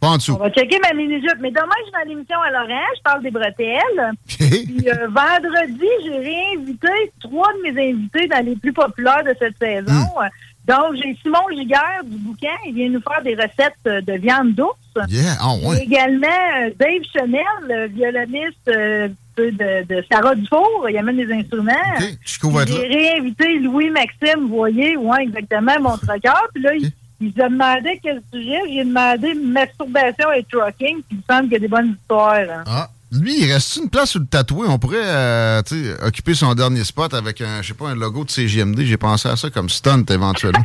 [0.00, 0.32] Pas en dessous.
[0.32, 1.38] On va checker ma mini-jupe.
[1.40, 2.86] Mais demain, je suis dans l'émission à Laurent.
[2.96, 4.12] Je parle des bretelles.
[4.26, 6.88] Puis euh, vendredi, j'ai réinvité
[7.20, 9.92] trois de mes invités dans les plus populaires de cette saison.
[9.92, 10.28] Hmm.
[10.66, 12.48] Donc, j'ai Simon Giguère du bouquin.
[12.66, 14.74] Il vient nous faire des recettes de viande douce.
[15.08, 15.82] Yeah, ah Et ouais.
[15.82, 20.86] également euh, Dave Chanel, le violoniste euh, de, de Sarah Dufour.
[20.88, 21.72] Il amène des instruments.
[21.98, 26.30] J'ai réinvité Louis-Maxime, vous voyez, ouais, exactement, mon trucker.
[26.54, 28.60] Puis là, il, il se demandait quel sujet.
[28.72, 31.02] J'ai demandé masturbation et trucking.
[31.02, 32.34] Puis il me semble qu'il y a des bonnes histoires.
[32.34, 32.64] hein.
[32.66, 32.88] Ah.
[33.12, 34.68] Lui, il reste une place sur le tatoué?
[34.68, 35.60] On pourrait euh,
[36.06, 38.82] occuper son dernier spot avec un, je sais pas, un logo de CGMD.
[38.82, 40.64] J'ai pensé à ça comme stunt éventuellement.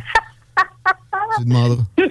[1.38, 1.82] tu demanderas.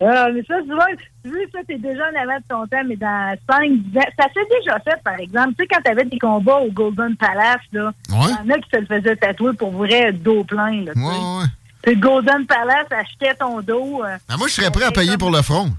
[0.00, 0.84] Ah, mais ça, souvent,
[1.24, 4.02] tu sais, ça, t'es déjà en avant de ton temps, mais dans 5, 10 ans,
[4.18, 5.54] ça s'est déjà fait, par exemple.
[5.56, 8.68] Tu sais, quand t'avais des combats au Golden Palace, là, il y en a qui
[8.72, 10.92] se le faisaient tatouer pour vrai dos plein, là.
[10.94, 11.44] Ouais, ouais.
[11.84, 14.02] Puis le Golden Palace achetait ton dos.
[14.04, 15.70] euh, Ah, moi, je serais prêt à payer pour le front.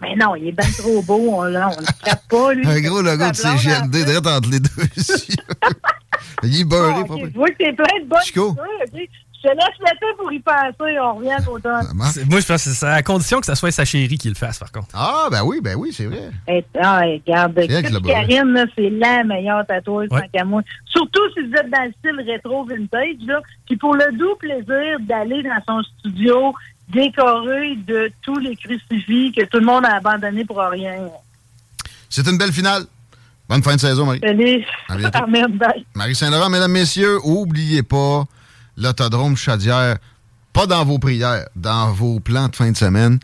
[0.00, 2.66] Mais non, il est bien trop beau, on, là, on le frappe pas, lui.
[2.66, 4.70] Un gros logo de CGMD direct entre les deux
[6.42, 7.28] il est beurré, pire.
[7.30, 8.56] Je vois que t'es plein de bonnes Chico?
[8.92, 9.10] idées, ok?
[9.42, 11.86] Je laisse l'été pour y penser, on revient à l'automne.
[11.94, 12.08] Moi,
[12.40, 14.70] je pense que c'est à condition que ce soit sa chérie qui le fasse, par
[14.70, 14.88] contre.
[14.92, 16.30] Ah, ben oui, ben oui, c'est vrai.
[16.46, 18.02] Et, ah, et regarde, Chris.
[18.06, 20.20] Karine, là, c'est la meilleure tatoueuse, Ouais.
[20.20, 20.60] tant qu'à moi.
[20.84, 23.40] Surtout si vous êtes dans le style rétro vintage, là.
[23.66, 26.52] Puis pour le doux plaisir d'aller dans son studio
[26.88, 31.08] décoré de tous les crucifix que tout le monde a abandonnés pour rien.
[32.10, 32.82] C'est une belle finale.
[33.48, 34.20] Bonne fin de saison, Marie.
[34.22, 34.64] Salut.
[34.88, 35.18] À bientôt.
[35.94, 38.24] Marie Saint-Laurent, mesdames, messieurs, oubliez pas
[38.76, 39.98] l'autodrome Chaudière,
[40.52, 43.18] pas dans vos prières, dans vos plans de fin de semaine.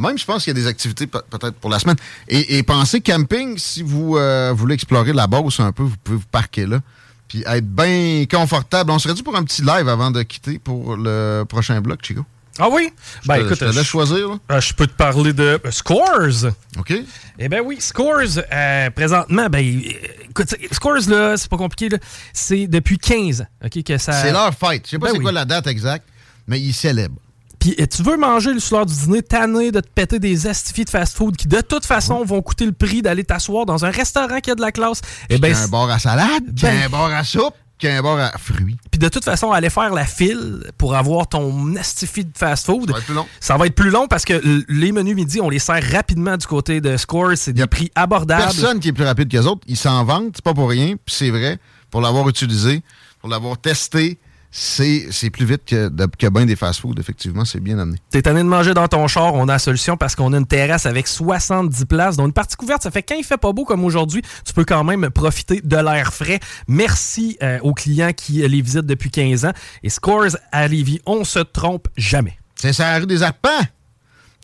[0.00, 1.96] Même, je pense qu'il y a des activités pe- peut-être pour la semaine.
[2.26, 6.16] Et, et pensez camping, si vous euh, voulez explorer la Beauce un peu, vous pouvez
[6.16, 6.80] vous parquer là.
[7.28, 8.90] Puis être bien confortable.
[8.90, 12.24] On serait dû pour un petit live avant de quitter pour le prochain bloc, Chico?
[12.58, 12.90] Ah oui?
[13.26, 14.28] Ben te- écoute, je te laisse choisir.
[14.28, 14.34] là.
[14.52, 16.50] euh, je peux te parler de euh, Scores.
[16.78, 16.92] OK.
[17.38, 19.82] Eh ben oui, Scores, euh, présentement, ben
[20.28, 21.88] écoute, Scores, là, c'est pas compliqué.
[22.32, 24.12] C'est depuis 15 ans, OK, que ça...
[24.12, 24.82] C'est leur fête.
[24.84, 25.22] Je sais pas Ben c'est oui.
[25.24, 26.06] quoi la date exacte,
[26.46, 27.16] mais ils célèbrent.
[27.58, 30.90] Puis tu veux manger le soir du dîner, tanné de te péter des astifies de
[30.90, 34.50] fast-food qui, de toute façon, vont coûter le prix d'aller t'asseoir dans un restaurant qui
[34.50, 35.00] a de la classe.
[35.30, 38.02] Eh ben, un bar à salade, ben- un bar à soupe, qu'il y a un
[38.02, 38.76] bar à fruits.
[38.90, 42.94] Puis de toute façon, aller faire la file pour avoir ton astifi de fast-food, ça
[42.94, 43.26] va être plus long.
[43.40, 46.46] Ça va être plus long parce que les menus midi, on les sert rapidement du
[46.46, 47.36] côté de Scores.
[47.36, 48.42] C'est des prix abordables.
[48.42, 49.62] Personne qui est plus rapide que les autres.
[49.66, 51.58] Ils s'en vantent, c'est pas pour rien, puis c'est vrai.
[51.90, 52.82] Pour l'avoir utilisé,
[53.20, 54.18] pour l'avoir testé,
[54.54, 57.96] c'est plus vite que, de- que bien des fast-food, effectivement, c'est bien amené.
[58.10, 60.46] T'es tanné de manger dans ton char, on a la solution parce qu'on a une
[60.46, 62.82] terrasse avec 70 places, dont une partie couverte.
[62.82, 65.76] Ça fait quand il fait pas beau comme aujourd'hui, tu peux quand même profiter de
[65.76, 66.38] l'air frais.
[66.68, 69.52] Merci euh, aux clients qui euh, les visitent depuis 15 ans.
[69.82, 72.36] Et Scores à Lévis, on se trompe jamais.
[72.54, 73.48] C'est ça, la rue des Arpents.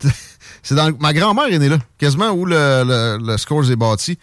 [0.63, 3.77] C'est dans le- ma grand-mère est née là, quasiment où le, le, le Scores est
[3.77, 4.19] bâti.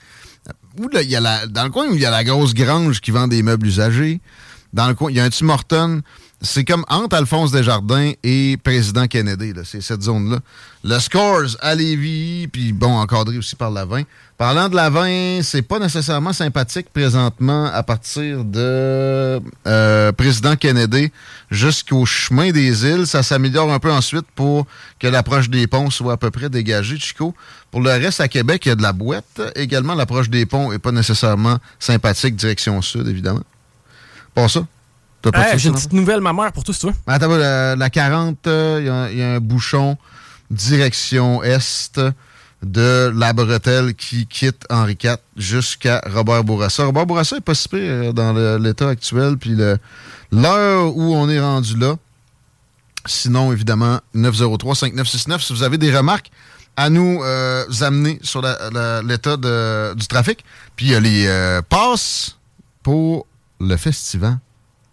[0.80, 2.54] Où le- il y a la, dans le coin où il y a la grosse
[2.54, 4.20] grange qui vend des meubles usagés.
[4.76, 6.02] Dans le coin, il y a un Tim Horton.
[6.42, 9.54] C'est comme entre Alphonse Desjardins et Président Kennedy.
[9.64, 10.40] C'est cette zone-là.
[10.84, 14.04] Le Scores à Lévis, puis bon, encadré aussi par la 20.
[14.38, 21.10] Parlant de la 20, c'est pas nécessairement sympathique présentement à partir de euh, Président Kennedy
[21.50, 23.08] jusqu'au chemin des îles.
[23.08, 24.68] Ça s'améliore un peu ensuite pour
[25.00, 27.34] que l'approche des ponts soit à peu près dégagée, Chico.
[27.72, 29.42] Pour le reste, à Québec, il y a de la boîte.
[29.56, 33.42] Également, l'approche des ponts est pas nécessairement sympathique, direction sud, évidemment.
[34.36, 34.66] Pas ça?
[35.22, 36.88] T'as pas de Hey, ça, J'ai une petite nouvelle, ma mère, pour toi, si tu
[36.88, 36.94] veux.
[37.08, 39.98] Attends, la, la 40, euh, il y a- il y, a un bouchon
[40.52, 42.00] direction est
[42.62, 46.86] de la bretelle qui quitte Henri IV jusqu'à Robert Bourassa.
[46.86, 49.56] Robert Bourassa est pas si pire, euh, dans l'état actuel, puis
[50.32, 51.96] l'heure où on est rendu là.
[53.08, 56.32] Sinon, évidemment, 903-5969, si vous avez des remarques
[56.76, 59.38] à nous euh, amener sur l'état
[59.96, 60.44] du trafic.
[60.76, 62.38] Puis il y a les euh, passes
[62.84, 63.28] pour
[63.60, 64.40] le festival.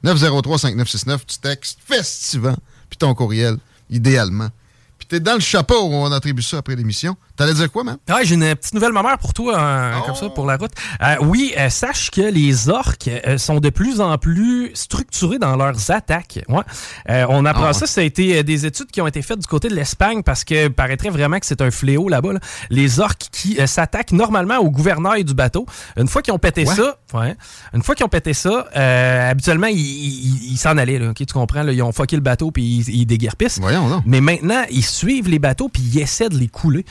[0.04, 2.56] 903-5969, tu textes festival,
[2.88, 3.56] puis ton courriel,
[3.88, 4.48] idéalement.
[4.98, 7.16] Puis t'es dans le chapeau où on attribue ça après l'émission.
[7.36, 7.96] T'allais dire quoi, man?
[8.08, 10.72] Ouais, j'ai une petite nouvelle maman pour toi, euh, comme ça, pour la route.
[11.02, 15.56] Euh, oui, euh, sache que les orques euh, sont de plus en plus structurés dans
[15.56, 16.40] leurs attaques.
[16.48, 16.60] Ouais.
[17.10, 19.38] Euh, on apprend Ah ça, ça a été euh, des études qui ont été faites
[19.38, 22.34] du côté de l'Espagne parce que paraîtrait vraiment que c'est un fléau là-bas.
[22.34, 22.40] là.
[22.70, 25.64] Les orques qui euh, s'attaquent normalement au gouvernail du bateau.
[25.96, 26.74] Une fois qu'ils ont pété Ouais.
[26.74, 27.34] ça, ouais,
[27.74, 30.98] une fois qu'ils ont pété ça, euh, habituellement, ils s'en allaient.
[30.98, 31.62] Là, ok, tu comprends?
[31.62, 33.58] Là, ils ont fucké le bateau puis ils, ils déguerpissent.
[33.58, 34.02] Voyons donc.
[34.06, 36.84] Mais maintenant, ils suivent les bateaux puis ils essaient de les couler.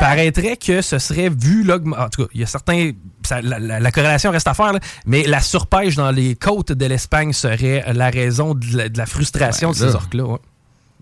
[0.00, 2.92] Paraîtrait que ce serait vu l'augment- En tout cas, il y a certains.
[3.26, 6.72] ça- la, la- la corrélation reste à faire, là, mais la surpêche dans les côtes
[6.72, 9.94] de l'Espagne serait la raison de la, de la frustration Ben de ces là.
[9.94, 10.24] orques-là.
[10.24, 10.38] ouais.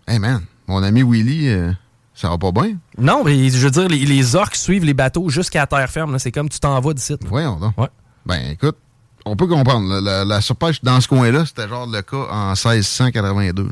[0.06, 1.72] Hey, man, mon ami Willy, euh,
[2.14, 2.76] ça va pas bien?
[2.98, 6.12] Non, mais je veux dire, les, les orques suivent les bateaux jusqu'à terre ferme.
[6.12, 6.18] là.
[6.18, 7.16] C'est comme tu t'en vas d'ici.
[7.26, 7.76] Voyons donc.
[7.78, 7.88] Ouais.
[8.26, 8.76] Ben, écoute,
[9.24, 10.00] on peut comprendre.
[10.00, 13.68] La, la surpêche dans ce coin-là, c'était genre le cas en 1682.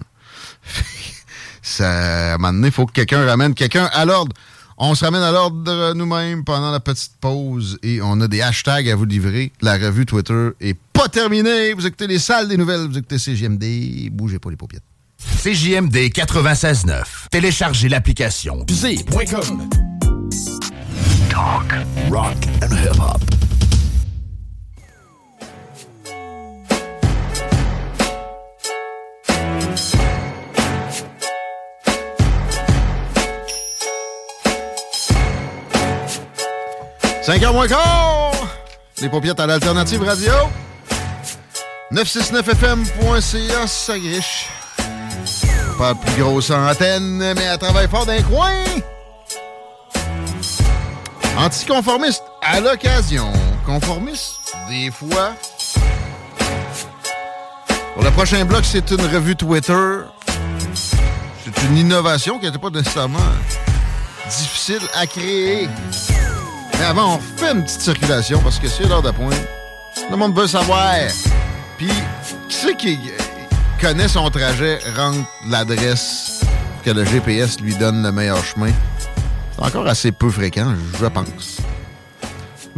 [1.63, 4.35] ça, à un moment donné, il faut que quelqu'un ramène quelqu'un à l'ordre.
[4.83, 8.89] On se ramène à l'ordre nous-mêmes pendant la petite pause et on a des hashtags
[8.89, 9.53] à vous livrer.
[9.61, 11.75] La revue Twitter est pas terminée.
[11.75, 14.09] Vous écoutez les salles des nouvelles, vous écoutez CGMD.
[14.11, 14.83] Bougez pas les paupiètes.
[15.19, 17.03] CJMD 96.9.
[17.31, 19.69] Téléchargez l'application Z.com.
[21.29, 21.75] Talk,
[22.11, 23.21] rock and hip-hop.
[37.23, 38.33] Cinq heures moins quart!
[39.01, 40.33] Les paupiètes à l'alternative radio.
[41.93, 44.49] 969fm.ca, ça griche.
[45.79, 48.53] Pas la plus grosse antenne, mais elle travaille fort d'un coin.
[51.37, 53.31] Anticonformiste à l'occasion.
[53.67, 55.33] Conformiste, des fois.
[57.95, 59.99] Pour le prochain bloc, c'est une revue Twitter.
[61.45, 63.19] C'est une innovation qui n'était pas nécessairement
[64.29, 65.69] difficile à créer.
[66.81, 69.35] Mais avant, on fait une petite circulation parce que c'est l'heure de pointe.
[70.11, 70.95] Le monde veut savoir.
[71.77, 71.91] Puis,
[72.49, 72.99] qui c'est qui
[73.79, 76.41] connaît son trajet, rentre l'adresse
[76.83, 78.73] que le GPS lui donne le meilleur chemin?
[79.55, 81.59] C'est encore assez peu fréquent, je pense.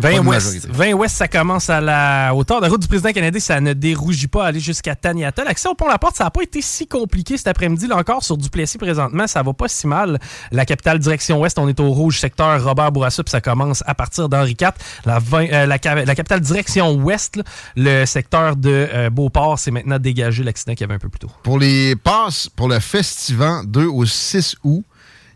[0.03, 0.69] 20 Pas de ouest, majorité.
[0.71, 3.41] 20 ouest, ça commence à la hauteur de la route du président canadien.
[3.41, 5.45] Ça ne dérougit pas à aller jusqu'à Taniata.
[5.45, 7.87] L'accès au pont La Porte, ça n'a pas été si compliqué cet après-midi.
[7.87, 10.19] Là encore, sur Duplessis présentement, ça va pas si mal.
[10.51, 13.95] La capitale direction ouest, on est au rouge secteur Robert Bourassa, puis ça commence à
[13.95, 14.71] partir d'Henri IV.
[15.05, 17.43] La, 20 euh, la, ca- la capitale direction ouest, là,
[17.77, 21.21] le secteur de euh, Beauport, c'est maintenant dégagé l'accident qu'il y avait un peu plus
[21.21, 21.31] tôt.
[21.43, 24.85] Pour les passes pour le Festival 2 au 6 août,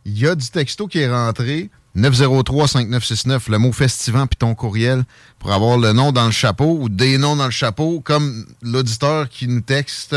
[0.05, 1.69] il y a du texto qui est rentré.
[1.97, 5.05] 903-5969, le mot Festivant puis ton courriel
[5.39, 9.29] pour avoir le nom dans le chapeau ou des noms dans le chapeau, comme l'auditeur
[9.29, 10.15] qui nous texte.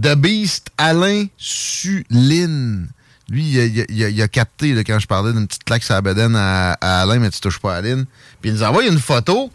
[0.00, 2.88] The Beast Alain Suline.
[3.28, 5.46] Lui, il a, il a- il a- il a capté là, quand je parlais d'une
[5.46, 8.04] petite claque sur la bedaine à, à Alain, mais tu touches pas à Aline.
[8.40, 9.50] Puis il nous envoie une photo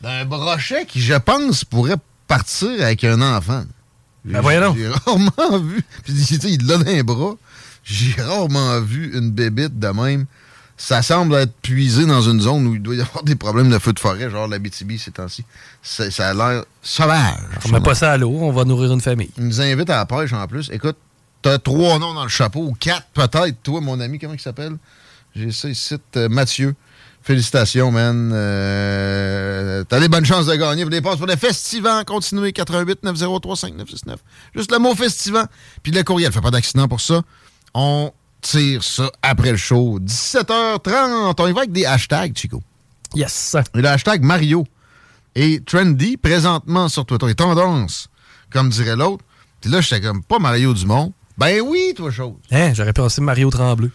[0.00, 1.96] d'un brochet qui, je pense, pourrait
[2.28, 3.64] partir avec un enfant.
[4.24, 4.74] Ben voyons.
[4.76, 5.82] J'ai rarement vu.
[6.04, 6.12] Puis
[6.44, 7.34] il l'a dans les bras.
[7.82, 10.26] J'ai rarement vu une bébite de même.
[10.80, 13.78] Ça semble être puisé dans une zone où il doit y avoir des problèmes de
[13.80, 15.44] feu de forêt, genre la BTB ces temps-ci.
[15.82, 17.34] Ça, a l'air sauvage.
[17.66, 19.30] On met pas ça à l'eau, on va nourrir une famille.
[19.36, 20.70] Il nous invite à la pêche en plus.
[20.72, 20.96] Écoute,
[21.42, 23.60] t'as trois noms dans le chapeau, ou quatre peut-être.
[23.64, 24.76] Toi, mon ami, comment il s'appelle?
[25.34, 26.76] J'ai ça ici, euh, Mathieu.
[27.22, 28.30] Félicitations, man.
[28.32, 30.84] Euh, T'as des bonnes chances de gagner.
[30.84, 32.04] Vous les passes pour le festivant.
[32.04, 34.20] Continuez, 88 903 5969.
[34.54, 35.44] Juste le mot festivant.
[35.82, 36.32] Puis le courriel.
[36.32, 37.22] Fait pas d'accident pour ça.
[37.74, 39.98] On tire ça après le show.
[40.00, 41.34] 17h30.
[41.38, 42.62] On y va avec des hashtags, Chico.
[43.14, 43.56] Yes.
[43.74, 44.66] Et le hashtag Mario
[45.34, 47.30] est trendy présentement sur Twitter.
[47.30, 48.08] Et tendance,
[48.50, 49.24] comme dirait l'autre.
[49.60, 51.12] Puis là, j'étais comme, pas Mario Dumont.
[51.36, 52.34] Ben oui, toi, chose.
[52.50, 53.90] Hein, j'aurais pensé Mario Tremblay.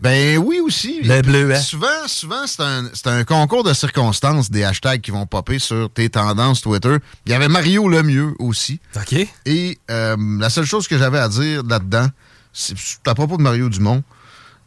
[0.00, 1.00] Ben oui aussi.
[1.02, 1.60] Le bleu, hein?
[1.60, 5.88] Souvent, souvent c'est un, c'est un concours de circonstances des hashtags qui vont popper sur
[5.88, 6.96] tes tendances Twitter.
[7.26, 8.80] Il y avait Mario le mieux aussi.
[8.96, 9.26] OK.
[9.46, 12.08] Et euh, la seule chose que j'avais à dire là-dedans,
[12.54, 12.74] c'est
[13.06, 14.02] à propos de Mario Dumont.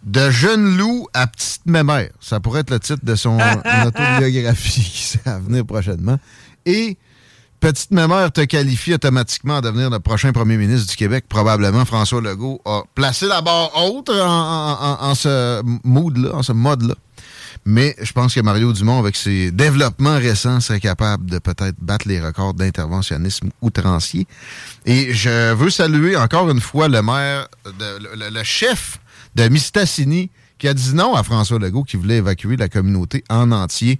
[0.04, 2.10] De jeune loup à petite mémère.
[2.22, 3.40] Ça pourrait être le titre de son
[3.88, 6.18] autobiographie qui s'est à venir prochainement.
[6.66, 6.98] Et
[7.60, 11.26] petite mémère te qualifie automatiquement à devenir le prochain premier ministre du Québec.
[11.28, 16.44] Probablement, François Legault a placé la barre haute en, en- en- en ce mood-là, en
[16.44, 16.94] ce mode-là.
[17.70, 22.08] Mais je pense que Mario Dumont, avec ses développements récents, serait capable de peut-être battre
[22.08, 24.26] les records d'interventionnisme outrancier.
[24.86, 29.00] Et je veux saluer encore une fois le maire, de- le, le- chef
[29.36, 33.52] de Mistassini, qui a dit non à François Legault, qui voulait évacuer la communauté en
[33.52, 34.00] entier,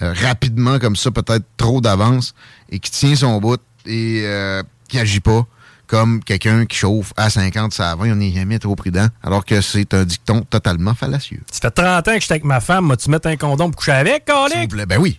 [0.00, 2.34] euh, rapidement, comme ça, peut-être trop d'avance,
[2.70, 5.46] et qui tient son bout et euh, qui agit pas,
[5.86, 9.44] comme quelqu'un qui chauffe à 50, ça à 20, on n'est jamais trop prudent, alors
[9.44, 11.40] que c'est un dicton totalement fallacieux.
[11.50, 12.88] Ça fait 30 ans que j'étais avec ma femme.
[12.88, 14.70] Vas-tu mettre un condom pour coucher avec, S'il vous colique?
[14.70, 15.18] plaît, Ben oui.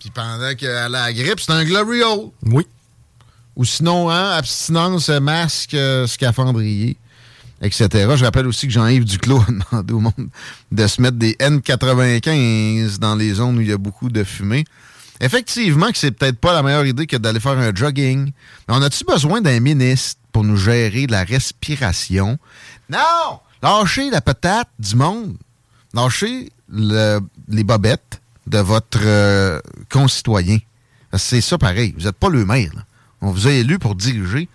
[0.00, 2.30] Puis pendant qu'elle a la grippe, c'est un glory hole.
[2.42, 2.66] Oui.
[3.56, 6.96] Ou sinon, hein, abstinence, masque, euh, scaphandrier,
[7.62, 7.88] etc.
[8.16, 10.28] Je rappelle aussi que Jean-Yves Duclos a demandé au monde
[10.72, 14.64] de se mettre des N95 dans les zones où il y a beaucoup de fumée.
[15.20, 18.26] Effectivement que c'est peut-être pas la meilleure idée que d'aller faire un jogging.
[18.68, 22.38] Mais on a-tu besoin d'un ministre pour nous gérer la respiration?
[22.90, 23.40] Non!
[23.62, 25.36] Lâchez la patate du monde.
[25.94, 29.60] Lâchez le- les bobettes de votre euh,
[29.90, 30.58] concitoyen.
[31.16, 31.94] C'est ça pareil.
[31.96, 32.72] Vous n'êtes pas le maire.
[33.22, 34.48] On vous a élu pour diriger,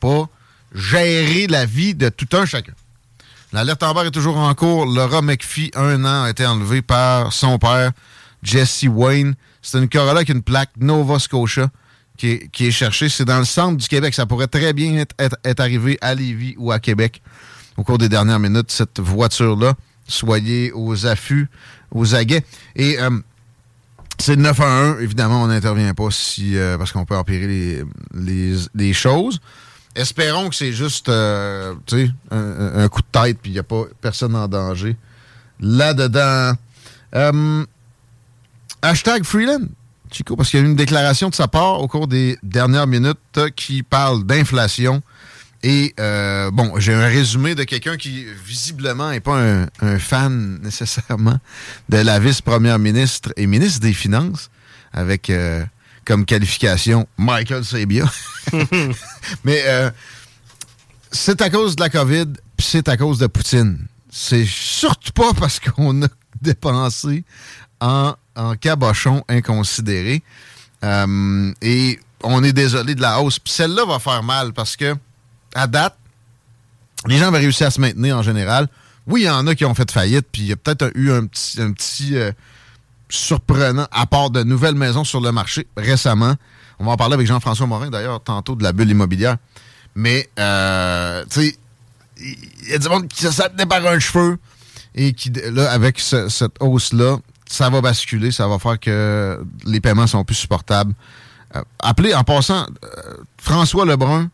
[0.00, 0.26] pas
[0.74, 2.72] gérer la vie de tout un chacun.
[3.52, 4.86] L'alerte en est toujours en cours.
[4.86, 7.92] Laura McPhee, un an, a été enlevée par son père,
[8.42, 9.34] Jesse Wayne.
[9.66, 11.68] C'est une Corolla avec une plaque Nova Scotia
[12.16, 13.08] qui est, qui cherchée.
[13.08, 14.14] C'est dans le centre du Québec.
[14.14, 17.20] Ça pourrait très bien être, arrivé à Lévis ou à Québec
[17.76, 19.74] au cours des dernières minutes, cette voiture-là.
[20.06, 21.48] Soyez aux affûts,
[21.90, 22.44] aux aguets.
[22.76, 23.10] Et euh,
[24.18, 25.00] c'est 9 à 1.
[25.00, 27.82] Évidemment, on n'intervient pas si euh, parce qu'on peut empirer
[28.14, 29.40] les, choses.
[29.96, 31.74] Espérons que c'est juste euh,
[32.30, 34.96] un, un coup de tête puis il n'y a pas personne en danger
[35.58, 36.52] là-dedans.
[38.82, 39.68] Hashtag Freeland,
[40.10, 42.86] Chico, parce qu'il y a eu une déclaration de sa part au cours des dernières
[42.86, 43.18] minutes
[43.56, 45.02] qui parle d'inflation.
[45.62, 50.58] Et euh, bon, j'ai un résumé de quelqu'un qui visiblement n'est pas un, un fan
[50.62, 51.38] nécessairement
[51.88, 54.50] de la vice-première ministre et ministre des Finances,
[54.92, 55.64] avec euh,
[56.04, 58.04] comme qualification Michael Sabia.
[59.44, 59.90] Mais euh,
[61.10, 62.26] c'est à cause de la COVID,
[62.56, 63.86] puis c'est à cause de Poutine.
[64.10, 66.08] C'est surtout pas parce qu'on a
[66.40, 67.24] dépensé
[67.80, 68.14] en,
[68.60, 70.22] cabochon inconsidéré.
[70.84, 73.38] Euh, et on est désolé de la hausse.
[73.38, 74.94] Puis celle-là va faire mal parce que,
[75.54, 75.96] à date,
[77.06, 78.68] les gens avaient réussi à se maintenir en général.
[79.06, 81.12] Oui, il y en a qui ont fait faillite, puis il y a peut-être eu
[81.12, 82.32] un petit, un petit euh,
[83.08, 86.34] surprenant apport de nouvelles maisons sur le marché récemment.
[86.78, 89.36] On va en parler avec Jean-François Morin, d'ailleurs, tantôt de la bulle immobilière.
[89.94, 91.56] Mais, euh, tu sais,
[92.18, 94.38] il y a du monde qui se par un cheveu
[94.94, 99.80] et qui, là, avec ce- cette hausse-là, ça va basculer, ça va faire que les
[99.80, 100.94] paiements sont plus supportables.
[101.54, 104.28] Euh, appelez, en passant, euh, François Lebrun,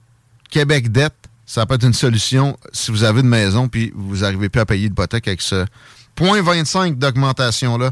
[0.51, 1.15] Québec dette,
[1.47, 4.67] ça peut être une solution si vous avez une maison puis vous n'arrivez plus à
[4.67, 5.67] payer l'hypothèque avec ce
[6.17, 7.91] 0,25 d'augmentation-là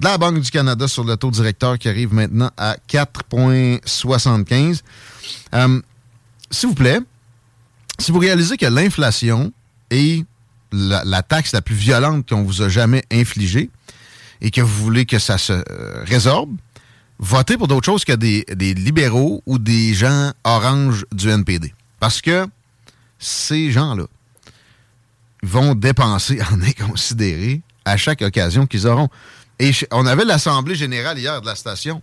[0.00, 4.80] de la Banque du Canada sur le taux directeur qui arrive maintenant à 4,75.
[5.54, 5.80] Euh,
[6.50, 7.00] S'il vous plaît,
[7.98, 9.52] si vous réalisez que l'inflation
[9.90, 10.24] est
[10.72, 13.70] la taxe la plus violente qu'on vous a jamais infligée
[14.40, 16.56] et que vous voulez que ça se euh, résorbe,
[17.18, 18.44] votez pour d'autres choses que des,
[18.74, 21.74] libéraux ou des gens orange du NPD.
[21.98, 22.46] Parce que
[23.18, 24.04] ces gens-là
[25.42, 29.08] vont dépenser en inconsidéré à chaque occasion qu'ils auront.
[29.58, 32.00] Et on avait l'Assemblée générale hier de la station,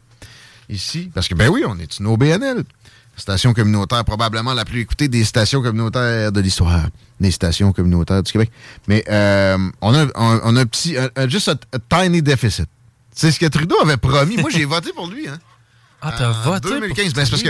[0.70, 2.64] ici, parce que, ben oui, on est une OBNL.
[3.18, 6.86] Station communautaire, probablement la plus écoutée des stations communautaires de l'histoire,
[7.20, 8.52] des stations communautaires du Québec.
[8.88, 11.58] Mais euh, on, a, on, on a un petit, un- juste un,
[12.04, 12.68] tiny deficit.
[13.12, 14.38] C'est ce que Trudeau avait promis.
[14.38, 15.28] Moi, j'ai voté pour lui.
[15.28, 15.40] Hein.
[16.02, 17.06] Ah, t'as En voté 2015.
[17.08, 17.50] pour Ben, c'est parce que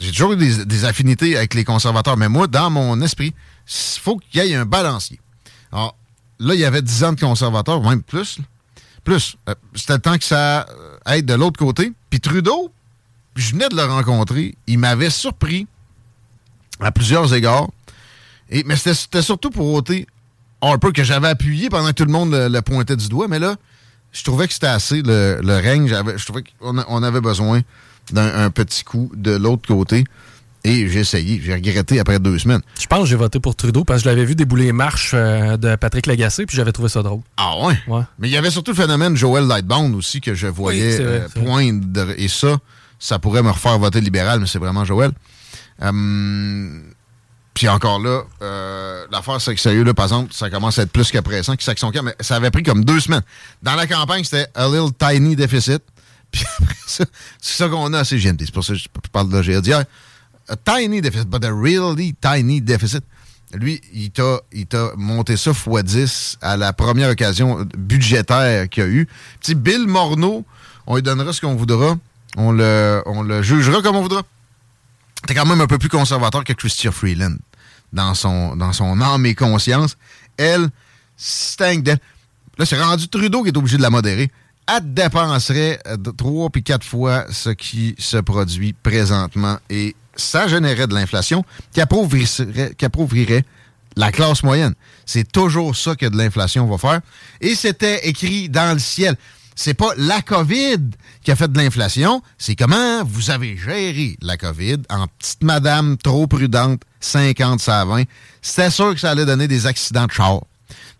[0.00, 3.32] j'ai toujours eu des, des affinités avec les conservateurs, mais moi, dans mon esprit,
[3.68, 5.20] il faut qu'il y ait un balancier.
[5.70, 5.96] Alors,
[6.40, 8.38] là, il y avait 10 ans de conservateurs, même plus.
[9.04, 9.36] Plus.
[9.48, 11.92] Euh, C'était le temps que ça euh, aille de l'autre côté.
[12.10, 12.72] Puis Trudeau,
[13.36, 15.66] je venais de le rencontrer, il m'avait surpris
[16.80, 17.68] à plusieurs égards.
[18.50, 20.06] Et, mais c'était- surtout pour ôter
[20.60, 23.26] Harper que j'avais appuyé pendant que tout le monde le, le pointait du doigt.
[23.28, 23.56] Mais là,
[24.12, 25.88] je trouvais que c'était assez le, le règne.
[26.16, 27.62] Je trouvais qu'on avait besoin
[28.12, 30.04] d'un un petit coup de l'autre côté.
[30.64, 31.40] Et j'ai essayé.
[31.42, 32.60] J'ai regretté après deux semaines.
[32.80, 35.10] Je pense que j'ai voté pour Trudeau parce que je l'avais vu débouler les marches
[35.14, 37.22] euh, de Patrick Lagacé puis j'avais trouvé ça drôle.
[37.36, 37.74] Ah ouais?
[38.20, 41.28] Mais il y avait surtout le phénomène Joel Lightbound aussi que je voyais vrai, euh,
[41.44, 42.14] poindre.
[42.16, 42.58] Et ça,
[43.02, 45.10] ça pourrait me refaire voter libéral, mais c'est vraiment Joël.
[45.80, 46.84] Hum,
[47.52, 50.92] Puis encore là, euh, l'affaire, c'est que sérieux, là, par exemple, ça commence à être
[50.92, 53.22] plus pressant qui sac son camp, mais ça avait pris comme deux semaines.
[53.60, 55.82] Dans la campagne, c'était a little tiny deficit.
[56.32, 57.04] Puis après ça,
[57.40, 58.44] c'est ça qu'on a à CGMT.
[58.46, 59.84] C'est pour ça que je parle de l'OGA d'hier.
[60.48, 63.02] A tiny deficit, but a really tiny deficit.
[63.52, 64.66] Lui, il t'a, il
[64.96, 69.08] monté ça x 10 à la première occasion budgétaire qu'il a eu.
[69.40, 70.46] Petit Bill Morneau,
[70.86, 71.96] on lui donnera ce qu'on voudra.
[72.36, 74.22] On le, jugera comme on voudra.
[75.26, 77.36] T'es quand même un peu plus conservateur que Christia Freeland
[77.92, 79.96] dans son, âme et conscience.
[80.36, 80.68] Elle,
[81.16, 81.98] stank d'elle.
[82.58, 84.30] Là, c'est rendu Trudeau qui est obligé de la modérer.
[84.66, 90.86] Elle dépenserait euh, trois puis quatre fois ce qui se produit présentement et ça générait
[90.86, 93.44] de l'inflation qui qui appauvrirait
[93.96, 94.74] la classe moyenne.
[95.04, 97.00] C'est toujours ça que de l'inflation va faire.
[97.40, 99.16] Et c'était écrit dans le ciel.
[99.54, 100.78] C'est pas la COVID
[101.22, 105.96] qui a fait de l'inflation, c'est comment vous avez géré la COVID en petite madame
[105.98, 108.04] trop prudente, 50 ça 20.
[108.40, 110.40] C'était sûr que ça allait donner des accidents de char,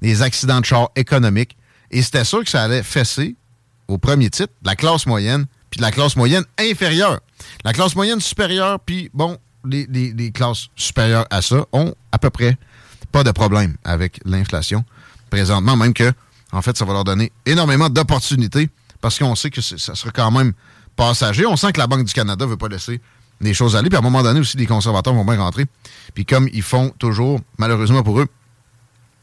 [0.03, 1.57] des accidents de char économiques.
[1.91, 3.37] Et c'était sûr que ça allait fesser,
[3.89, 7.20] au premier titre, la classe moyenne, puis la classe moyenne inférieure.
[7.65, 12.19] La classe moyenne supérieure, puis bon, les, les- les classes supérieures à ça ont à
[12.19, 12.57] peu près
[13.12, 14.85] pas de problème avec l'inflation
[15.31, 16.12] présentement, même que,
[16.53, 18.70] en fait, ça va leur donner énormément d'opportunités
[19.01, 20.53] parce qu'on sait que ça sera quand même
[20.97, 21.47] passager.
[21.47, 23.01] On sent que la Banque du Canada veut pas laisser
[23.41, 23.89] des choses aller.
[23.89, 25.66] Puis à un moment donné aussi, les conservateurs vont bien rentrer.
[26.15, 28.29] Puis comme ils font toujours, malheureusement pour eux,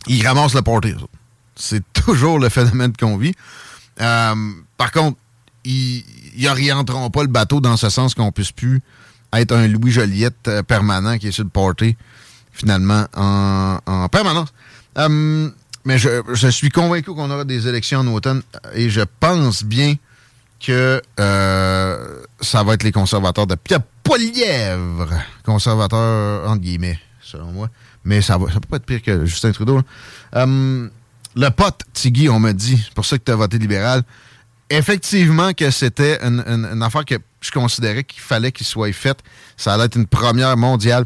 [0.08, 1.08] ils ramassent le autres.
[1.56, 3.34] C'est toujours le phénomène qu'on vit.
[4.02, 4.36] Euh,
[4.78, 5.18] par contre,
[5.66, 6.04] ils
[6.38, 8.82] n'orienteront pas le bateau dans ce sens qu'on puisse plus
[9.34, 11.96] être un Louis Joliette euh, permanent qui est sur le party,
[12.52, 14.50] finalement, en, en permanence.
[14.98, 15.50] Euh,
[15.90, 18.44] mais je, suis convaincu qu'on aura des élections en automne
[18.76, 19.96] et je pense bien
[20.64, 25.10] que euh, ça va être les conservateurs de Pierre Polièvre.
[25.44, 27.70] Conservateurs, entre guillemets, selon moi.
[28.04, 29.82] Mais ça va, ça peut pas être pire que Justin Trudeau.
[30.36, 30.88] Euh,
[31.36, 34.04] le pote, Tiggy, on m'a dit, c'est pour ça que tu as voté libéral.
[34.70, 39.22] Effectivement que c'était une- une affaire que je considérais qu'il fallait qu'il soit faite.
[39.58, 41.06] Ça allait être une première mondiale.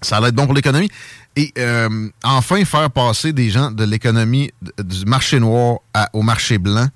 [0.00, 0.90] Ça allait être bon pour l'économie.
[1.36, 5.78] Et euh, enfin, faire passer des gens de l'économie du marché noir
[6.12, 6.88] au marché blanc,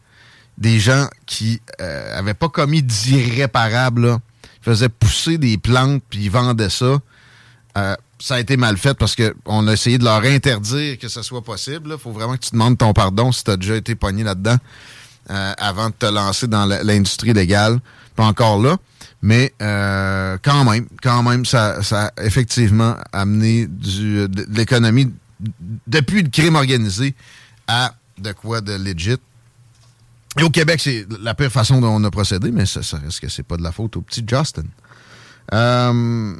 [0.56, 4.18] des gens qui euh, avaient pas commis d'irréparable, là.
[4.60, 6.98] Ils faisaient pousser des plantes puis ils vendaient ça.
[7.76, 11.22] Euh, ça a été mal fait parce qu'on a essayé de leur interdire que ce
[11.22, 11.90] soit possible.
[11.92, 14.56] Il faut vraiment que tu demandes ton pardon si tu as déjà été pogné là-dedans
[15.30, 17.78] euh, avant de te lancer dans l'industrie légale.
[18.16, 18.76] Pas encore là.
[19.20, 25.12] Mais euh, quand même, quand même, ça, ça a effectivement amené du, de, de l'économie
[25.86, 27.14] depuis le crime organisé
[27.66, 29.18] à de quoi de legit.
[30.38, 33.20] Et au Québec, c'est la pire façon dont on a procédé, mais ça, ça reste
[33.20, 34.64] que c'est pas de la faute au petit Justin.
[35.52, 36.34] Euh,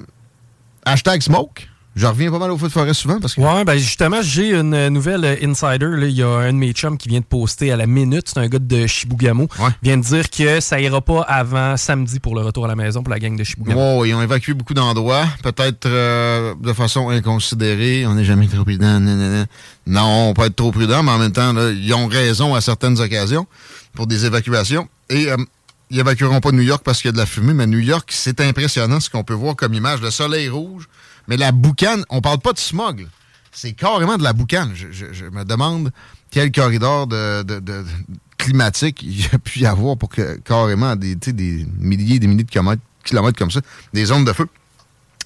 [0.85, 1.69] hashtag smoke.
[1.99, 3.41] Je reviens pas mal au feu de forêt souvent parce que.
[3.41, 5.89] Ouais, ben justement, j'ai une euh, nouvelle euh, insider.
[5.97, 6.07] là.
[6.07, 8.29] Il y a un de mes chums qui vient de poster à la minute.
[8.29, 9.49] C'est un gars de Chibougamau.
[9.59, 12.77] Il vient de dire que ça ira pas avant samedi pour le retour à la
[12.77, 13.81] maison pour la gang de Chibougamau.
[13.81, 18.07] Wow, ils ont évacué beaucoup d'endroits, peut-être euh, de façon inconsidérée.
[18.07, 19.01] On n'est jamais trop prudent.
[19.85, 22.61] Non, on peut être trop prudent, mais en même temps, là, ils ont raison à
[22.61, 23.49] certaines occasions
[23.95, 24.89] pour des évacuations.
[25.11, 25.37] Et euh,
[25.91, 28.09] ils évacueront pas New York parce qu'il y a de la fumée, mais New York,
[28.13, 30.01] c'est impressionnant ce qu'on peut voir comme image.
[30.01, 30.89] Le soleil rouge,
[31.29, 33.07] mais la boucane, on parle pas de smog.
[33.53, 34.73] C'est carrément de la boucane.
[34.75, 35.91] Je, je- je me demande
[36.31, 37.85] quel corridor de, de- de-
[38.37, 42.27] climatique il y a pu y avoir pour que carrément des, des milliers et des
[42.29, 43.61] milliers de kilomètres, kilomètres comme ça,
[43.93, 44.47] des zones de feu.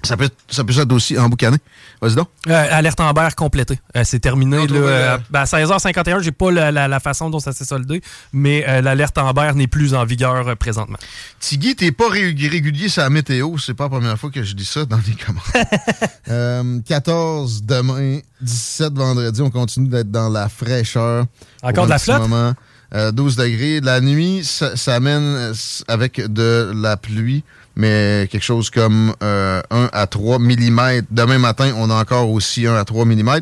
[0.05, 1.57] Ça peut, ça peut être aussi emboucané.
[2.01, 2.29] Vas-y donc.
[2.49, 3.79] Euh, alerte Amber complétée.
[3.97, 4.67] Euh, c'est terminé.
[4.67, 7.65] Là, euh, le- ben, à 16h51, j'ai pas la, la- la façon dont ça s'est
[7.65, 8.03] soldé,
[8.33, 10.99] mais euh, l'alerte Amber n'est plus en vigueur euh, présentement.
[11.41, 13.57] Tiggy, t'es pas ré- régulier sur la météo.
[13.59, 15.67] C'est pas la première fois que je dis ça dans les commentaires.
[16.29, 19.43] Euh, 14 demain, 17 vendredi.
[19.43, 21.27] On continue d'être dans la fraîcheur.
[21.63, 22.21] Encore de la flotte?
[22.21, 22.55] moment.
[22.95, 23.81] Euh, 12 degrés.
[23.81, 25.55] La nuit, ça, ça amène euh,
[25.89, 27.43] avec de la pluie,
[27.77, 31.03] mais quelque chose comme euh, 1 à 3 mm.
[31.11, 33.41] Demain matin, on a encore aussi 1 à 3 mm.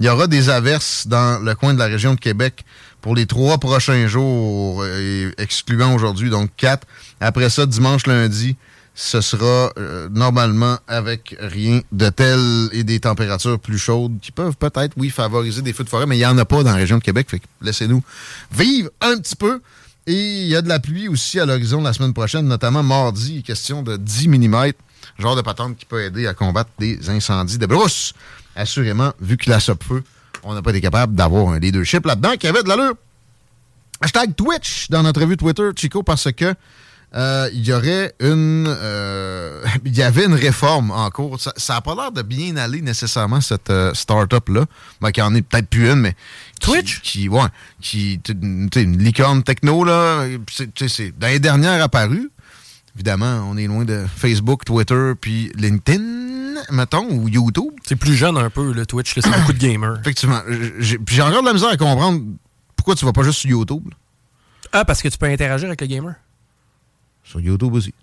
[0.00, 2.64] Il y aura des averses dans le coin de la région de Québec
[3.00, 6.86] pour les trois prochains jours, euh, excluant aujourd'hui, donc 4.
[7.20, 8.56] Après ça, dimanche, lundi,
[8.94, 14.56] ce sera euh, normalement avec rien de tel et des températures plus chaudes qui peuvent
[14.56, 16.76] peut-être, oui, favoriser des feux de forêt, mais il n'y en a pas dans la
[16.76, 17.28] région de Québec.
[17.30, 18.02] Fait laissez-nous
[18.52, 19.60] vivre un petit peu.
[20.06, 23.42] Et il y a de la pluie aussi à l'horizon la semaine prochaine, notamment mardi,
[23.42, 24.72] question de 10 mm.
[25.18, 28.12] Genre de patente qui peut aider à combattre des incendies de brousse.
[28.56, 30.02] Assurément, vu que la feu,
[30.42, 32.94] on n'a pas été capable d'avoir un leadership là-dedans qui avait de l'allure.
[34.00, 36.54] Hashtag Twitch dans notre revue Twitter, Chico, parce que
[37.14, 41.38] euh, il y aurait une euh, il y avait une réforme en cours.
[41.40, 44.64] Ça n'a pas l'air de bien aller nécessairement cette euh, start-up-là.
[45.00, 46.14] Ben, qui en est peut-être plus une, mais.
[46.60, 47.00] Twitch?
[47.02, 47.40] Qui, ouais,
[47.80, 48.32] qui tu
[48.72, 50.24] sais, une licorne techno, là.
[50.50, 52.30] c'est- tu sais, c'est dans les dernières apparues.
[52.94, 56.02] Évidemment, on est loin de Facebook, Twitter, puis LinkedIn,
[56.70, 57.72] mettons, ou YouTube.
[57.86, 59.16] C'est plus jeune un peu, le Twitch.
[59.16, 59.98] là, C'est beaucoup de gamers.
[60.00, 60.40] Effectivement.
[60.78, 62.20] J'ai puis j'ai encore de la misère à comprendre
[62.76, 63.82] pourquoi tu vas pas juste sur YouTube.
[63.90, 63.96] là.
[64.72, 66.14] Ah, parce que tu peux interagir avec le gamer?
[67.32, 67.94] Sur YouTube aussi.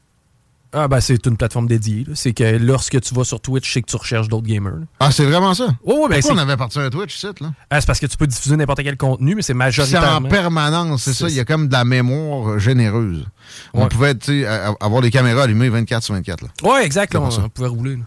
[0.71, 2.03] Ah, ben, c'est une plateforme dédiée.
[2.07, 2.13] là.
[2.15, 4.73] C'est que lorsque tu vas sur Twitch, c'est que tu recherches d'autres gamers.
[4.75, 4.85] là.
[4.99, 5.65] Ah, c'est vraiment ça?
[5.65, 7.53] Ouais, ouais, ben, Pourquoi c'est- on avait parti un Twitch site, là?
[7.71, 10.27] Ah, c'est parce que tu peux diffuser n'importe quel contenu, mais c'est C'est majoritairement.
[10.27, 11.27] en permanence, c'est ça.
[11.29, 13.25] Il y a comme de la mémoire généreuse.
[13.73, 13.87] On Ouais.
[13.89, 16.41] pouvait tu sais, a- avoir les caméras allumées 24 sur 24.
[16.43, 16.49] Là.
[16.63, 17.13] Ouais, exact.
[17.15, 17.95] là, on, on pouvait rouler.
[17.95, 18.03] là.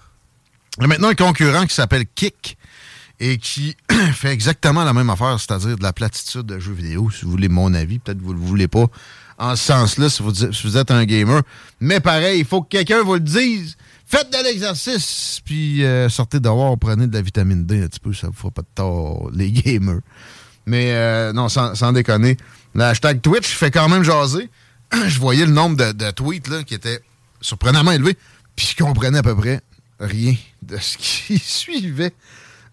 [0.78, 2.56] Il y a maintenant un concurrent qui s'appelle Kick
[3.18, 3.76] et qui
[4.14, 7.48] fait exactement la même affaire, c'est-à-dire de la platitude de jeux vidéo, si vous voulez
[7.48, 7.98] mon avis.
[7.98, 8.86] Peut-être que vous ne le voulez pas
[9.38, 11.42] en ce sens-là si vous, êtes un gamer.
[11.80, 13.76] Mais pareil, il faut que quelqu'un vous le dise.
[14.06, 18.12] Faites de l'exercice, puis euh, sortez dehors, prenez de la vitamine D un petit peu,
[18.12, 20.00] ça vous fera pas de tort, les gamers.
[20.66, 22.36] Mais euh, non, sans, sans déconner,
[22.74, 24.50] le hashtag Twitch fait quand même jaser.
[25.06, 27.00] je voyais le nombre de, tweets qui était
[27.40, 28.16] surprenamment élevé,
[28.54, 29.60] puis je comprenais à peu près
[29.98, 32.14] rien de ce qui suivait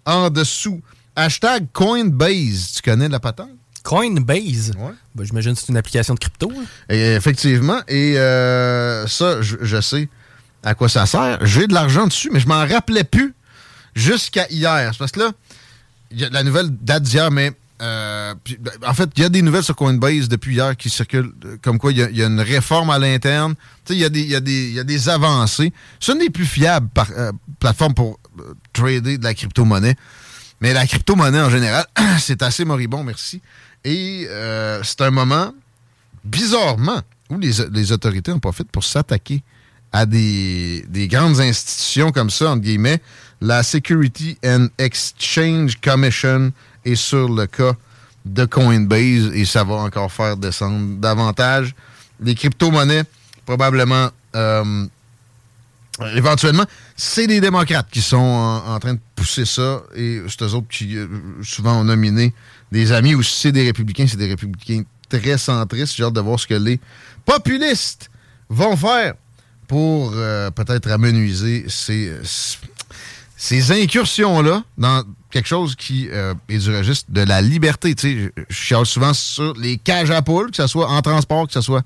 [0.05, 0.81] en dessous.
[1.15, 3.49] Hashtag Coinbase, tu connais la patente?
[3.83, 4.71] Coinbase?
[4.77, 4.91] Ouais.
[5.15, 6.49] Ben, J'imagine que c'est une application de crypto.
[6.51, 6.95] là.
[6.95, 10.07] Et effectivement, et euh, ça, je, je sais
[10.63, 11.45] à quoi ça sert.
[11.45, 13.33] J'ai de l'argent dessus, mais je m'en rappelais plus
[13.95, 14.89] jusqu'à hier.
[14.93, 15.31] C'est parce que là,
[16.11, 17.51] il y a- la nouvelle date d'hier, mais
[17.81, 20.89] euh, puis, ben, en fait, il y a des nouvelles sur Coinbase depuis hier qui
[20.89, 23.55] circulent, euh, comme quoi il y a, il y a une réforme à l'interne.
[23.89, 25.71] Il y, a des- il y, y a des avancées.
[26.01, 29.95] C'est une des plus fiables par- euh, plateformes pour euh, trader de la crypto-monnaie.
[30.59, 31.85] Mais la crypto-monnaie en général,
[32.19, 33.41] c'est assez moribond, merci.
[33.83, 35.53] Et euh, c'est un moment
[36.23, 39.41] bizarrement, où les, les autorités en profitent pour s'attaquer
[39.91, 43.01] à des, des grandes institutions comme ça, entre guillemets.
[43.41, 46.51] La Security and Exchange Commission
[46.85, 47.73] est sur le cas
[48.25, 51.73] de Coinbase et ça va encore faire descendre davantage
[52.21, 53.03] les crypto-monnaies,
[53.45, 54.85] probablement euh,
[56.15, 56.65] éventuellement.
[56.97, 60.67] C'est les démocrates qui sont en, en train de pousser ça et c'est eux autres
[60.69, 61.07] qui euh,
[61.43, 62.33] souvent ont nominé
[62.71, 65.95] des amis ou si c'est des républicains, c'est des républicains très centristes.
[65.95, 66.79] J'ai hâte de voir ce que les
[67.25, 68.09] populistes
[68.49, 69.13] vont faire
[69.67, 72.11] pour euh, peut-être amenuiser ces,
[73.71, 77.93] incursions-là dans quelque chose qui euh, est du registre de la liberté.
[77.93, 81.47] Tu sais, je chiale souvent sur les cages à poules, que ce soit en transport,
[81.47, 81.83] que ce soit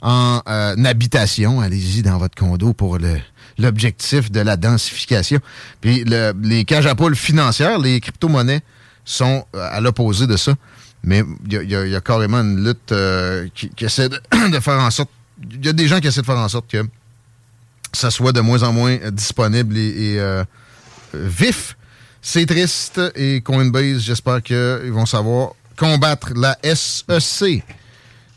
[0.00, 1.60] en euh, habitation.
[1.60, 2.98] Allez-y dans votre condo pour
[3.58, 5.40] l'objectif de la densification.
[5.80, 8.62] Puis le- les cages à poules financières, les crypto-monnaies
[9.06, 10.54] sont euh, à l'opposé de ça.
[11.02, 14.08] Mais il y a, carrément une lutte euh, qui, essaie
[14.50, 15.08] de, faire en sorte...
[15.50, 16.84] Il y a des gens qui essaient de faire en sorte que
[17.92, 20.20] ça soit de moins en moins euh, disponible et,
[21.14, 21.76] vif.
[22.20, 27.62] C'est triste et Coinbase, j'espère qu'ils vont savoir combattre la SEC.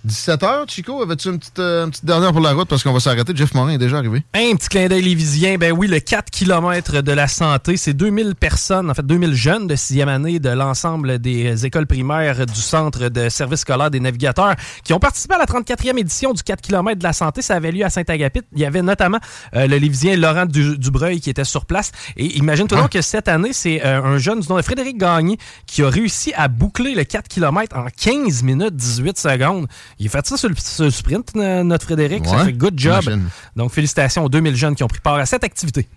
[0.09, 2.67] 17h, Chico, avais-tu une petite, euh, une petite dernière pour la route?
[2.67, 3.31] Parce qu'on va s'arrêter?
[3.35, 4.23] Jeff Morin est déjà arrivé.
[4.33, 5.57] Un petit clin d'œil lévisien.
[5.57, 9.67] Ben oui, le 4 km de la santé, c'est 2000 personnes, en fait 2000 jeunes
[9.67, 14.55] de sixième année de l'ensemble des écoles primaires du centre de service scolaire des navigateurs
[14.83, 17.41] qui ont participé à la 34e édition du 4 km de la santé.
[17.43, 18.41] Ça avait lieu à Saint-Agapit.
[18.53, 19.19] Il y avait notamment
[19.55, 21.91] euh, le lévisien Laurent Du- Dubreuil qui était sur place.
[22.17, 25.37] Et imagine-toi donc que cette année, c'est euh, un jeune du nom de Frédéric Gagné
[25.67, 29.67] qui a réussi à boucler le 4 km en 15 minutes 18 secondes.
[29.99, 32.25] Il a fait ça sur le, sur le sprint, notre Frédéric.
[32.25, 33.03] Ça fait good job.
[33.55, 35.87] Donc, félicitations aux 2000 jeunes qui ont pris part à cette activité.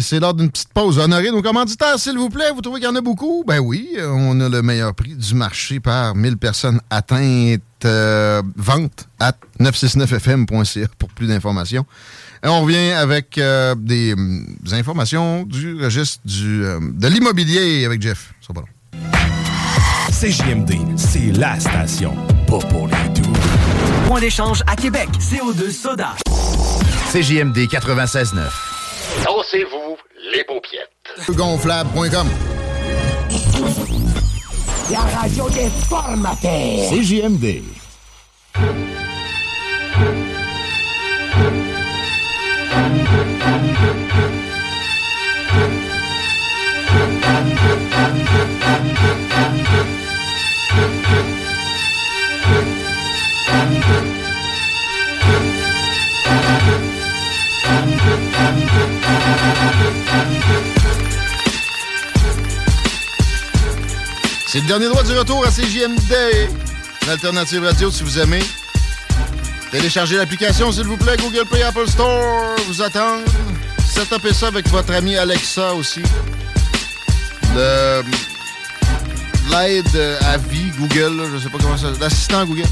[0.00, 0.98] C'est l'heure d'une petite pause.
[0.98, 2.50] Honorez nos commanditaires, s'il vous plaît.
[2.54, 3.44] Vous trouvez qu'il y en a beaucoup?
[3.46, 7.60] Ben oui, on a le meilleur prix du marché par 1000 personnes atteintes.
[7.86, 11.86] euh, vente à 969fm.ca pour plus d'informations.
[12.44, 18.02] Et on revient avec euh, des, des informations du registre du, euh, de l'immobilier avec
[18.02, 18.34] Jeff.
[18.54, 18.64] Long.
[20.10, 22.14] CJMD, c'est la station.
[22.46, 23.29] Pas pour les doux.
[24.10, 26.16] Point d'échange à Québec, CO2 Soda.
[27.12, 28.40] CJMD 96.9.
[29.24, 29.96] Dansez-vous
[30.32, 30.90] les paupiètes.
[31.28, 32.26] Gonflable.com
[34.90, 36.90] La radio des formateurs.
[36.90, 37.62] CJMD.
[64.46, 66.12] C'est le dernier droit du retour à CJMD.
[67.06, 68.42] L'alternative radio, si vous aimez.
[69.70, 71.16] Téléchargez l'application, s'il vous plaît.
[71.18, 72.56] Google Play, Apple Store.
[72.66, 73.24] Vous attendre.
[73.88, 76.02] Setupez ça avec votre ami Alexa aussi.
[77.54, 78.02] Le-
[79.50, 81.88] L'aide à vie Google, je sais pas comment ça...
[82.00, 82.62] L'assistant Google.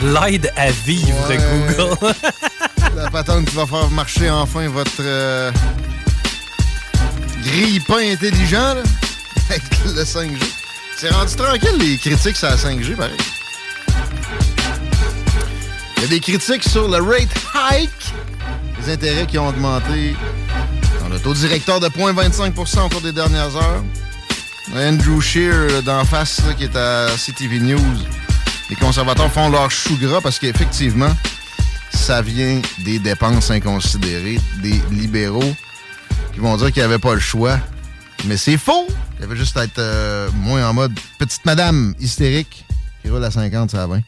[0.00, 1.38] L'aide à vivre, Ouais.
[1.76, 1.96] Google.
[2.96, 5.50] La patente qui va faire marcher enfin votre euh,
[7.44, 8.82] grille-pain intelligent là,
[9.50, 10.36] avec le 5G.
[10.96, 13.16] C'est rendu tranquille les critiques sur la 5G, pareil.
[15.96, 17.28] Il y a des critiques sur le rate
[17.70, 17.90] hike
[18.84, 20.14] Les intérêts qui ont augmenté.
[21.08, 23.82] On a taux directeur de 0,25% au cours des dernières heures.
[24.76, 27.78] Andrew Shear d'en face là, qui est à CTV News.
[28.72, 31.14] Les conservateurs font leur chou gras parce qu'effectivement,
[31.92, 35.54] ça vient des dépenses inconsidérées des libéraux
[36.32, 37.58] qui vont dire qu'il n'y avait pas le choix.
[38.24, 38.86] Mais c'est faux!
[39.18, 42.64] Il avait juste à être euh, moins en mode petite madame hystérique
[43.02, 43.98] qui roule à 50, ça va.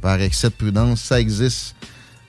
[0.00, 1.76] Par excès de prudence, ça existe.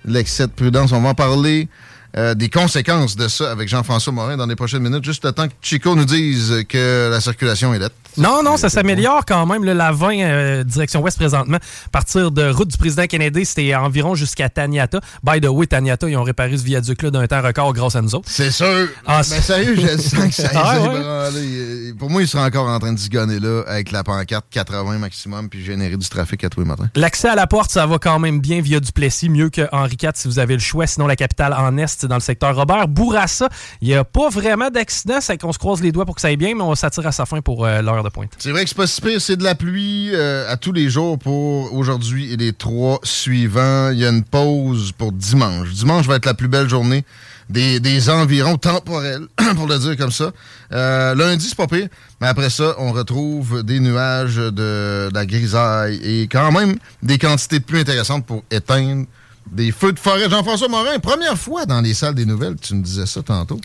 [0.05, 1.69] L'excès de prudence, on va en parler
[2.15, 5.47] euh, des conséquences de ça avec Jean-François Morin dans les prochaines minutes, juste le temps
[5.47, 7.89] que Chico nous dise que la circulation est là.
[8.17, 9.63] Non, non, ça s'améliore quand même.
[9.63, 11.57] là, la 20, euh, direction ouest présentement.
[11.57, 14.99] À partir de route du président Kennedy, c'était environ jusqu'à Taniata.
[15.23, 18.13] By the way, Taniata, ils ont réparé ce viaduc-là d'un temps record grâce à nous
[18.15, 18.29] autres.
[18.29, 18.87] C'est sûr.
[19.05, 20.85] Ah, Mais sérieux, je sens que ça Ah, ouais.
[20.99, 21.93] ébranlés.
[21.97, 25.49] Pour moi, il sera encore en train de zigonner là avec la pancarte 80 maximum
[25.49, 26.89] puis générer du trafic à tous les matins.
[26.95, 30.11] L'accès à la porte, ça va quand même bien via Duplessis, mieux que Henri IV
[30.15, 30.87] si vous avez le choix.
[30.87, 32.87] Sinon, la capitale en Est, c'est dans le secteur Robert.
[32.87, 33.49] Bourassa,
[33.81, 36.27] il n'y a pas vraiment d'accident, c'est qu'on se croise les doigts pour que ça
[36.27, 38.27] aille bien, mais on s'attire à sa fin pour euh, l'heure de.
[38.37, 41.73] C'est vrai que c'est pas c'est de la pluie euh, à tous les jours pour
[41.73, 43.89] aujourd'hui et les trois suivants.
[43.91, 45.71] Il y a une pause pour dimanche.
[45.71, 47.03] Dimanche va être la plus belle journée
[47.49, 50.31] des, environs temporels, pour le dire comme ça.
[50.71, 51.87] Euh, lundi, c'est pas pire,
[52.21, 57.17] mais après ça, on retrouve des nuages de, de la grisaille et quand même des
[57.17, 59.05] quantités plus intéressantes pour éteindre
[59.51, 60.29] des feux de forêt.
[60.29, 63.59] Jean-François Morin, première fois dans les salles des nouvelles, tu me disais ça tantôt.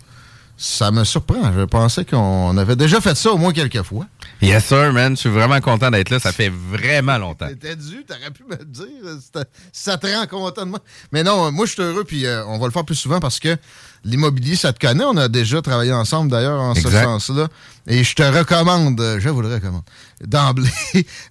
[0.61, 1.53] Ça me surprend.
[1.57, 4.07] Je pensais qu'on avait déjà fait ça au moins quelques fois.
[4.43, 5.13] Yes, sir, man.
[5.15, 6.19] Je suis vraiment content d'être là.
[6.19, 7.47] Ça fait vraiment longtemps.
[7.47, 8.87] T'étais dû, t'aurais pu me le dire.
[9.73, 10.81] Ça te rend content de moi.
[11.13, 13.39] Mais non, moi, je suis heureux, puis euh, on va le faire plus souvent parce
[13.39, 13.57] que
[14.05, 15.05] l'immobilier, ça te connaît.
[15.05, 17.47] On a déjà travaillé ensemble, d'ailleurs, en ce sens-là.
[17.87, 19.83] Et je te recommande, euh, je vous le recommande,
[20.27, 20.69] d'emblée,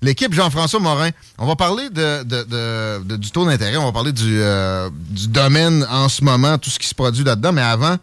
[0.01, 1.09] l'équipe Jean-François Morin.
[1.37, 4.89] On va parler de, de- de- de- du taux d'intérêt, on va parler du, euh,
[5.09, 7.51] du domaine en ce moment, tout ce qui se produit là-dedans.
[7.51, 7.97] Mais avant,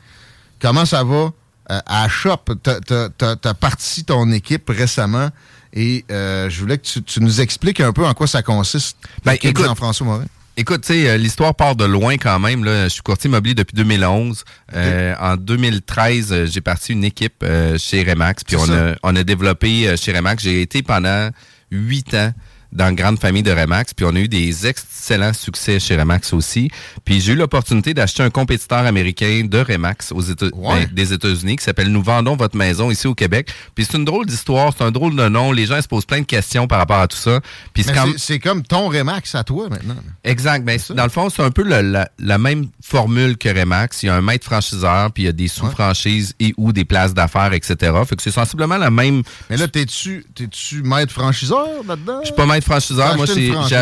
[0.65, 1.31] comment ça va
[1.71, 2.39] euh, à Shop?
[2.63, 5.29] T'as- parti ton équipe récemment
[5.75, 8.97] et euh, je voulais que tu, tu nous expliques un peu en quoi ça consiste.
[9.25, 10.25] Ben, écoute, Jean-François Morin.
[10.57, 12.65] Écoute, tu sais, euh, l'histoire part de loin quand même.
[12.65, 12.85] Là.
[12.85, 14.45] Je suis courtier immobilier depuis 2011.
[14.75, 18.45] Euh, en 2013, euh, j'ai parti une équipe euh, chez Remax.
[18.45, 18.91] Puis on ça.
[18.91, 20.45] a, on a développé euh, chez Remax.
[20.45, 21.29] J'ai été pendant
[21.73, 22.33] huit ans
[22.75, 23.95] dans la grande famille de Remax.
[23.95, 26.71] Puis on a eu des excellents succès chez Remax aussi.
[27.05, 31.57] Puis j'ai eu l'opportunité d'acheter un compétiteur américain de Remax aux Éta- ben, des États-Unis
[31.57, 33.51] qui s'appelle Nous vendons votre maison ici au Québec.
[33.75, 35.53] Puis c'est une drôle d'histoire, c'est un drôle de nom.
[35.53, 37.41] Les gens se posent plein de questions par rapport à tout ça.
[37.73, 37.85] Puis
[38.19, 39.97] c'est comme ton Remax à toi maintenant.
[40.25, 40.65] Exact.
[40.65, 44.03] Ben, dans le fond, c'est un peu le- la, la même formule que Remax.
[44.03, 46.85] Il y a un maître franchiseur, puis il y a des sous-franchises et ou des
[46.85, 47.93] places d'affaires, etc.
[48.07, 49.23] Fait que c'est sensiblement la même.
[49.51, 52.21] Mais là, t'es-tu t'es-tu maître franchiseur là-dedans?
[52.23, 53.17] Je suis pas maître franchiseur.
[53.17, 53.77] Moi, j'ai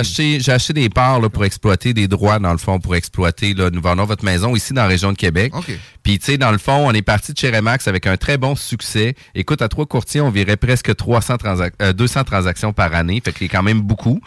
[0.52, 3.54] acheté, des parts là, pour exploiter des droits, dans le fond, pour exploiter.
[3.54, 5.52] Là, nous vendons votre maison ici dans la région de Québec.
[5.56, 5.70] OK.
[6.02, 8.36] Puis, tu sais, dans le fond, on est parti de chez Remax avec un très
[8.36, 9.14] bon succès.
[9.34, 13.22] Écoute, à trois courtiers, on virait presque 300 transac- euh, 200 transactions par année.
[13.24, 14.20] Fait qu'il y a quand même beaucoup.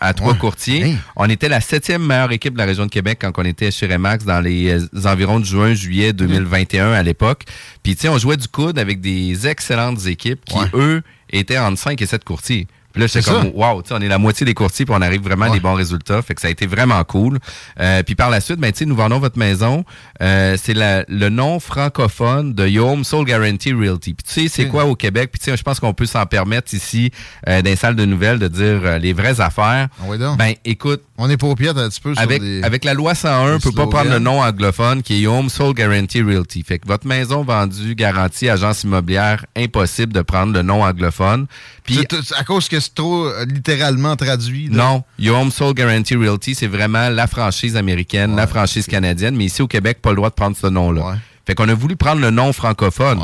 [0.00, 0.38] À trois Ouais.
[0.38, 0.94] courtiers.
[1.16, 3.86] On était la septième meilleure équipe de la région de Québec quand on était chez
[3.86, 7.44] Remax dans les euh, environs de juin, juillet 2021 à l'époque.
[7.82, 11.78] Puis, tu sais, on jouait du coude avec des excellentes équipes qui, eux, étaient entre
[11.78, 12.66] 5 et 7 courtiers.
[12.92, 14.94] Puis là, j'étais C'est comme, wow, tu sais, on est la moitié des courtiers, puis
[14.96, 16.20] on arrive vraiment à des bons résultats.
[16.22, 17.38] Fait que ça a été vraiment cool.
[17.80, 19.84] Euh, puis par la suite, ben, tu sais, nous vendons votre maison.
[20.20, 21.58] Euh, c'est le nom
[21.92, 24.14] francophone de Your Home Soul Guarantee Realty.
[24.14, 25.30] Puis tu sais, c'est quoi au Québec?
[25.32, 27.10] Puis tu sais, je pense qu'on peut s'en permettre ici,
[27.48, 29.88] euh, dans les salles de nouvelles, de dire euh, les vraies affaires.
[30.36, 31.02] Ben, écoute.
[31.18, 33.70] On est paupiètes un petit peu sur Avec, des- avec la loi 101, on peut
[33.70, 36.64] pas prendre le nom anglophone qui est Home Soul Guarantee Realty.
[36.66, 41.46] Fait que votre maison vendue, garantie, agence immobilière, impossible de prendre le nom anglophone.
[41.84, 41.98] Puis
[42.36, 44.68] à cause que trop euh, littéralement traduit.
[44.68, 44.84] là.
[44.84, 49.46] non, Your Home Soul Guarantee Realty, c'est vraiment la franchise américaine, la franchise canadienne, mais
[49.46, 51.16] ici au Québec, pas le droit de prendre ce nom-là.
[51.46, 53.20] Fait qu'on a voulu prendre le nom francophone.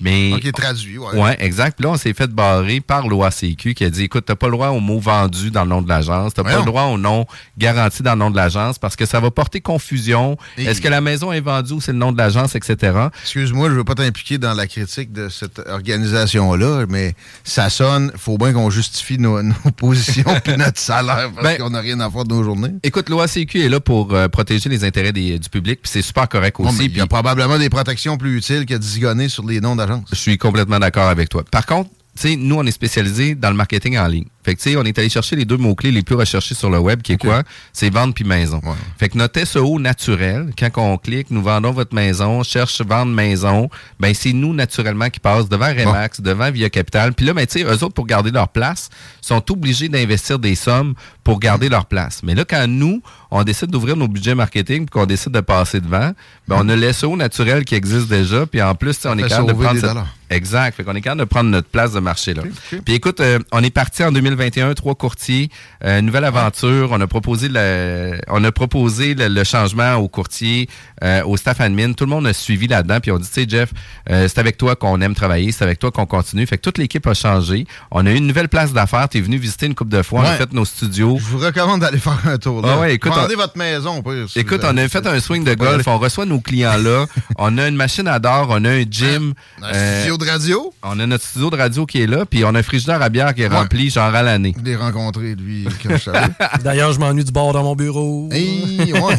[0.00, 1.20] Mais Ok, traduit, ouais.
[1.20, 1.76] Ouais, exact.
[1.78, 4.52] Puis là, on s'est fait barrer par l'OACQ qui a dit écoute, t'as pas le
[4.52, 7.26] droit au mot vendu dans le nom de l'agence, t'as pas le droit au nom
[7.56, 10.36] garanti dans le nom de l'agence parce que ça va porter confusion.
[10.56, 12.96] Et- Est-ce que la maison est vendue ou c'est le nom de l'agence, etc.
[13.22, 17.14] Excuse-moi, je veux pas t'impliquer dans la critique de cette organisation-là, mais
[17.44, 21.70] ça sonne, faut bien qu'on justifie nos, nos positions puis notre salaire parce Ben, qu'on
[21.70, 22.72] n'a rien à faire de nos journées.
[22.82, 26.28] Écoute, l'OACQ est là pour euh, protéger les intérêts des- du public, puis c'est super
[26.28, 26.86] correct aussi.
[26.86, 29.87] il y a probablement des protections plus utiles que de zigonner sur les noms d'agence.
[30.10, 31.44] Je suis complètement d'accord avec toi.
[31.50, 31.90] Par contre,
[32.36, 34.26] nous, on est spécialisé dans le marketing en ligne.
[34.48, 36.54] Fait Fait que, tu sais, on est allé chercher les deux mots-clés les plus recherchés
[36.54, 37.42] sur le web, qui est quoi?
[37.74, 38.62] C'est vendre puis maison.
[38.98, 43.68] Fait que notre SEO naturel, quand on clique, nous vendons votre maison, cherche vendre maison,
[44.00, 47.12] ben c'est nous naturellement qui passe devant Remax, devant Via Capital.
[47.12, 48.88] Puis là, ben, tu sais, eux autres, pour garder leur place,
[49.20, 50.94] sont obligés d'investir des sommes
[51.24, 52.22] pour garder leur place.
[52.22, 55.80] Mais là, quand nous, on décide d'ouvrir nos budgets marketing puis qu'on décide de passer
[55.80, 56.12] devant,
[56.46, 58.46] ben, on a l'SEO naturel qui existe déjà.
[58.46, 59.96] Puis en plus, on est capable de prendre cette-.
[60.30, 60.76] Exact.
[60.76, 62.42] Fait qu'on est capable de prendre notre place de marché là.
[62.84, 65.50] Puis écoute, euh, on est parti en 2021, trois courtiers,
[65.84, 66.88] euh, nouvelle aventure.
[66.92, 70.68] On a proposé le, on a proposé le, le changement aux courtiers,
[71.02, 71.92] euh, au staff admin.
[71.92, 73.00] Tout le monde a suivi là-dedans.
[73.00, 73.70] Puis on dit, tu sais, Jeff,
[74.10, 76.46] euh, c'est avec toi qu'on aime travailler, c'est avec toi qu'on continue.
[76.46, 77.66] Fait que toute l'équipe a changé.
[77.90, 79.08] On a eu une nouvelle place d'affaires.
[79.08, 80.20] T'es venu visiter une coupe de fois.
[80.20, 81.18] On a fait nos studios.
[81.20, 82.74] Je vous recommande d'aller faire un tour là.
[82.76, 85.86] Ah ouais, écoute, on- votre maison, si Écoute, on a fait un swing de golf,
[85.86, 87.06] on reçoit nos clients là,
[87.38, 89.32] on a une machine à d'or, on a un gym.
[89.62, 90.72] Un euh, studio de radio?
[90.82, 93.08] On a notre studio de radio qui est là, puis on a un frigidaire à
[93.10, 93.56] bière qui est Ouais.
[93.56, 94.54] rempli genre à l'année.
[94.58, 96.26] Je l'ai rencontré, lui, quand je savais.
[96.64, 98.28] D'ailleurs, je m'ennuie du bord dans mon bureau.
[98.32, 99.16] Hey, ouais.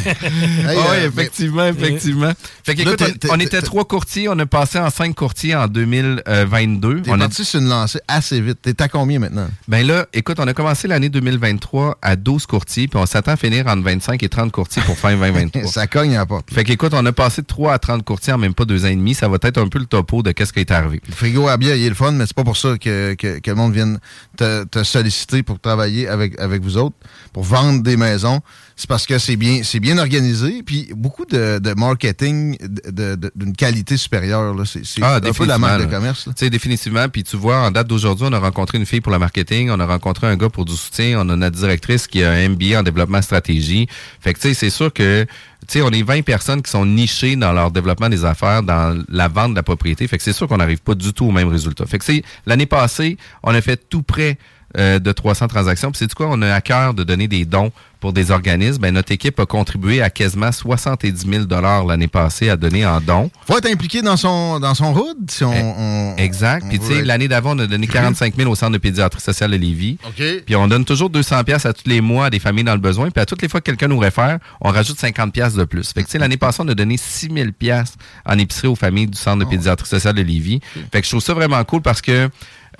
[0.60, 2.32] Hey, Oui, euh, effectivement, effectivement.
[2.64, 7.02] Fait que, écoute, on était trois courtiers, on a passé en cinq courtiers en 2022.
[7.02, 8.58] T'es On a parti sur une lancée assez vite.
[8.62, 9.48] T'es à combien maintenant?
[9.68, 13.36] Ben là, écoute, on a commencé l'année 2023 à 12 courtiers, puis on s'attend à
[13.36, 15.70] finir entre 25 et 30 courtiers pour fin 2023.
[15.70, 16.52] Ça cogne à la porte.
[16.52, 18.88] Fait qu'écoute, on a passé de 3 à 30 courtiers en même pas deux ans
[18.88, 19.14] et demi.
[19.14, 21.00] Ça va être un peu le topo de qu'est-ce qui est arrivé.
[21.08, 23.38] Le frigo à bière, il est le fun, mais c'est pas pour ça que, que,
[23.38, 23.98] que le monde vienne
[24.36, 26.96] te, te solliciter pour travailler avec, avec vous autres,
[27.32, 28.40] pour vendre des maisons.
[28.76, 33.30] C'est parce que c'est bien, c'est bien organisé, puis beaucoup de, de marketing de- de-
[33.36, 34.54] d'une qualité supérieure.
[34.54, 34.64] là.
[34.64, 36.26] C'est c'est un peu la marque de commerce.
[36.26, 36.32] là.
[36.34, 37.06] Tu sais, définitivement.
[37.08, 39.80] Puis tu vois, en date d'aujourd'hui, on a rencontré une fille pour le marketing, on
[39.80, 42.80] a rencontré un gars pour du soutien, on a notre directrice qui a un MBA
[42.80, 43.86] en développement stratégie.
[44.20, 45.24] Fait que tu sais, c'est sûr que
[45.68, 48.98] tu sais, on est 20 personnes qui sont nichées dans leur développement des affaires, dans
[49.10, 50.08] la vente de la propriété.
[50.08, 51.84] Fait que c'est sûr qu'on n'arrive pas du tout au même résultat.
[51.84, 54.38] Fait que c'est l'année passée, on a fait tout près
[54.76, 55.90] euh, de 300 transactions.
[55.90, 58.80] Puis c'est quoi, on a à cœur de donner des dons pour des organismes.
[58.80, 61.44] Ben, notre équipe a contribué à quasiment 70 000
[61.86, 63.30] l'année passée à donner en dons.
[63.46, 65.50] Faut être impliqué dans son, dans son hood si on.
[65.52, 66.62] on- Exact.
[66.64, 68.78] on Puis tu sais, être- l'année d'avant, on a donné 45 000 au Centre de
[68.78, 69.98] pédiatrie sociale de Lévis.
[70.06, 70.22] OK.
[70.46, 72.80] Puis on donne toujours 200 pièces à tous les mois à des familles dans le
[72.80, 73.10] besoin.
[73.10, 75.92] Puis à toutes les fois que quelqu'un nous réfère, on rajoute 50 pièces de plus.
[75.92, 77.94] Fait que tu sais, l'année passée, on a donné 6 000 pièces
[78.24, 79.48] en épicerie aux familles du Centre de Oh.
[79.50, 80.60] pédiatrie sociale de Lévis.
[80.92, 82.30] Fait que je trouve ça vraiment cool parce que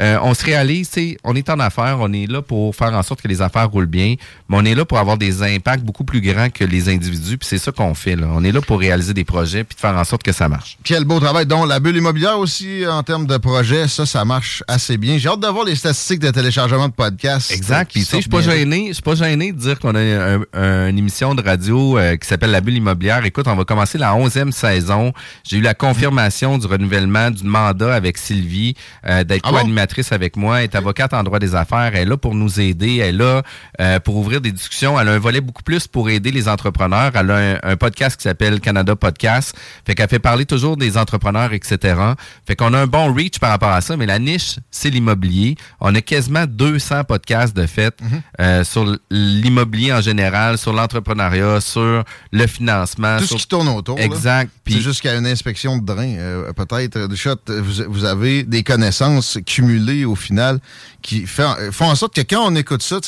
[0.01, 2.95] euh, on se réalise, tu sais, on est en affaires, on est là pour faire
[2.95, 4.15] en sorte que les affaires roulent bien,
[4.49, 7.39] mais on est là pour avoir des impacts beaucoup plus grands que les individus.
[7.39, 8.27] Puis c'est ça qu'on fait là.
[8.33, 10.79] On est là pour réaliser des projets puis de faire en sorte que ça marche.
[10.85, 11.47] Quel beau travail.
[11.47, 15.19] Donc, la bulle immobilière aussi, en termes de projet, ça, ça marche assez bien.
[15.19, 17.51] J'ai hâte de voir les statistiques de téléchargement de podcasts.
[17.53, 17.91] Exact.
[17.93, 18.87] Puis, tu sais, je suis pas gêné.
[18.89, 22.17] Je suis pas gêné de dire qu'on a un- un- une émission de radio euh,
[22.17, 23.25] qui s'appelle La Bulle immobilière.
[23.25, 25.13] Écoute, on va commencer la 11e saison.
[25.45, 28.75] J'ai eu la confirmation du renouvellement du mandat avec Sylvie,
[29.07, 29.57] euh, d'être Ah bon?
[29.59, 31.91] co-animatrice avec moi, est avocate en droit des affaires.
[31.95, 32.97] Elle est là pour nous aider.
[32.99, 33.43] Elle est là
[33.81, 34.99] euh, pour ouvrir des discussions.
[34.99, 37.13] Elle a un volet beaucoup plus pour aider les entrepreneurs.
[37.15, 39.55] Elle a un, un podcast qui s'appelle Canada Podcast.
[39.87, 41.97] Fait qu'elle fait parler toujours des entrepreneurs, etc.
[42.47, 45.57] Fait qu'on a un bon reach par rapport à ça, mais la niche, c'est l'immobilier.
[45.81, 48.23] On a quasiment 200 podcasts de fait Mhm.
[48.41, 53.19] euh, sur l'immobilier en général, sur l'entrepreneuriat, sur le financement.
[53.19, 53.99] Tout sur- ce qui tourne autour.
[53.99, 54.51] Exact.
[54.65, 56.15] Puis jusqu'à une inspection de drain.
[56.17, 56.99] euh, Peut-être,
[57.61, 60.61] vous, vous avez des connaissances cumulées au final
[61.03, 62.99] qui fait- font en sorte que quand on écoute ça,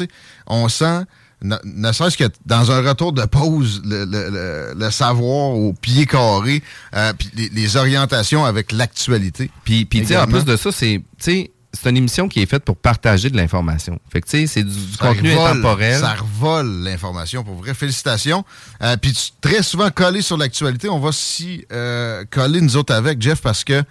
[0.47, 1.01] on sent,
[1.43, 5.73] ne, ne serait-ce que dans un retour de pause, le, le- le- le savoir au
[5.73, 6.62] pied carré,
[6.94, 9.51] euh, puis les, les orientations avec l'actualité.
[9.65, 11.51] Puis, puis en plus de ça, c'est, c'est
[11.86, 13.99] une émission qui est faite pour partager de l'information.
[14.12, 15.99] Fait que, tu sais, c'est du, contenu revole- intemporel.
[16.01, 17.73] Ça revole l'information, pour vrai.
[17.74, 18.44] Félicitations.
[18.82, 23.20] Euh, Puis très souvent collé sur l'actualité, on va s'y euh, coller nous autres avec,
[23.20, 23.82] Jeff, parce que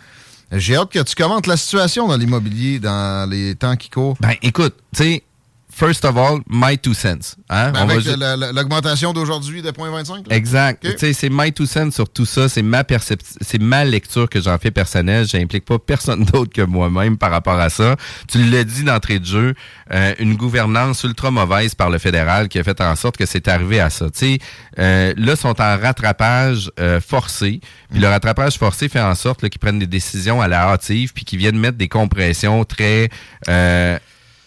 [0.52, 4.18] j'ai hâte que tu commentes la situation dans l'immobilier dans les temps qui courent.
[4.20, 5.24] Ben, écoute, tu sais,
[5.72, 7.36] first of all, my two cents.
[7.50, 7.72] Hein?
[7.72, 10.30] Ben, On va avec l'augmentation d'aujourd'hui de 0.25.
[10.30, 10.36] là?
[10.36, 10.86] Exact.
[10.86, 10.92] Ok.
[10.94, 12.50] Tu sais, c'est my two cents sur tout ça.
[12.50, 15.28] C'est ma perception, c'est ma lecture que j'en fais personnelle.
[15.28, 17.96] J'implique pas personne d'autre que moi-même par rapport à ça.
[18.28, 19.56] Tu l'as dit d'entrée de jeu,
[19.92, 23.48] euh, une gouvernance ultra mauvaise par le fédéral qui a fait en sorte que c'est
[23.48, 24.10] arrivé à ça.
[24.10, 24.40] Tu sais,
[24.80, 27.62] euh, là, sont en rattrapage euh, forcé.
[27.92, 31.26] Puis le rattrapage forcé fait en sorte qu'ils prennent des décisions à la hâtive puis
[31.26, 33.10] qu'ils viennent mettre des compressions très
[33.50, 33.98] euh,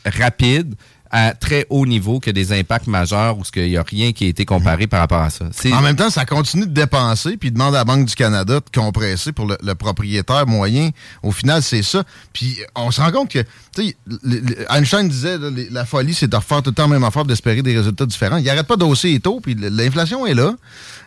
[0.04, 0.74] rapides
[1.16, 4.26] à très haut niveau que des impacts majeurs où il n'y a rien qui a
[4.26, 5.44] été comparé par rapport à ça.
[5.72, 8.80] En même temps, ça continue de dépenser, puis demande à la Banque du Canada de
[8.80, 10.90] compresser pour le, propriétaire moyen.
[11.22, 12.02] Au final, c'est ça.
[12.32, 13.44] Puis on se rend compte que,
[13.76, 13.96] tu sais,
[14.68, 15.38] Einstein disait,
[15.70, 18.38] la folie, c'est de refaire tout le temps la même affaire, d'espérer des résultats différents.
[18.38, 20.52] Il n'arrête pas d'hausser les taux, puis l'inflation est là.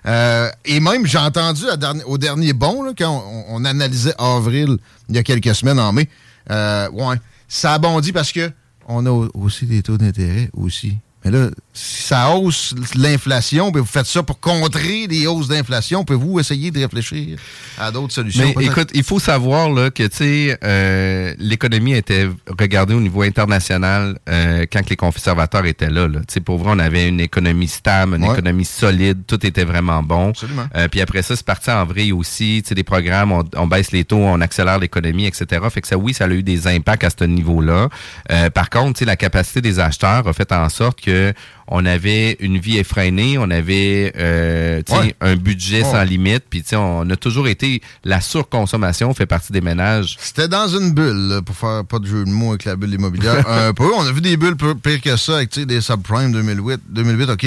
[0.05, 1.63] Euh, et même, j'ai entendu
[2.05, 4.77] au dernier bon, là, quand on, on analysait avril,
[5.09, 6.07] il y a quelques semaines, en mai,
[6.49, 7.17] euh, ouais,
[7.49, 8.49] ça a bondi parce que
[8.87, 10.97] on a au- aussi des taux d'intérêt aussi.
[11.23, 16.39] Mais là, ça hausse l'inflation, puis vous faites ça pour contrer des hausses d'inflation, pouvez-vous
[16.39, 17.37] essayer de réfléchir
[17.77, 18.51] à d'autres solutions?
[18.57, 22.27] Mais écoute, il faut savoir là, que tu sais, euh, l'économie était
[22.59, 26.07] regardée au niveau international euh, quand les conservateurs étaient là.
[26.07, 26.19] là.
[26.21, 28.33] Tu sais, Pour vrai, on avait une économie stable, une Ouais.
[28.33, 30.29] économie solide, tout était vraiment bon.
[30.29, 30.65] Absolument.
[30.75, 32.61] Euh, puis après ça, c'est parti en vrille aussi.
[32.63, 35.45] Tu sais, des programmes, on, on baisse les taux, on accélère l'économie, etc.
[35.69, 37.89] Fait que ça, oui, ça a eu des impacts à ce niveau-là.
[38.31, 41.33] Euh, par contre, tu sais, la capacité des acheteurs a fait en sorte que
[41.69, 45.15] on avait une vie effrénée, on avait euh, Ouais.
[45.21, 45.91] un budget Ouais.
[45.91, 50.15] sans limite, puis tu sais, on a toujours été la surconsommation fait partie des ménages.
[50.19, 52.93] C'était dans une bulle, là, pour faire pas de jeu de mots avec la bulle
[52.93, 53.43] immobilière.
[53.49, 53.91] un peu.
[53.93, 56.79] On a vu des bulles pires que ça avec tu sais, des subprimes 2008.
[56.89, 57.45] 2008, OK.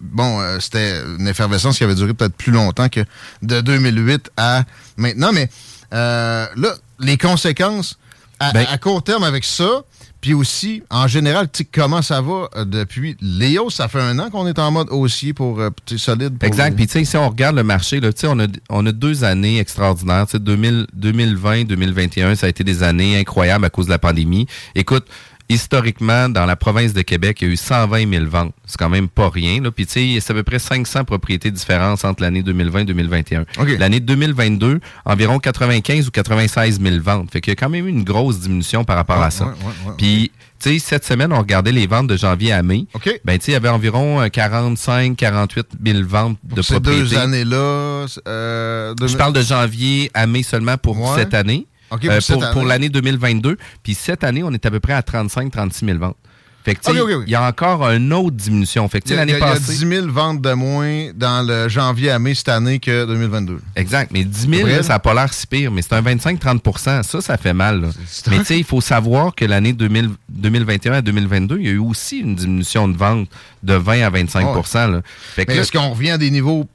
[0.00, 3.00] Bon, euh, c'était une effervescence qui avait duré peut-être plus longtemps que
[3.42, 4.64] de 2008 à
[4.96, 5.32] maintenant.
[5.32, 5.48] Mais
[5.94, 7.98] euh, là, les conséquences
[8.40, 9.82] à, Ben- à court terme avec ça,
[10.22, 13.16] puis aussi, en général, comment ça va euh, depuis?
[13.20, 13.68] Léo?
[13.68, 16.38] Ça fait un an qu'on est en mode haussier pour euh, solide.
[16.38, 16.74] pour- Exact.
[16.76, 18.92] Puis, tu sais, si on regarde le marché, là, tu sais, on a, on a
[18.92, 20.26] deux années extraordinaires.
[20.26, 23.98] Tu sais, 2000 2020, 2021, ça a été des années incroyables à cause de la
[23.98, 24.46] pandémie.
[24.76, 25.06] Écoute,
[25.52, 28.52] historiquement, dans la province de Québec, il y a eu 120 000 ventes.
[28.66, 29.60] C'est quand même pas rien.
[29.62, 29.70] Là.
[29.70, 33.42] Puis, tu sais, c'est à peu près 500 propriétés différentes entre l'année 2020 et 2021.
[33.58, 33.68] OK.
[33.78, 37.30] L'année 2022, environ 95 ou 96 000 ventes.
[37.32, 39.44] Fait qu'il y a quand même eu une grosse diminution par rapport Ouais, à ça.
[39.46, 40.30] ouais, ouais, ouais, Puis,
[40.60, 42.86] tu sais, cette semaine, on regardait les ventes de janvier à mai.
[42.94, 43.20] OK.
[43.24, 47.02] Ben, tu sais, il y avait environ euh, 45, 48 000 ventes de ces propriétés.
[47.02, 48.06] deux années-là.
[48.28, 51.66] euh, Je parle de janvier à mai seulement pour cette année.
[51.92, 53.56] Euh, pour l'année 2022.
[53.82, 56.16] Puis cette année, on est à peu près à 35-36 000 ventes.
[56.64, 56.80] Fait que,
[57.26, 58.88] il y a encore une autre diminution.
[58.88, 59.72] Fait que, tu Il y a, l'année il y a- il y a passée.
[59.84, 63.58] 10 000 ventes de moins dans le janvier à mai cette année que 2022.
[63.74, 64.10] Exact.
[64.12, 64.82] Mais 10 000, Vrai, là, là?
[64.84, 67.80] ça n'a pas l'air si pire, mais c'est un 25-30% Ça, ça fait mal.
[67.80, 67.88] là.
[68.30, 71.72] Mais tu sais, il faut savoir que l'année 2000 2021 à 2022, il y a
[71.72, 73.28] eu aussi une diminution de ventes
[73.62, 75.02] de 20 à 25 là.
[75.34, 76.66] Fait que Mais là, est-ce qu'on revient à des niveaux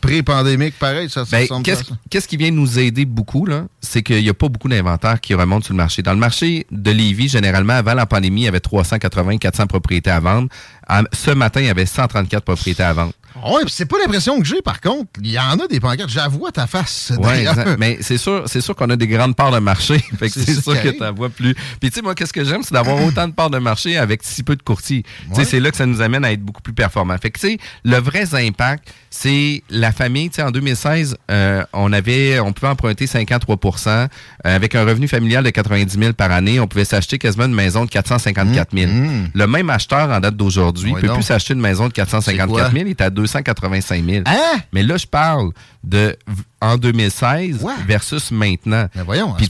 [0.00, 1.08] pré-pandémiques pareil?
[1.08, 1.94] Ça, ça Ben, qu'est-ce ça?
[2.10, 3.64] qu'est-ce qui vient nous aider beaucoup, là?
[3.80, 6.02] C'est qu'il n'y a pas beaucoup d'inventaire qui remontent sur le marché.
[6.02, 10.10] Dans le marché de Lévis, généralement, avant la pandémie, il y avait 380, 400 propriétés
[10.10, 10.48] à vendre.
[10.88, 13.12] En- ce matin, il y avait 134 propriétés à vendre.
[13.44, 15.08] Oui, c'est pas l'impression que j'ai, par contre.
[15.22, 16.10] Il y en a des pancartes.
[16.10, 17.12] J'avoue à ta face.
[17.34, 17.76] Exact.
[17.78, 19.98] mais c'est sûr, c'est sûr qu'on a des grandes parts de marché.
[20.18, 21.54] Fait que C'est sûr que tu vois plus.
[21.80, 24.20] Puis tu sais, moi, qu'est-ce que j'aime, c'est d'avoir autant de parts de marché avec
[24.24, 25.02] si peu de courtiers.
[25.02, 25.44] Tu Ouais.
[25.44, 27.16] sais, c'est là que ça nous amène à être beaucoup plus performants.
[27.20, 30.28] Fait que tu sais, le vrai impact, c'est la famille.
[30.30, 34.06] Tu sais, en 2016, euh, on avait, on pouvait emprunter 53% euh,
[34.44, 36.60] avec un revenu familial de 90 000 par année.
[36.60, 38.90] On pouvait s'acheter quasiment une maison de 454 000.
[39.34, 41.16] Le même acheteur en date d'aujourd'hui Mmh, Ouais, peut donc.
[41.16, 42.70] plus s'acheter une maison de C'est 454 quoi?
[42.70, 42.84] 000.
[42.86, 44.22] Il est à 285 000.
[44.26, 44.60] Hein?
[44.72, 45.50] Mais là, je parle
[45.84, 46.16] de
[46.60, 48.86] en 2016 versus maintenant.
[48.94, 49.48] Mais voyons, à Puis.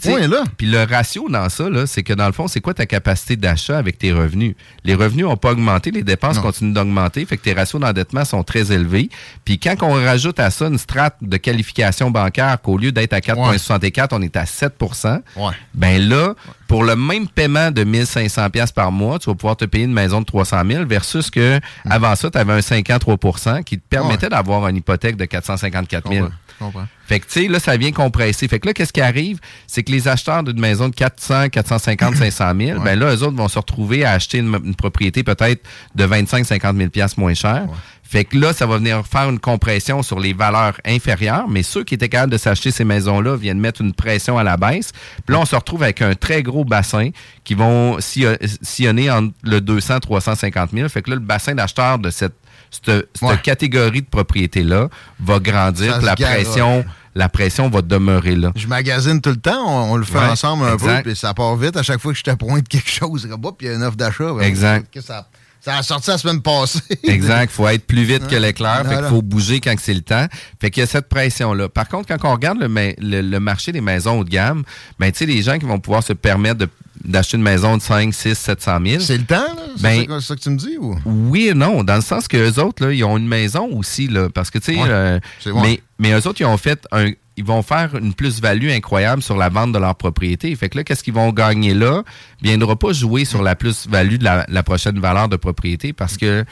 [0.56, 3.36] Puis le ratio dans ça, là, c'est que dans le fond, c'est quoi ta capacité
[3.36, 4.54] d'achat avec tes revenus?
[4.84, 6.42] Les revenus n'ont pas augmenté, les dépenses Non.
[6.42, 9.08] continuent d'augmenter, fait que tes ratios d'endettement sont très élevés.
[9.44, 13.20] Puis quand on rajoute à ça une strate de qualification bancaire qu'au lieu d'être à
[13.20, 15.52] 4,64, on est à 7% Ouais.
[15.74, 16.34] ben là,
[16.68, 19.92] pour le même paiement de 1500 pièces par mois, tu vas pouvoir te payer une
[19.92, 21.92] maison de 300 000 versus que Hmm.
[21.92, 25.24] avant ça, tu avais un 5 ans 3 qui te permettait d'avoir une hypothèque de
[25.24, 26.28] 454 000.
[26.28, 26.86] Je comprends.
[27.10, 28.46] Fait que, tu sais, là, ça vient compresser.
[28.46, 29.40] Fait que là, qu'est-ce qui arrive?
[29.66, 33.36] C'est que les acheteurs d'une maison de 400, 450, 500 000, ben là, eux autres
[33.36, 35.60] vont se retrouver à acheter une, une propriété peut-être
[35.96, 37.66] de 25, 50 000 pièces moins cher.
[38.04, 41.82] Fait que là, ça va venir faire une compression sur les valeurs inférieures, mais ceux
[41.82, 44.92] qui étaient capables de s'acheter ces maisons-là viennent mettre une pression à la baisse.
[45.26, 47.10] Puis là, on se retrouve avec un très gros bassin
[47.42, 50.88] qui vont sillon- sillonner entre le 200 350 000.
[50.88, 52.34] Fait que là, le bassin d'acheteurs de cette,
[52.70, 53.36] cette, cette Ouais.
[53.42, 54.88] catégorie de propriété-là
[55.20, 55.92] va grandir.
[55.92, 56.84] Ça puis la pression,
[57.14, 58.52] la pression va demeurer là.
[58.56, 61.02] Je magasine tout le temps, on, on le fait Ouais, ensemble un exact.
[61.04, 61.76] peu, puis ça part vite.
[61.76, 63.28] À chaque fois que je te pointe quelque chose,
[63.58, 64.32] puis il y a une offre d'achat.
[64.32, 64.86] ben, Exact.
[64.92, 65.26] que Ça,
[65.60, 66.80] ça a sorti la semaine passée.
[67.04, 67.50] Exact.
[67.52, 68.84] faut être plus vite que l'éclair.
[68.88, 70.26] Fait qu'il faut bouger quand c'est le temps.
[70.60, 71.68] Fait qu'il y a cette pression-là.
[71.68, 74.62] Par contre, quand on regarde le- le marché des maisons haut de gamme,
[74.98, 76.68] ben, tu sais, les gens qui vont pouvoir se permettre de-
[77.04, 79.00] d'acheter une maison de 5, 6, 700 000.
[79.02, 79.62] C'est le temps, là?
[79.76, 80.76] C'est Ben, ça que- ça que tu me dis?
[80.78, 80.98] Ou?
[81.06, 84.06] Oui et non, dans le sens que eux autres, là, ils ont une maison aussi,
[84.08, 85.20] là, parce que, tu sais, Ouais, euh,
[85.62, 89.36] mais, mais eux autres, ils ont fait un, ils vont faire une plus-value incroyable sur
[89.36, 90.54] la vente de leur propriété.
[90.56, 92.02] Fait que là, qu'est-ce qu'ils vont gagner là?
[92.42, 95.92] Bien, ils n'auront pas joué sur la plus-value de la, la prochaine valeur de propriété
[95.94, 96.42] parce que,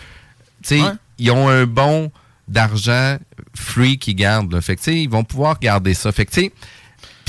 [0.62, 0.80] tu sais,
[1.18, 2.10] ils ont un bon
[2.46, 3.18] d'argent
[3.54, 4.60] free qu'ils gardent, là.
[4.62, 6.10] Fait que, tu sais, ils vont pouvoir garder ça.
[6.12, 6.52] Fait que, tu sais,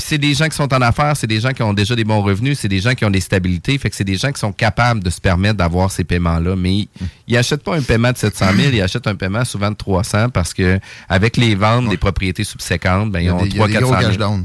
[0.00, 2.04] puis c'est des gens qui sont en affaires, c'est des gens qui ont déjà des
[2.04, 3.76] bons revenus, c'est des gens qui ont des stabilités.
[3.78, 6.56] Fait que c'est des gens qui sont capables de se permettre d'avoir ces paiements-là.
[6.56, 6.88] Mais ils,
[7.28, 10.30] ils achètent pas un paiement de 700 000, ils achètent un paiement souvent de 300
[10.30, 13.66] parce que avec les ventes des propriétés subséquentes, ben, ils ont des, il y a
[13.66, 14.30] 3 des gros 400 cash 000.
[14.30, 14.42] down.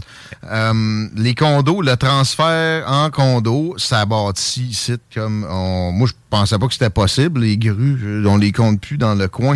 [0.51, 6.57] Euh, les condos, le transfert en condo, ça bâtit ici comme on, moi je pensais
[6.59, 7.41] pas que c'était possible.
[7.41, 9.55] Les grues, je- on les compte plus dans le coin.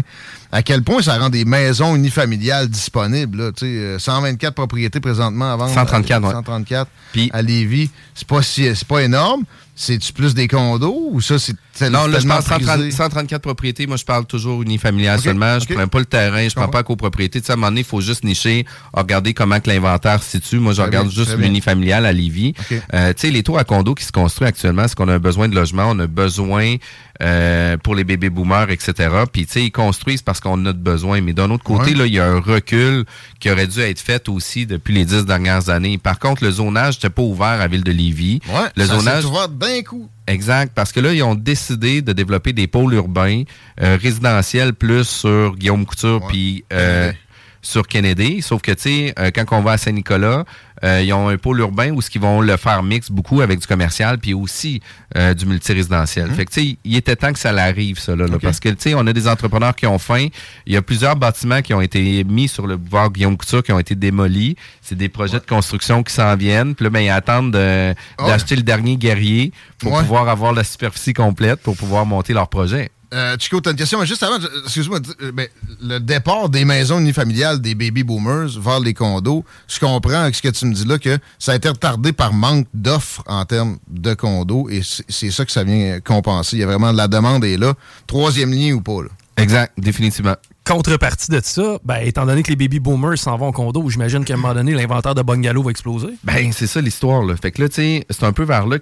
[0.51, 4.99] À quel point ça rend des maisons unifamiliales disponibles là, tu sais, euh, 124 propriétés
[4.99, 5.73] présentement à vendre.
[5.73, 6.31] 134, ouais.
[6.31, 6.89] 134
[7.31, 7.91] à Lévis.
[8.15, 9.43] C'est pas si c'est pas énorme.
[9.81, 12.91] C'est-tu plus des condos ou ça c'est Non, là, je parle 130 prisé?
[12.91, 13.87] 134 propriétés.
[13.87, 15.57] Moi, je parle toujours unifamilial seulement.
[15.57, 15.73] Je ok.
[15.73, 17.39] prends pas le terrain, je prends pas la copropriété.
[17.39, 20.31] Tu sais, à un moment donné, il faut juste nicher, regarder comment que l'inventaire se
[20.31, 20.59] situe.
[20.59, 22.55] Moi, je regarde bien, juste l'unifamilial à Lévis.
[22.93, 25.47] Euh, tu sais, les tours à condos qui se construisent actuellement, c'est qu'on a besoin
[25.47, 26.75] de logement, on a besoin
[27.21, 28.93] euh, pour les bébés boomers, etc.
[29.31, 31.21] Puis, tu sais, ils construisent parce qu'on a de besoin.
[31.21, 31.97] Mais d'un autre côté, Ouais.
[31.97, 33.05] là, il y a un recul
[33.39, 35.97] qui aurait dû être fait aussi depuis les dix dernières années.
[35.97, 38.39] Par contre, le zonage n'était pas ouvert à la ville de Lévis.
[38.47, 40.07] Ouais, le ça zonage ouvert d'un coup.
[40.27, 43.43] Exact, parce que là, ils ont décidé de développer des pôles urbains
[43.81, 47.11] euh, résidentiels plus sur Guillaume Couture puis euh,
[47.61, 48.41] sur Kennedy.
[48.41, 50.45] Sauf que, tu sais, euh, quand on va à Saint-Nicolas,
[50.83, 53.59] euh, ils ont un pôle urbain où ce qu'ils vont le faire mix beaucoup avec
[53.59, 54.81] du commercial puis aussi
[55.17, 56.31] euh, du multirésidentiel.
[56.31, 58.75] Fait que, tu sais, il était temps que ça l'arrive, ça, là, parce que, tu
[58.79, 60.27] sais, on a des entrepreneurs qui ont faim.
[60.65, 63.73] Il y a plusieurs bâtiments qui ont été mis sur le boulevard Guillaume Couture qui
[63.73, 64.55] ont été démolis.
[64.81, 66.75] C'est des projets de construction qui s'en viennent.
[66.75, 69.99] Puis là, ben, ils attendent de- Ah d'acheter le dernier guerrier pour Ouais.
[70.01, 72.89] pouvoir avoir la superficie complète pour pouvoir monter leur projet.
[73.13, 75.47] Euh, Chico, t'as une question, mais juste avant, excuse-moi, euh, ben,
[75.81, 80.41] le départ des maisons unifamiliales des baby boomers vers les condos, je comprends avec ce
[80.41, 83.79] que tu me dis là que ça a été retardé par manque d'offres en termes
[83.89, 86.57] de condos et c'est ça que ça vient compenser.
[86.57, 87.73] Il y a vraiment la demande est là.
[88.05, 89.09] Troisième lien ou pas, là?
[89.37, 90.35] Exact, définitivement.
[90.65, 94.23] Contrepartie de ça, ben, étant donné que les baby boomers s'en vont au condo, j'imagine
[94.23, 96.09] qu'à un moment donné, l'inventaire de bungalow va exploser.
[96.23, 97.23] Ben, c'est ça l'histoire.
[97.23, 97.35] Là.
[97.41, 98.77] Fait que là, tu sais, c'est un peu vers là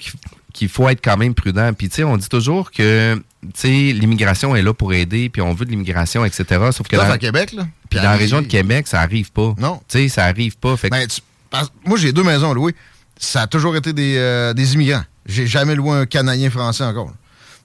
[0.54, 1.72] qu'il faut être quand même prudent.
[1.74, 3.22] Puis, tu sais, on dit toujours que,
[3.64, 6.46] l'immigration est là pour aider, puis on veut de l'immigration, etc.
[6.72, 7.68] Sauf que dans, à Québec, là.
[7.90, 9.54] puis dans la région de Québec, ça arrive pas.
[9.58, 9.82] Non.
[9.88, 10.76] Tu sais, ça arrive pas.
[10.78, 11.22] Fait que- Ben, tu-
[11.86, 12.76] moi, j'ai deux maisons louées.
[13.18, 15.04] Ça a toujours été des, euh, des immigrants.
[15.26, 17.08] J'ai jamais loué un Canadien français encore.
[17.08, 17.14] là.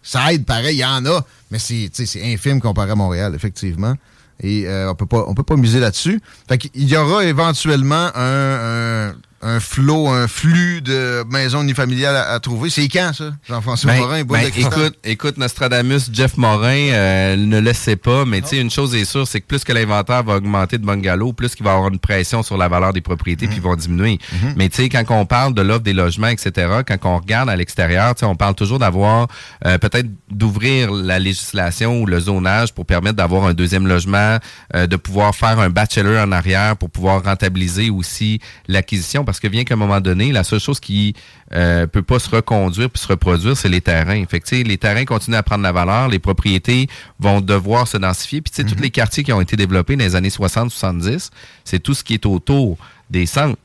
[0.02, 1.90] Ça aide pareil, il y en a, mais c'est
[2.24, 3.94] infime comparé à Montréal, effectivement.
[4.42, 6.20] Et euh, on peut pas on peut pas miser là-dessus.
[6.48, 12.30] Fait qu'il y aura éventuellement un, un, un flot, un flux de maisons unifamiliales à,
[12.30, 12.70] à trouver.
[12.70, 13.32] C'est quand, ça?
[13.48, 18.40] Jean-François Ben, Morin, ben, écoute, écoute, Nostradamus, Jeff Morin euh, ne le sait pas, mais
[18.40, 21.32] tu sais, une chose est sûre, c'est que plus que l'inventaire va augmenter de bungalows,
[21.32, 23.74] plus qu'il va y avoir une pression sur la valeur des propriétés, puis ils vont
[23.76, 24.18] diminuer.
[24.56, 27.56] Mais tu sais, quand on parle de l'offre des logements, etc., quand on regarde à
[27.56, 29.26] l'extérieur, tu sais, on parle toujours d'avoir,
[29.66, 34.38] euh, peut-être d'ouvrir la législation ou le zonage pour permettre d'avoir un deuxième logement,
[34.74, 39.48] euh, de pouvoir faire un bachelor en arrière pour pouvoir rentabiliser aussi l'acquisition, parce que
[39.48, 41.14] bien qu'à un moment donné, la seule chose qui
[41.54, 44.22] euh, peut pas se reconduire puis se reproduire, c'est les terrains.
[44.26, 46.86] Fait que, les terrains continuent à prendre la valeur, les propriétés
[47.18, 48.42] vont devoir se densifier.
[48.42, 51.30] Puis tu sais, tous les quartiers qui ont été développés dans les années 60-70,
[51.64, 52.76] c'est tout ce qui est autour
[53.08, 53.56] des centres.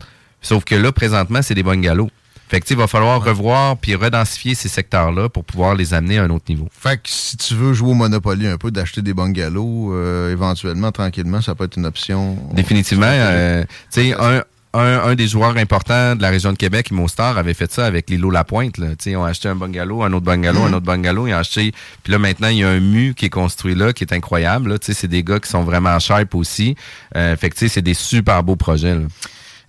[0.41, 2.09] Sauf que là, présentement, c'est des bungalows.
[2.47, 6.23] Fait que, il va falloir revoir puis redensifier ces secteurs-là pour pouvoir les amener à
[6.23, 6.69] un autre niveau.
[6.71, 10.93] Fait que si tu veux jouer au Monopoly un peu, d'acheter des bungalows, euh, éventuellement,
[10.93, 12.37] tranquillement, ça peut être une option.
[12.53, 13.05] Définitivement.
[13.09, 14.43] euh, tu sais, un,
[14.77, 18.29] un, des joueurs importants de la région de Québec, Mostar, avait fait ça avec Lilo
[18.29, 18.77] Lapointe.
[18.77, 18.89] Là.
[18.89, 21.27] Tu sais, Ils ont acheté un bungalow, un autre bungalow, un autre bungalow.
[21.27, 21.73] Ils ont acheté.
[22.03, 24.71] Puis là, maintenant, il y a un mu qui est construit là, qui est incroyable.
[24.71, 24.77] Là.
[24.81, 26.75] C'est des gars qui sont vraiment sharp aussi.
[27.15, 28.95] Euh, c'est des super beaux projets.
[28.95, 29.01] Là.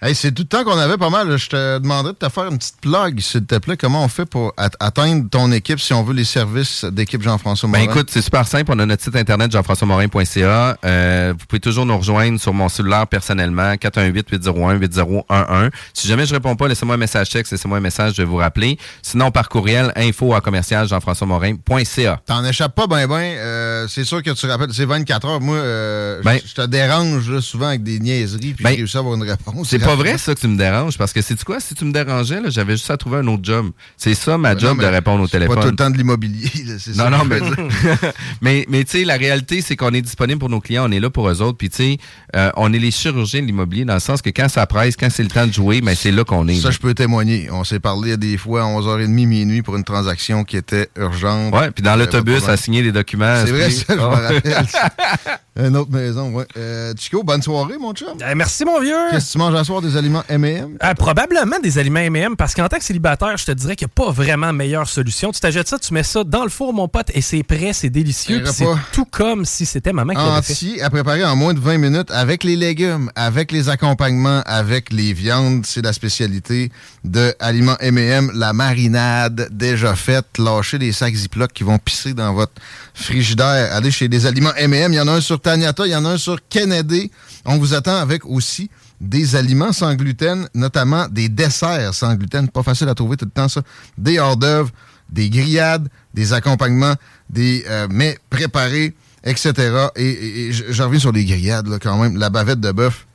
[0.00, 1.36] Hey, c'est tout le temps qu'on avait pas mal.
[1.36, 3.76] Je te demanderais de te faire une petite plug, s'il te plaît.
[3.76, 7.68] Comment on fait pour at- atteindre ton équipe si on veut les services d'équipe Jean-François
[7.68, 7.92] Ben Morin?
[7.92, 8.70] écoute, c'est super simple.
[8.72, 10.76] On a notre site internet jean-françois-morin.ca.
[10.84, 15.70] Euh, vous pouvez toujours nous rejoindre sur mon cellulaire personnellement, 418-801-8011.
[15.92, 18.36] Si jamais je réponds pas, laissez-moi un message texte, laissez-moi un message, je vais vous
[18.36, 18.78] rappeler.
[19.02, 22.20] Sinon, par courriel, info à commercial jean-françois-morin.ca.
[22.24, 23.16] T'en échappes pas ben ben.
[23.36, 25.40] Euh, c'est sûr que tu rappelles, c'est 24 heures.
[25.40, 28.76] Moi, euh, Ben- je je te dérange là, souvent avec des niaiseries puis Ben, j'ai
[28.76, 29.68] réussi à avoir une réponse.
[29.88, 30.98] C'est pas vrai ça que tu me déranges?
[30.98, 31.60] Parce que c'est quoi?
[31.60, 33.70] Si tu me dérangeais là, j'avais juste à trouver un autre job.
[33.96, 35.54] C'est ça ma job non, de mais répondre au téléphone.
[35.56, 36.50] Pas tout le temps de l'immobilier.
[36.78, 37.40] c'est ça Non, non, mais,
[38.42, 41.00] mais, mais tu sais, la réalité, c'est qu'on est disponible pour nos clients, on est
[41.00, 41.56] là pour eux autres.
[41.56, 41.98] Puis, tu sais,
[42.36, 45.08] euh, on est les chirurgiens de l'immobilier dans le sens que quand ça presse, quand
[45.10, 46.56] c'est le temps de jouer, ben, c'est là qu'on est.
[46.56, 46.70] Ça, là.
[46.72, 47.48] je peux témoigner.
[47.50, 51.54] On s'est parlé des fois à 11h30, minuit pour une transaction qui était urgente.
[51.54, 53.42] Ouais, puis dans l'autobus, à signer les documents.
[53.44, 54.42] C'est vrai, puis- ça, je me rappelle.
[55.58, 56.46] Une autre maison, ouais.
[56.56, 58.16] Euh, Chico, bonne soirée, mon chum.
[58.36, 58.94] merci, mon vieux.
[59.10, 59.82] Qu'est-ce que tu manges à soir?
[59.82, 60.78] des aliments M&M?
[60.82, 63.92] Euh, probablement des aliments M&M, parce qu'en tant que célibataire, je te dirais qu'il n'y
[63.92, 65.32] a pas vraiment meilleure solution.
[65.32, 67.90] Tu t'achètes ça, tu mets ça dans le four, mon pote, et c'est prêt, c'est
[67.90, 68.42] délicieux.
[68.46, 70.82] C'est tout comme si c'était maman qui l'avait fait.
[70.82, 75.12] À préparer en moins de 20 minutes avec les légumes, avec les accompagnements, avec les
[75.12, 75.64] viandes.
[75.66, 76.70] C'est la spécialité
[77.04, 78.30] de Aliments M&M.
[78.34, 80.26] La marinade déjà faite.
[80.38, 82.52] Lâchez les sacs Ziploc qui vont pisser dans votre
[82.94, 83.72] frigidaire.
[83.72, 84.92] Allez chez les Aliments M&M.
[84.92, 87.10] Il y en a un sur Taniata, il y en a un sur Kennedy.
[87.46, 88.68] On vous attend avec aussi
[89.00, 92.48] des aliments sans gluten, notamment des desserts sans gluten.
[92.50, 93.62] Pas facile à trouver tout le temps, ça.
[93.96, 94.70] Des hors d'œuvre,
[95.08, 96.96] des grillades, des accompagnements,
[97.30, 98.94] des euh, mets préparés,
[99.24, 99.86] etc.
[99.96, 102.18] Et, et- et je reviens sur les grillades, là, quand même.
[102.18, 103.06] La bavette de bœuf,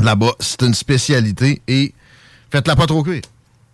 [0.00, 1.62] là-bas, c'est une spécialité.
[1.68, 1.94] Et
[2.50, 3.22] faites-la pas trop cuire.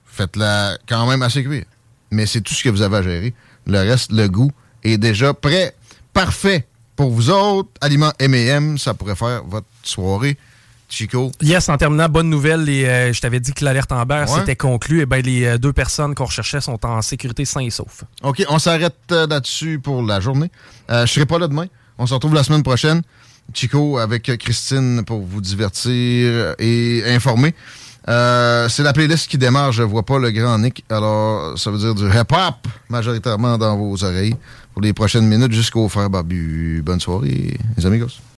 [0.04, 1.64] Faites-la quand même assez cuire.
[2.10, 3.34] Mais c'est tout ce que vous avez à gérer.
[3.66, 5.74] Le reste, le goût est déjà prêt.
[6.12, 6.66] Parfait.
[6.96, 10.36] Pour vous autres, aliments M&M, ça pourrait faire votre soirée.
[10.88, 14.38] Chico, Yes, en terminant, bonne nouvelle, les, euh, je t'avais dit que l'alerte Amber Ouais.
[14.38, 15.00] s'était conclue.
[15.00, 18.04] Et ben, les euh, deux personnes qu'on recherchait sont en sécurité sains et saufs.
[18.22, 20.50] OK, on s'arrête euh, là-dessus pour la journée.
[20.88, 21.66] Je serai pas là demain.
[21.98, 23.02] On se retrouve la semaine prochaine.
[23.52, 27.54] Chico avec Christine pour vous divertir et informer.
[28.06, 30.84] C'est la playlist qui démarre, je vois pas le grand Nick.
[30.90, 32.54] Alors, ça veut dire du hip-hop
[32.88, 34.36] majoritairement dans vos oreilles
[34.74, 36.82] pour les prochaines minutes jusqu'au frère Barbu.
[36.84, 38.33] Bonne soirée, les amigos.